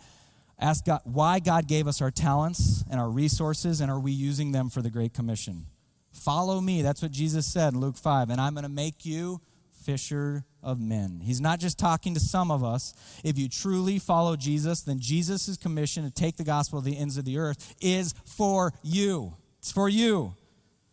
ask 0.59 0.85
God 0.85 1.01
why 1.05 1.41
God 1.41 1.67
gave 1.67 1.87
us 1.87 2.03
our 2.03 2.11
talents 2.11 2.85
and 2.91 3.01
our 3.01 3.11
resources, 3.11 3.81
and 3.81 3.91
are 3.91 3.99
we 3.99 4.13
using 4.13 4.53
them 4.53 4.69
for 4.69 4.83
the 4.83 4.91
Great 4.91 5.15
Commission? 5.15 5.67
Follow 6.13 6.61
me. 6.61 6.83
That's 6.83 7.01
what 7.01 7.11
Jesus 7.11 7.47
said 7.47 7.73
in 7.73 7.81
Luke 7.81 7.97
5. 7.97 8.31
And 8.31 8.41
I'm 8.41 8.53
going 8.53 8.65
to 8.65 8.69
make 8.69 9.07
you 9.07 9.41
fisher 9.85 10.45
of 10.63 10.81
men. 10.81 11.21
He's 11.23 11.41
not 11.41 11.61
just 11.61 11.79
talking 11.79 12.15
to 12.15 12.21
some 12.21 12.51
of 12.51 12.65
us. 12.65 12.95
If 13.25 13.39
you 13.39 13.49
truly 13.49 13.99
follow 13.99 14.37
Jesus, 14.37 14.83
then 14.83 14.99
Jesus' 15.01 15.57
commission 15.57 16.05
to 16.05 16.11
take 16.11 16.37
the 16.37 16.45
gospel 16.45 16.81
to 16.81 16.85
the 16.85 16.99
ends 16.99 17.17
of 17.17 17.25
the 17.25 17.39
earth 17.39 17.75
is 17.81 18.15
for 18.25 18.73
you. 18.83 19.35
It's 19.59 19.73
for 19.73 19.89
you. 19.89 20.35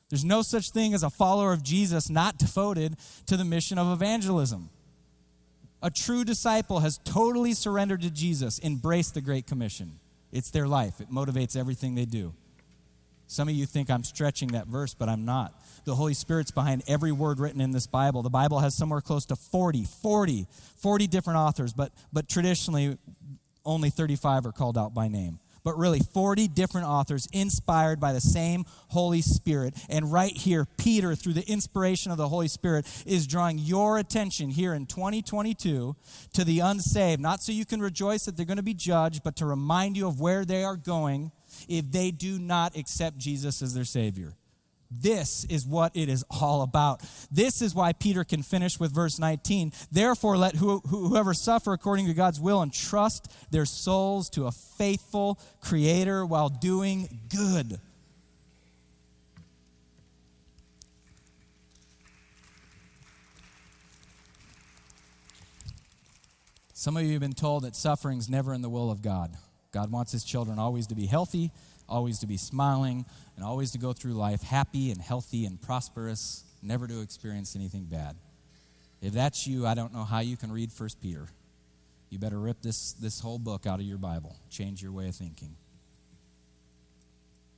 There's 0.10 0.26
no 0.26 0.42
such 0.42 0.70
thing 0.70 0.94
as 0.94 1.04
a 1.04 1.10
follower 1.10 1.52
of 1.52 1.64
Jesus 1.64 2.10
not 2.10 2.38
devoted 2.38 2.96
to 3.26 3.38
the 3.38 3.46
mission 3.46 3.78
of 3.78 3.92
evangelism. 3.92 4.70
A 5.82 5.90
true 5.90 6.24
disciple 6.24 6.80
has 6.80 7.00
totally 7.04 7.54
surrendered 7.54 8.02
to 8.02 8.12
Jesus, 8.12 8.60
embraced 8.64 9.14
the 9.14 9.22
Great 9.22 9.46
Commission. 9.46 10.00
It's 10.32 10.52
their 10.52 10.68
life, 10.68 11.00
it 11.00 11.12
motivates 11.12 11.56
everything 11.56 11.96
they 11.96 12.06
do. 12.06 12.34
Some 13.28 13.48
of 13.48 13.56
you 13.56 13.66
think 13.66 13.90
I'm 13.90 14.04
stretching 14.04 14.50
that 14.50 14.68
verse, 14.68 14.94
but 14.94 15.10
I'm 15.10 15.26
not. 15.26 15.54
The 15.86 15.96
Holy 15.96 16.14
Spirit's 16.14 16.52
behind 16.52 16.84
every 16.88 17.12
word 17.12 17.40
written 17.40 17.62
in 17.62 17.72
this 17.72 17.88
Bible. 17.88 18.22
The 18.22 18.30
Bible 18.30 18.60
has 18.60 18.76
somewhere 18.76 19.02
close 19.02 19.26
to 19.26 19.36
40, 19.36 19.84
40, 19.84 20.48
40 20.78 21.08
different 21.08 21.38
authors, 21.38 21.74
but, 21.74 21.92
but 22.14 22.30
traditionally 22.30 22.98
only 23.66 23.90
35 23.90 24.46
are 24.46 24.52
called 24.52 24.78
out 24.78 24.94
by 24.94 25.08
name. 25.08 25.40
But 25.66 25.80
really, 25.80 26.00
40 26.00 26.48
different 26.50 26.86
authors 26.86 27.28
inspired 27.34 28.00
by 28.00 28.14
the 28.14 28.22
same 28.22 28.66
Holy 28.90 29.22
Spirit. 29.22 29.74
And 29.90 30.12
right 30.12 30.32
here, 30.32 30.68
Peter, 30.78 31.16
through 31.16 31.34
the 31.34 31.52
inspiration 31.52 32.12
of 32.12 32.20
the 32.20 32.30
Holy 32.30 32.48
Spirit, 32.48 32.86
is 33.08 33.26
drawing 33.26 33.58
your 33.58 33.98
attention 33.98 34.52
here 34.52 34.76
in 34.76 34.86
2022 34.86 35.96
to 36.34 36.44
the 36.44 36.60
unsaved, 36.60 37.20
not 37.20 37.42
so 37.42 37.52
you 37.52 37.66
can 37.66 37.82
rejoice 37.82 38.26
that 38.26 38.38
they're 38.38 38.46
going 38.46 38.58
to 38.58 38.64
be 38.64 38.76
judged, 38.76 39.24
but 39.24 39.36
to 39.38 39.48
remind 39.48 39.98
you 39.98 40.08
of 40.08 40.20
where 40.20 40.46
they 40.46 40.64
are 40.64 40.78
going 40.78 41.32
if 41.68 41.92
they 41.92 42.12
do 42.12 42.40
not 42.40 42.76
accept 42.76 43.18
Jesus 43.18 43.62
as 43.62 43.74
their 43.74 43.86
Savior. 43.86 44.34
This 44.92 45.46
is 45.46 45.66
what 45.66 45.96
it 45.96 46.10
is 46.10 46.24
all 46.30 46.62
about. 46.62 47.02
This 47.32 47.62
is 47.62 47.74
why 47.74 47.94
Peter 47.94 48.24
can 48.24 48.44
finish 48.44 48.80
with 48.80 48.94
verse 48.94 49.20
19. 49.20 49.72
Therefore, 49.92 50.38
let 50.38 50.56
whoever 50.56 51.34
suffer 51.34 51.74
according 51.74 52.06
to 52.08 52.14
God's 52.14 52.40
will 52.40 52.62
entrust 52.62 53.32
their 53.52 53.66
souls 53.66 54.30
to 54.32 54.46
a 54.46 54.52
faithful 54.52 55.40
Creator 55.62 56.26
while 56.26 56.50
doing 56.50 57.20
good. 57.30 57.80
Some 66.74 66.98
of 66.98 67.04
you 67.04 67.14
have 67.14 67.22
been 67.22 67.34
told 67.34 67.64
that 67.64 67.76
suffering 67.76 68.20
is 68.20 68.30
never 68.30 68.54
in 68.54 68.62
the 68.62 68.70
will 68.70 68.92
of 68.92 69.02
God. 69.02 69.36
God 69.76 69.92
wants 69.92 70.14
his 70.14 70.24
children 70.24 70.58
always 70.58 70.88
to 70.88 70.96
be 70.96 71.06
healthy, 71.06 71.52
always 71.90 72.20
to 72.20 72.28
be 72.28 72.38
smiling, 72.38 73.06
and 73.36 73.44
always 73.44 73.72
to 73.72 73.78
go 73.78 73.92
through 73.92 74.14
life 74.14 74.42
happy 74.42 74.90
and 74.90 75.02
healthy 75.02 75.46
and 75.46 75.62
prosperous, 75.62 76.46
never 76.64 76.88
to 76.88 77.02
experience 77.02 77.58
anything 77.58 77.84
bad. 77.84 78.16
If 79.02 79.12
that's 79.12 79.46
you, 79.46 79.68
I 79.68 79.74
don't 79.74 79.94
know 79.94 80.06
how 80.06 80.20
you 80.20 80.38
can 80.38 80.50
read 80.50 80.72
1 80.76 80.90
Peter. 81.02 81.28
You 82.10 82.20
better 82.20 82.40
rip 82.40 82.62
this, 82.62 82.94
this 82.94 83.20
whole 83.20 83.38
book 83.38 83.68
out 83.68 83.82
of 83.82 83.86
your 83.86 83.98
Bible, 83.98 84.38
change 84.50 84.82
your 84.82 84.94
way 84.94 85.10
of 85.10 85.16
thinking. 85.16 85.58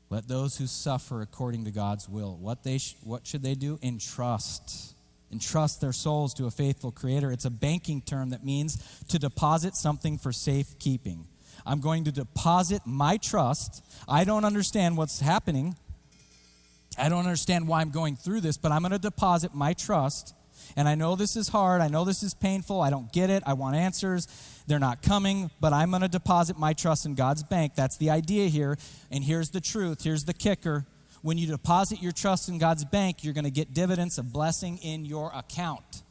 Let 0.10 0.28
those 0.28 0.58
who 0.58 0.66
suffer 0.66 1.22
according 1.22 1.66
to 1.66 1.72
God's 1.72 2.10
will, 2.10 2.36
what, 2.42 2.64
they 2.64 2.80
sh- 2.80 2.96
what 3.04 3.28
should 3.28 3.44
they 3.44 3.54
do? 3.54 3.78
Entrust. 3.84 4.96
Entrust 5.32 5.82
their 5.82 5.94
souls 5.94 6.34
to 6.36 6.48
a 6.48 6.52
faithful 6.52 6.92
Creator. 6.92 7.32
It's 7.32 7.46
a 7.46 7.52
banking 7.52 8.02
term 8.02 8.32
that 8.32 8.44
means 8.44 9.04
to 9.10 9.20
deposit 9.20 9.76
something 9.76 10.18
for 10.18 10.32
safekeeping. 10.32 11.28
I'm 11.66 11.80
going 11.80 12.04
to 12.06 12.12
deposit 12.12 12.82
my 12.86 13.18
trust. 13.18 13.84
I 14.08 14.24
don't 14.24 14.46
understand 14.46 14.98
what's 14.98 15.20
happening. 15.20 15.76
I 16.98 17.10
don't 17.10 17.26
understand 17.26 17.68
why 17.68 17.82
I'm 17.82 17.92
going 17.92 18.16
through 18.16 18.42
this, 18.42 18.58
but 18.58 18.72
I'm 18.72 18.82
going 18.82 18.92
to 18.92 19.00
deposit 19.00 19.54
my 19.54 19.74
trust. 19.74 20.34
And 20.76 20.88
I 20.88 20.96
know 20.96 21.16
this 21.16 21.36
is 21.36 21.48
hard. 21.48 21.82
I 21.82 21.88
know 21.88 22.04
this 22.04 22.24
is 22.24 22.34
painful. 22.34 22.82
I 22.82 22.90
don't 22.90 23.12
get 23.14 23.30
it. 23.30 23.44
I 23.46 23.54
want 23.54 23.76
answers. 23.76 24.28
They're 24.68 24.80
not 24.80 25.02
coming, 25.02 25.50
but 25.60 25.74
I'm 25.74 25.92
going 25.92 26.02
to 26.02 26.08
deposit 26.08 26.58
my 26.58 26.74
trust 26.74 27.06
in 27.06 27.16
God's 27.16 27.44
bank. 27.44 27.76
That's 27.76 27.98
the 27.98 28.10
idea 28.10 28.48
here. 28.48 28.78
And 29.12 29.24
here's 29.24 29.52
the 29.52 29.62
truth. 29.62 30.04
Here's 30.04 30.26
the 30.26 30.34
kicker. 30.34 30.86
When 31.22 31.38
you 31.38 31.48
deposit 31.48 32.02
your 32.02 32.12
trust 32.12 32.50
in 32.50 32.58
God's 32.58 32.86
bank, 32.86 33.24
you're 33.24 33.34
going 33.34 33.46
to 33.46 33.52
get 33.52 33.74
dividends 33.74 34.18
of 34.18 34.32
blessing 34.34 34.78
in 34.80 35.06
your 35.06 35.32
account. 35.34 36.04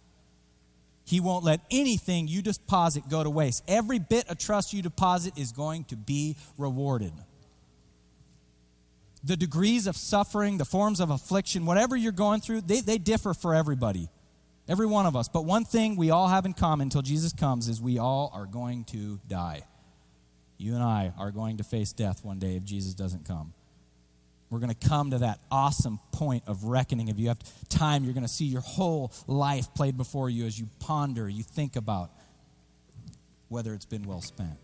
He 1.06 1.20
won't 1.20 1.44
let 1.44 1.60
anything 1.70 2.26
you 2.26 2.42
deposit 2.42 3.08
go 3.08 3.22
to 3.22 3.30
waste. 3.30 3.62
Every 3.68 4.00
bit 4.00 4.28
of 4.28 4.38
trust 4.38 4.72
you 4.72 4.82
deposit 4.82 5.38
is 5.38 5.52
going 5.52 5.84
to 5.84 5.96
be 5.96 6.36
rewarded. 6.58 7.12
The 9.22 9.36
degrees 9.36 9.86
of 9.86 9.96
suffering, 9.96 10.58
the 10.58 10.64
forms 10.64 10.98
of 10.98 11.10
affliction, 11.10 11.64
whatever 11.64 11.96
you're 11.96 12.10
going 12.10 12.40
through, 12.40 12.62
they, 12.62 12.80
they 12.80 12.98
differ 12.98 13.34
for 13.34 13.54
everybody, 13.54 14.08
every 14.68 14.86
one 14.86 15.06
of 15.06 15.14
us. 15.14 15.28
But 15.28 15.44
one 15.44 15.64
thing 15.64 15.94
we 15.94 16.10
all 16.10 16.26
have 16.26 16.44
in 16.44 16.54
common 16.54 16.86
until 16.86 17.02
Jesus 17.02 17.32
comes 17.32 17.68
is 17.68 17.80
we 17.80 17.98
all 17.98 18.32
are 18.34 18.46
going 18.46 18.82
to 18.86 19.20
die. 19.28 19.62
You 20.58 20.74
and 20.74 20.82
I 20.82 21.12
are 21.18 21.30
going 21.30 21.58
to 21.58 21.64
face 21.64 21.92
death 21.92 22.24
one 22.24 22.40
day 22.40 22.56
if 22.56 22.64
Jesus 22.64 22.94
doesn't 22.94 23.24
come. 23.26 23.52
We're 24.50 24.60
going 24.60 24.74
to 24.74 24.88
come 24.88 25.10
to 25.10 25.18
that 25.18 25.40
awesome 25.50 25.98
point 26.12 26.44
of 26.46 26.64
reckoning. 26.64 27.08
If 27.08 27.18
you 27.18 27.28
have 27.28 27.40
time, 27.68 28.04
you're 28.04 28.14
going 28.14 28.24
to 28.26 28.32
see 28.32 28.44
your 28.44 28.60
whole 28.60 29.12
life 29.26 29.74
played 29.74 29.96
before 29.96 30.30
you 30.30 30.46
as 30.46 30.58
you 30.58 30.68
ponder, 30.78 31.28
you 31.28 31.42
think 31.42 31.76
about 31.76 32.10
whether 33.48 33.74
it's 33.74 33.84
been 33.84 34.04
well 34.04 34.20
spent. 34.20 34.58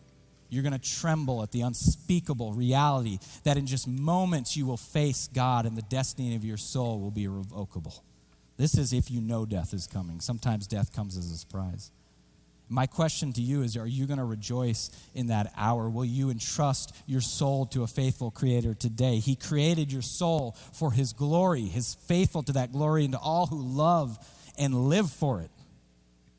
You're 0.50 0.62
going 0.62 0.78
to 0.78 0.78
tremble 0.78 1.42
at 1.42 1.50
the 1.50 1.62
unspeakable 1.62 2.52
reality 2.52 3.18
that 3.44 3.56
in 3.56 3.66
just 3.66 3.88
moments 3.88 4.56
you 4.56 4.66
will 4.66 4.76
face 4.76 5.28
God 5.32 5.66
and 5.66 5.76
the 5.76 5.82
destiny 5.82 6.36
of 6.36 6.44
your 6.44 6.58
soul 6.58 7.00
will 7.00 7.10
be 7.10 7.24
irrevocable. 7.24 8.04
This 8.58 8.76
is 8.76 8.92
if 8.92 9.10
you 9.10 9.20
know 9.20 9.46
death 9.46 9.72
is 9.72 9.86
coming. 9.86 10.20
Sometimes 10.20 10.66
death 10.66 10.94
comes 10.94 11.16
as 11.16 11.30
a 11.30 11.36
surprise. 11.38 11.90
My 12.72 12.86
question 12.86 13.34
to 13.34 13.42
you 13.42 13.60
is 13.62 13.76
Are 13.76 13.86
you 13.86 14.06
going 14.06 14.18
to 14.18 14.24
rejoice 14.24 14.90
in 15.14 15.26
that 15.26 15.52
hour? 15.56 15.90
Will 15.90 16.06
you 16.06 16.30
entrust 16.30 16.96
your 17.06 17.20
soul 17.20 17.66
to 17.66 17.82
a 17.82 17.86
faithful 17.86 18.30
Creator 18.30 18.74
today? 18.74 19.18
He 19.18 19.36
created 19.36 19.92
your 19.92 20.00
soul 20.00 20.56
for 20.72 20.90
His 20.90 21.12
glory, 21.12 21.64
His 21.64 21.94
faithful 21.94 22.42
to 22.44 22.52
that 22.52 22.72
glory, 22.72 23.04
and 23.04 23.12
to 23.12 23.18
all 23.18 23.46
who 23.46 23.60
love 23.60 24.18
and 24.58 24.88
live 24.88 25.10
for 25.10 25.42
it. 25.42 25.50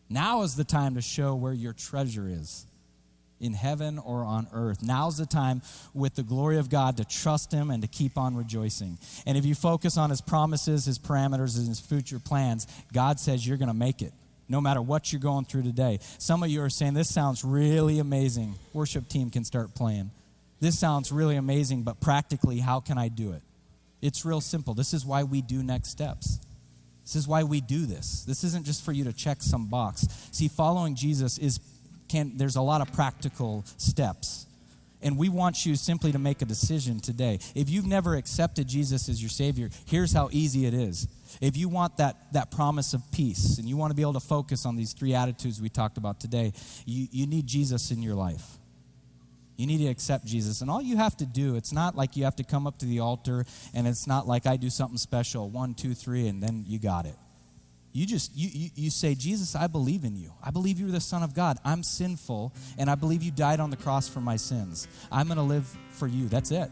Now 0.10 0.42
is 0.42 0.56
the 0.56 0.64
time 0.64 0.96
to 0.96 1.02
show 1.02 1.36
where 1.36 1.54
your 1.54 1.74
treasure 1.74 2.28
is 2.28 2.66
in 3.40 3.54
heaven 3.54 4.00
or 4.00 4.26
on 4.26 4.48
earth. 4.54 4.82
Now's 4.82 5.18
the 5.18 5.28
time 5.28 5.62
with 5.94 6.16
the 6.16 6.24
glory 6.24 6.58
of 6.58 6.68
God 6.68 6.98
to 6.98 7.06
trust 7.06 7.52
Him 7.52 7.70
and 7.70 7.84
to 7.84 7.88
keep 7.88 8.18
on 8.18 8.36
rejoicing. 8.36 8.98
And 9.28 9.38
if 9.38 9.46
you 9.46 9.54
focus 9.54 9.98
on 10.00 10.10
His 10.10 10.22
promises, 10.22 10.86
His 10.86 10.98
parameters, 10.98 11.60
and 11.60 11.68
His 11.68 11.80
future 11.80 12.20
plans, 12.20 12.66
God 12.92 13.20
says 13.20 13.46
you're 13.46 13.58
going 13.58 13.68
to 13.68 13.76
make 13.76 14.02
it 14.02 14.14
no 14.48 14.62
matter 14.62 14.82
what 14.82 15.12
you're 15.12 15.22
going 15.22 15.46
through 15.46 15.64
today. 15.64 16.00
Some 16.18 16.44
of 16.44 16.50
you 16.50 16.62
are 16.64 16.70
saying, 16.70 16.94
This 16.94 17.14
sounds 17.14 17.44
really 17.44 18.00
amazing. 18.00 18.56
Worship 18.74 19.08
team 19.08 19.30
can 19.30 19.44
start 19.44 19.74
playing. 19.76 20.12
This 20.60 20.80
sounds 20.80 21.12
really 21.12 21.36
amazing, 21.36 21.84
but 21.84 22.00
practically, 22.00 22.60
how 22.60 22.80
can 22.80 22.98
I 22.98 23.10
do 23.10 23.34
it? 23.34 23.42
It's 24.02 24.26
real 24.26 24.42
simple. 24.42 24.74
This 24.74 24.94
is 24.94 25.06
why 25.06 25.24
we 25.24 25.42
do 25.42 25.64
next 25.64 25.90
steps. 25.90 26.40
This 27.04 27.16
is 27.16 27.28
why 27.28 27.44
we 27.44 27.62
do 27.62 27.86
this. 27.86 28.24
This 28.24 28.44
isn't 28.44 28.66
just 28.66 28.84
for 28.84 28.92
you 28.92 29.04
to 29.06 29.14
check 29.14 29.42
some 29.42 29.68
box. 29.68 30.08
See, 30.32 30.48
following 30.48 30.96
Jesus 30.96 31.38
is 31.38 31.60
can 32.10 32.38
there's 32.38 32.56
a 32.56 32.62
lot 32.62 32.82
of 32.82 32.94
practical 32.94 33.64
steps. 33.78 34.46
And 35.04 35.18
we 35.18 35.30
want 35.30 35.66
you 35.66 35.76
simply 35.76 36.12
to 36.14 36.20
make 36.20 36.42
a 36.42 36.46
decision 36.46 37.00
today. 37.00 37.40
If 37.54 37.70
you've 37.70 37.86
never 37.86 38.16
accepted 38.16 38.68
Jesus 38.68 39.10
as 39.10 39.22
your 39.22 39.30
Savior, 39.30 39.70
here's 39.86 40.14
how 40.14 40.30
easy 40.32 40.66
it 40.66 40.74
is. 40.74 41.08
If 41.42 41.58
you 41.58 41.68
want 41.68 41.98
that, 41.98 42.34
that 42.34 42.52
promise 42.52 42.94
of 42.94 43.02
peace 43.12 43.58
and 43.58 43.68
you 43.68 43.76
want 43.76 43.92
to 43.92 43.96
be 43.96 44.02
able 44.02 44.14
to 44.14 44.20
focus 44.20 44.66
on 44.66 44.76
these 44.76 44.94
three 44.94 45.14
attitudes 45.14 45.62
we 45.62 45.70
talked 45.70 45.98
about 45.98 46.20
today, 46.20 46.54
you, 46.86 47.08
you 47.12 47.28
need 47.28 47.46
Jesus 47.46 47.92
in 47.92 48.02
your 48.02 48.16
life. 48.16 48.58
You 49.58 49.68
need 49.68 49.80
to 49.80 49.88
accept 49.88 50.26
Jesus. 50.26 50.62
And 50.62 50.72
all 50.72 50.82
you 50.82 50.98
have 50.98 51.16
to 51.18 51.26
do, 51.26 51.56
it's 51.56 51.72
not 51.72 51.96
like 51.96 52.16
you 52.16 52.24
have 52.24 52.36
to 52.38 52.44
come 52.44 52.66
up 52.66 52.80
to 52.80 52.86
the 52.86 53.00
altar 53.00 53.46
and 53.74 53.88
it's 53.88 54.08
not 54.08 54.28
like 54.28 54.48
I 54.48 54.58
do 54.58 54.70
something 54.70 54.98
special, 54.98 55.50
one, 55.50 55.74
two, 55.74 55.94
three, 55.94 56.28
and 56.28 56.42
then 56.42 56.64
you 56.68 56.80
got 56.80 57.06
it. 57.06 57.16
You 57.94 58.08
just 58.08 58.36
you, 58.36 58.50
you, 58.52 58.70
you 58.76 58.90
say, 58.90 59.14
Jesus, 59.14 59.56
I 59.56 59.68
believe 59.68 60.04
in 60.04 60.16
you. 60.16 60.34
I 60.44 60.50
believe 60.50 60.80
you're 60.80 60.90
the 60.90 61.00
Son 61.00 61.22
of 61.22 61.36
God. 61.36 61.60
I'm 61.64 61.84
sinful, 61.84 62.54
and 62.80 62.90
I 62.90 62.96
believe 62.96 63.22
you 63.22 63.32
died 63.32 63.60
on 63.60 63.70
the 63.70 63.78
cross 63.78 64.10
for 64.10 64.20
my 64.20 64.36
sins. 64.36 64.88
I'm 65.12 65.28
gonna 65.28 65.44
live 65.44 65.66
for 65.92 66.08
you. 66.08 66.28
That's 66.28 66.50
it. 66.52 66.72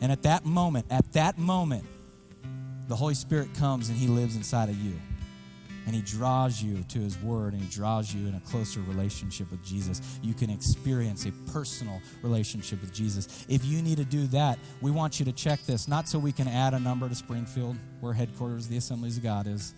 And 0.00 0.10
at 0.10 0.22
that 0.24 0.44
moment, 0.44 0.86
at 0.90 1.12
that 1.12 1.38
moment, 1.38 1.86
the 2.88 2.96
Holy 2.96 3.14
Spirit 3.14 3.54
comes 3.54 3.88
and 3.88 3.96
He 3.96 4.08
lives 4.08 4.34
inside 4.34 4.68
of 4.68 4.76
you. 4.76 5.00
And 5.86 5.94
He 5.94 6.02
draws 6.02 6.62
you 6.62 6.82
to 6.88 6.98
His 6.98 7.18
Word 7.20 7.52
and 7.52 7.62
He 7.62 7.68
draws 7.68 8.12
you 8.12 8.26
in 8.26 8.34
a 8.34 8.40
closer 8.40 8.80
relationship 8.80 9.50
with 9.50 9.64
Jesus. 9.64 10.18
You 10.20 10.34
can 10.34 10.50
experience 10.50 11.26
a 11.26 11.32
personal 11.52 12.00
relationship 12.22 12.80
with 12.80 12.92
Jesus. 12.92 13.46
If 13.48 13.64
you 13.64 13.82
need 13.82 13.98
to 13.98 14.04
do 14.04 14.26
that, 14.28 14.58
we 14.80 14.90
want 14.90 15.20
you 15.20 15.24
to 15.26 15.32
check 15.32 15.62
this, 15.62 15.86
not 15.86 16.08
so 16.08 16.18
we 16.18 16.32
can 16.32 16.48
add 16.48 16.74
a 16.74 16.80
number 16.80 17.08
to 17.08 17.14
Springfield, 17.14 17.76
where 18.00 18.12
headquarters 18.12 18.66
the 18.66 18.78
Assemblies 18.78 19.16
of 19.16 19.22
God 19.22 19.46
is. 19.46 19.74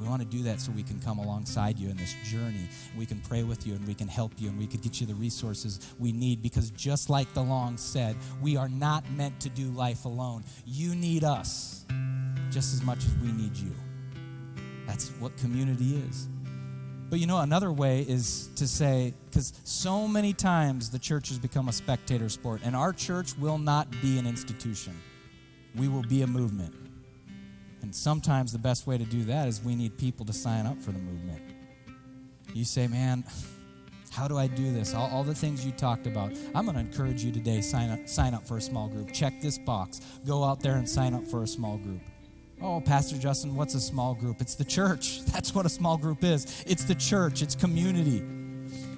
We 0.00 0.08
want 0.08 0.22
to 0.22 0.28
do 0.28 0.42
that 0.44 0.60
so 0.60 0.72
we 0.72 0.82
can 0.82 0.98
come 0.98 1.18
alongside 1.18 1.78
you 1.78 1.90
in 1.90 1.96
this 1.96 2.14
journey. 2.24 2.68
We 2.96 3.04
can 3.04 3.20
pray 3.20 3.42
with 3.42 3.66
you 3.66 3.74
and 3.74 3.86
we 3.86 3.94
can 3.94 4.08
help 4.08 4.32
you 4.38 4.48
and 4.48 4.58
we 4.58 4.66
can 4.66 4.80
get 4.80 4.98
you 5.00 5.06
the 5.06 5.14
resources 5.14 5.78
we 5.98 6.10
need 6.10 6.40
because 6.40 6.70
just 6.70 7.10
like 7.10 7.32
the 7.34 7.42
long 7.42 7.76
said, 7.76 8.16
we 8.40 8.56
are 8.56 8.68
not 8.68 9.08
meant 9.10 9.38
to 9.40 9.50
do 9.50 9.66
life 9.72 10.06
alone. 10.06 10.44
You 10.64 10.94
need 10.94 11.22
us 11.22 11.84
just 12.50 12.72
as 12.72 12.82
much 12.82 12.98
as 13.04 13.14
we 13.18 13.30
need 13.32 13.54
you. 13.56 13.72
That's 14.86 15.10
what 15.20 15.36
community 15.36 15.96
is. 16.08 16.28
But 17.10 17.18
you 17.18 17.26
know, 17.26 17.40
another 17.40 17.72
way 17.72 18.00
is 18.02 18.50
to 18.56 18.66
say, 18.66 19.14
because 19.28 19.52
so 19.64 20.08
many 20.08 20.32
times 20.32 20.90
the 20.90 20.98
church 20.98 21.28
has 21.28 21.38
become 21.38 21.68
a 21.68 21.72
spectator 21.72 22.28
sport, 22.28 22.60
and 22.64 22.76
our 22.76 22.92
church 22.92 23.36
will 23.36 23.58
not 23.58 23.90
be 24.00 24.18
an 24.18 24.28
institution. 24.28 24.96
We 25.74 25.88
will 25.88 26.02
be 26.02 26.22
a 26.22 26.26
movement. 26.26 26.72
And 27.82 27.94
sometimes 27.94 28.52
the 28.52 28.58
best 28.58 28.86
way 28.86 28.98
to 28.98 29.04
do 29.04 29.24
that 29.24 29.48
is 29.48 29.62
we 29.62 29.74
need 29.74 29.96
people 29.96 30.26
to 30.26 30.32
sign 30.32 30.66
up 30.66 30.80
for 30.80 30.92
the 30.92 30.98
movement. 30.98 31.42
You 32.52 32.64
say, 32.64 32.86
man, 32.88 33.24
how 34.10 34.26
do 34.26 34.36
I 34.36 34.48
do 34.48 34.72
this? 34.72 34.94
All, 34.94 35.08
all 35.10 35.24
the 35.24 35.34
things 35.34 35.64
you 35.64 35.72
talked 35.72 36.06
about. 36.06 36.32
I'm 36.54 36.64
going 36.64 36.74
to 36.74 36.80
encourage 36.80 37.22
you 37.22 37.32
today 37.32 37.60
sign 37.60 37.90
up, 37.90 38.08
sign 38.08 38.34
up 38.34 38.46
for 38.46 38.56
a 38.56 38.60
small 38.60 38.88
group. 38.88 39.12
Check 39.12 39.40
this 39.40 39.58
box. 39.58 40.00
Go 40.26 40.44
out 40.44 40.60
there 40.60 40.74
and 40.74 40.88
sign 40.88 41.14
up 41.14 41.24
for 41.24 41.42
a 41.42 41.46
small 41.46 41.78
group. 41.78 42.02
Oh, 42.62 42.80
Pastor 42.80 43.16
Justin, 43.16 43.54
what's 43.54 43.74
a 43.74 43.80
small 43.80 44.14
group? 44.14 44.40
It's 44.40 44.54
the 44.54 44.64
church. 44.64 45.24
That's 45.32 45.54
what 45.54 45.64
a 45.64 45.70
small 45.70 45.96
group 45.96 46.24
is. 46.24 46.62
It's 46.66 46.84
the 46.84 46.94
church, 46.94 47.40
it's 47.40 47.54
community. 47.54 48.22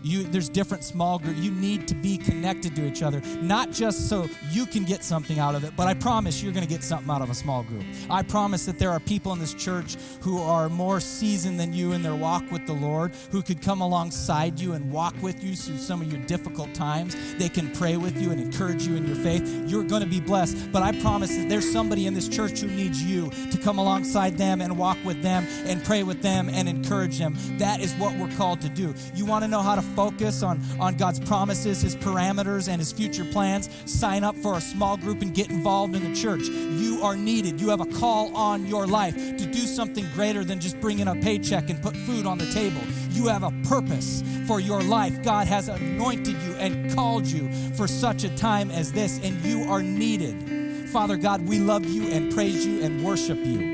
You, 0.03 0.25
there's 0.25 0.49
different 0.49 0.85
small 0.85 1.19
groups. 1.19 1.39
You 1.39 1.53
need 1.53 1.89
to 1.89 1.95
be 1.95 2.17
connected 2.17 2.75
to 2.77 2.87
each 2.87 3.03
other, 3.03 3.21
not 3.41 3.71
just 3.71 4.09
so 4.09 4.29
you 4.51 4.67
can 4.67 4.85
get 4.85 5.05
something 5.05 5.39
out 5.39 5.55
of 5.55 5.65
it, 5.65 5.75
but 5.77 5.87
I 5.87 5.95
promise 5.95 6.43
you're 6.43 6.53
going 6.53 6.67
to 6.67 6.73
get 6.73 6.83
something 6.83 7.11
out 7.11 7.23
of 7.23 7.31
a 7.31 7.35
small 7.35 7.63
group. 7.63 7.85
I 8.11 8.23
promise 8.23 8.67
that 8.67 8.79
there 8.79 8.91
are 8.91 9.01
people 9.01 9.33
in 9.33 9.39
this 9.39 9.55
church 9.55 9.97
who 10.21 10.41
are 10.41 10.69
more 10.69 11.01
seasoned 11.01 11.59
than 11.59 11.73
you 11.73 11.93
in 11.93 12.03
their 12.03 12.15
walk 12.15 12.51
with 12.51 12.67
the 12.67 12.73
Lord, 12.73 13.13
who 13.31 13.43
could 13.43 13.63
come 13.63 13.81
alongside 13.81 14.59
you 14.59 14.73
and 14.73 14.91
walk 14.91 15.15
with 15.23 15.43
you 15.43 15.55
through 15.55 15.79
some 15.79 16.03
of 16.03 16.13
your 16.13 16.21
difficult 16.23 16.73
times. 16.75 17.17
They 17.37 17.49
can 17.49 17.71
pray 17.73 17.97
with 17.97 18.21
you 18.21 18.31
and 18.31 18.41
encourage 18.41 18.87
you 18.87 18.97
in 18.97 19.07
your 19.07 19.17
faith. 19.17 19.43
You're 19.67 19.85
going 19.85 20.03
to 20.03 20.09
be 20.09 20.21
blessed. 20.21 20.73
But 20.73 20.83
I 20.83 20.93
promise 21.01 21.37
that 21.37 21.49
there's 21.49 21.71
somebody 21.71 22.07
in 22.07 22.15
this 22.15 22.29
church 22.29 22.61
who 22.61 22.69
needs 22.69 23.03
you 23.03 23.31
to 23.51 23.59
come 23.59 23.79
alongside 23.79 24.39
them 24.39 24.61
and 24.61 24.77
walk 24.77 24.99
with 25.05 25.23
them 25.23 25.47
and 25.67 25.83
pray 25.85 26.03
with 26.03 26.23
them 26.23 26.49
and 26.49 26.69
encourage 26.69 27.19
them. 27.19 27.37
That 27.59 27.81
is 27.81 27.95
what 27.95 28.17
we're 28.17 28.35
called 28.37 28.61
to 28.63 28.69
do. 28.69 28.95
You 29.15 29.27
want 29.27 29.45
to 29.45 29.49
know 29.49 29.63
how 29.63 29.75
to 29.75 29.83
focus 29.95 30.43
on, 30.43 30.61
on 30.81 30.97
God's 30.97 31.21
promises, 31.21 31.83
His 31.83 31.97
parameters, 31.97 32.69
and 32.69 32.81
His 32.81 32.93
future 32.93 33.25
plans, 33.25 33.69
sign 33.85 34.25
up 34.25 34.37
for 34.37 34.57
a 34.57 34.61
small 34.61 34.97
group 34.97 35.23
and 35.23 35.35
get 35.35 35.51
involved 35.51 35.95
in 35.95 36.11
the 36.11 36.19
church. 36.19 36.43
You 36.43 37.03
are 37.03 37.17
needed. 37.17 37.61
You 37.61 37.69
have 37.69 37.81
a 37.81 37.87
call 37.87 38.35
on 38.37 38.67
your 38.67 38.87
life 38.87 39.15
to 39.15 39.47
do 39.47 39.61
something 39.61 40.07
greater 40.15 40.45
than 40.45 40.61
just 40.61 40.81
bring 40.81 40.99
in 40.99 41.09
a 41.09 41.15
paycheck 41.17 41.71
and 41.71 41.83
put 41.83 41.97
food 41.97 42.27
on 42.27 42.39
the 42.39 42.51
table. 42.53 42.81
You 43.11 43.27
have 43.29 43.43
a 43.43 43.53
purpose 43.69 44.23
for 44.47 44.61
your 44.61 44.83
life. 44.83 45.23
God 45.23 45.47
has 45.47 45.69
anointed 45.69 46.37
you 46.43 46.55
and 46.55 46.95
called 46.95 47.27
you 47.27 47.53
for 47.75 47.87
such 47.87 48.25
a 48.25 48.37
time 48.37 48.71
as 48.71 48.93
this, 48.93 49.19
and 49.23 49.41
you 49.45 49.65
are 49.65 49.83
needed. 49.83 50.89
Father 50.91 51.17
God, 51.17 51.49
we 51.49 51.59
love 51.59 51.85
you 51.85 52.09
and 52.09 52.33
praise 52.33 52.67
you 52.67 52.83
and 52.83 53.03
worship 53.05 53.39
you. 53.39 53.72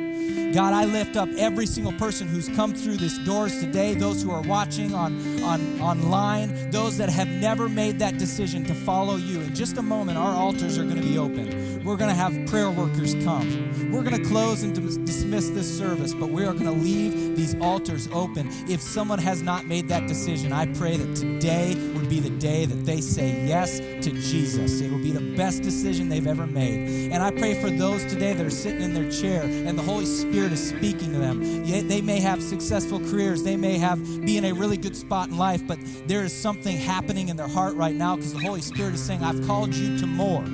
God, 0.53 0.73
I 0.73 0.87
lift 0.87 1.17
up 1.17 1.29
every 1.37 1.67
single 1.67 1.93
person 1.93 2.27
who's 2.27 2.49
come 2.49 2.75
through 2.75 2.97
these 2.97 3.19
doors 3.27 3.61
today, 3.61 3.93
those 3.93 4.23
who 4.23 4.31
are 4.31 4.41
watching 4.41 4.95
on, 4.95 5.43
on 5.43 5.79
online, 5.79 6.71
those 6.71 6.97
that 6.97 7.11
have 7.11 7.29
never 7.29 7.69
made 7.69 7.99
that 7.99 8.17
decision 8.17 8.65
to 8.65 8.75
follow 8.75 9.17
you. 9.17 9.43
In 9.43 9.55
just 9.55 9.77
a 9.77 9.83
moment, 9.83 10.17
our 10.17 10.35
altars 10.35 10.79
are 10.79 10.85
going 10.85 10.97
to 10.97 11.03
be 11.03 11.19
open. 11.19 11.78
We're 11.85 11.97
going 11.97 12.11
to 12.11 12.17
have 12.17 12.47
prayer 12.49 12.71
workers 12.71 13.15
come. 13.25 13.91
We're 13.91 14.03
going 14.03 14.23
to 14.23 14.29
close 14.29 14.63
and 14.63 14.75
dismiss 14.75 15.49
this 15.51 15.79
service, 15.79 16.13
but 16.13 16.29
we 16.29 16.45
are 16.45 16.53
going 16.53 16.65
to 16.65 16.71
leave 16.73 17.37
these 17.37 17.59
altars 17.61 18.09
open. 18.13 18.49
If 18.69 18.83
someone 18.83 19.19
has 19.21 19.43
not 19.43 19.65
made 19.67 19.89
that 19.89 20.07
decision, 20.07 20.53
I 20.53 20.67
pray 20.75 20.97
that 20.97 21.17
today 21.17 21.75
would 21.95 22.09
be 22.09 22.21
the 22.21 22.31
day 22.31 22.67
that 22.67 22.85
they 22.85 23.01
say 23.01 23.47
yes 23.47 23.79
to 23.79 24.11
Jesus. 24.11 24.81
It 24.81 24.91
will 24.91 24.99
be 24.99 25.13
the 25.13 25.35
best 25.37 25.63
decision 25.63 26.09
they've 26.09 26.27
ever 26.27 26.47
made. 26.47 27.11
And 27.13 27.23
I 27.23 27.31
pray 27.31 27.61
for 27.61 27.71
those 27.71 28.05
today 28.05 28.35
that 28.35 28.45
are 28.45 28.51
sitting 28.51 28.83
in 28.83 28.93
their 28.93 29.11
chair 29.11 29.43
and 29.43 29.79
the 29.79 29.83
Holy 29.83 30.05
Spirit 30.05 30.53
is 30.53 30.69
speaking 30.69 31.13
to 31.13 31.19
them. 31.19 31.65
They 31.65 32.03
may 32.03 32.21
have 32.21 32.43
successful 32.43 33.01
careers, 33.01 33.45
they 33.45 33.57
may 33.57 33.79
have 33.79 33.99
be 34.25 34.37
in 34.37 34.45
a 34.45 34.53
really 34.53 34.77
good 34.77 34.97
spot 34.97 35.29
in 35.29 35.39
life, 35.39 35.67
but 35.67 35.79
there 36.07 36.23
is 36.23 36.33
something 36.33 36.77
happening 36.77 37.29
in 37.29 37.37
their 37.37 37.49
heart 37.49 37.75
right 37.77 37.95
now 37.95 38.17
because 38.17 38.33
the 38.33 38.41
Holy 38.41 38.61
Spirit 38.61 38.95
is 38.95 39.03
saying, 39.03 39.23
I've 39.23 39.47
called 39.47 39.75
you 39.75 39.99
to 39.99 40.07
more. 40.07 40.45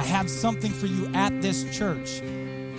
I 0.00 0.04
have 0.04 0.30
something 0.30 0.72
for 0.72 0.86
you 0.86 1.10
at 1.12 1.42
this 1.42 1.62
church. 1.76 2.22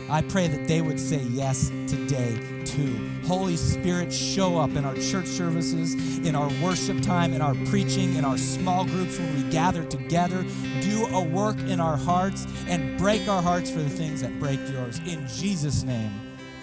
I 0.09 0.23
pray 0.23 0.47
that 0.47 0.67
they 0.67 0.81
would 0.81 0.99
say 0.99 1.21
yes 1.29 1.69
today 1.85 2.35
too. 2.65 2.97
Holy 3.27 3.55
Spirit, 3.57 4.11
show 4.11 4.57
up 4.57 4.71
in 4.71 4.83
our 4.85 4.95
church 4.95 5.27
services, 5.27 5.93
in 6.25 6.35
our 6.35 6.49
worship 6.63 6.99
time, 7.03 7.33
in 7.33 7.41
our 7.43 7.53
preaching, 7.67 8.15
in 8.15 8.25
our 8.25 8.39
small 8.39 8.85
groups 8.85 9.19
when 9.19 9.35
we 9.35 9.51
gather 9.51 9.83
together. 9.83 10.43
Do 10.81 11.05
a 11.11 11.23
work 11.23 11.59
in 11.59 11.79
our 11.79 11.95
hearts 11.95 12.47
and 12.67 12.97
break 12.97 13.27
our 13.27 13.43
hearts 13.43 13.69
for 13.69 13.83
the 13.83 13.89
things 13.89 14.21
that 14.21 14.39
break 14.39 14.59
yours. 14.71 14.97
In 15.05 15.27
Jesus' 15.27 15.83
name, 15.83 16.11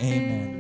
amen. 0.01 0.58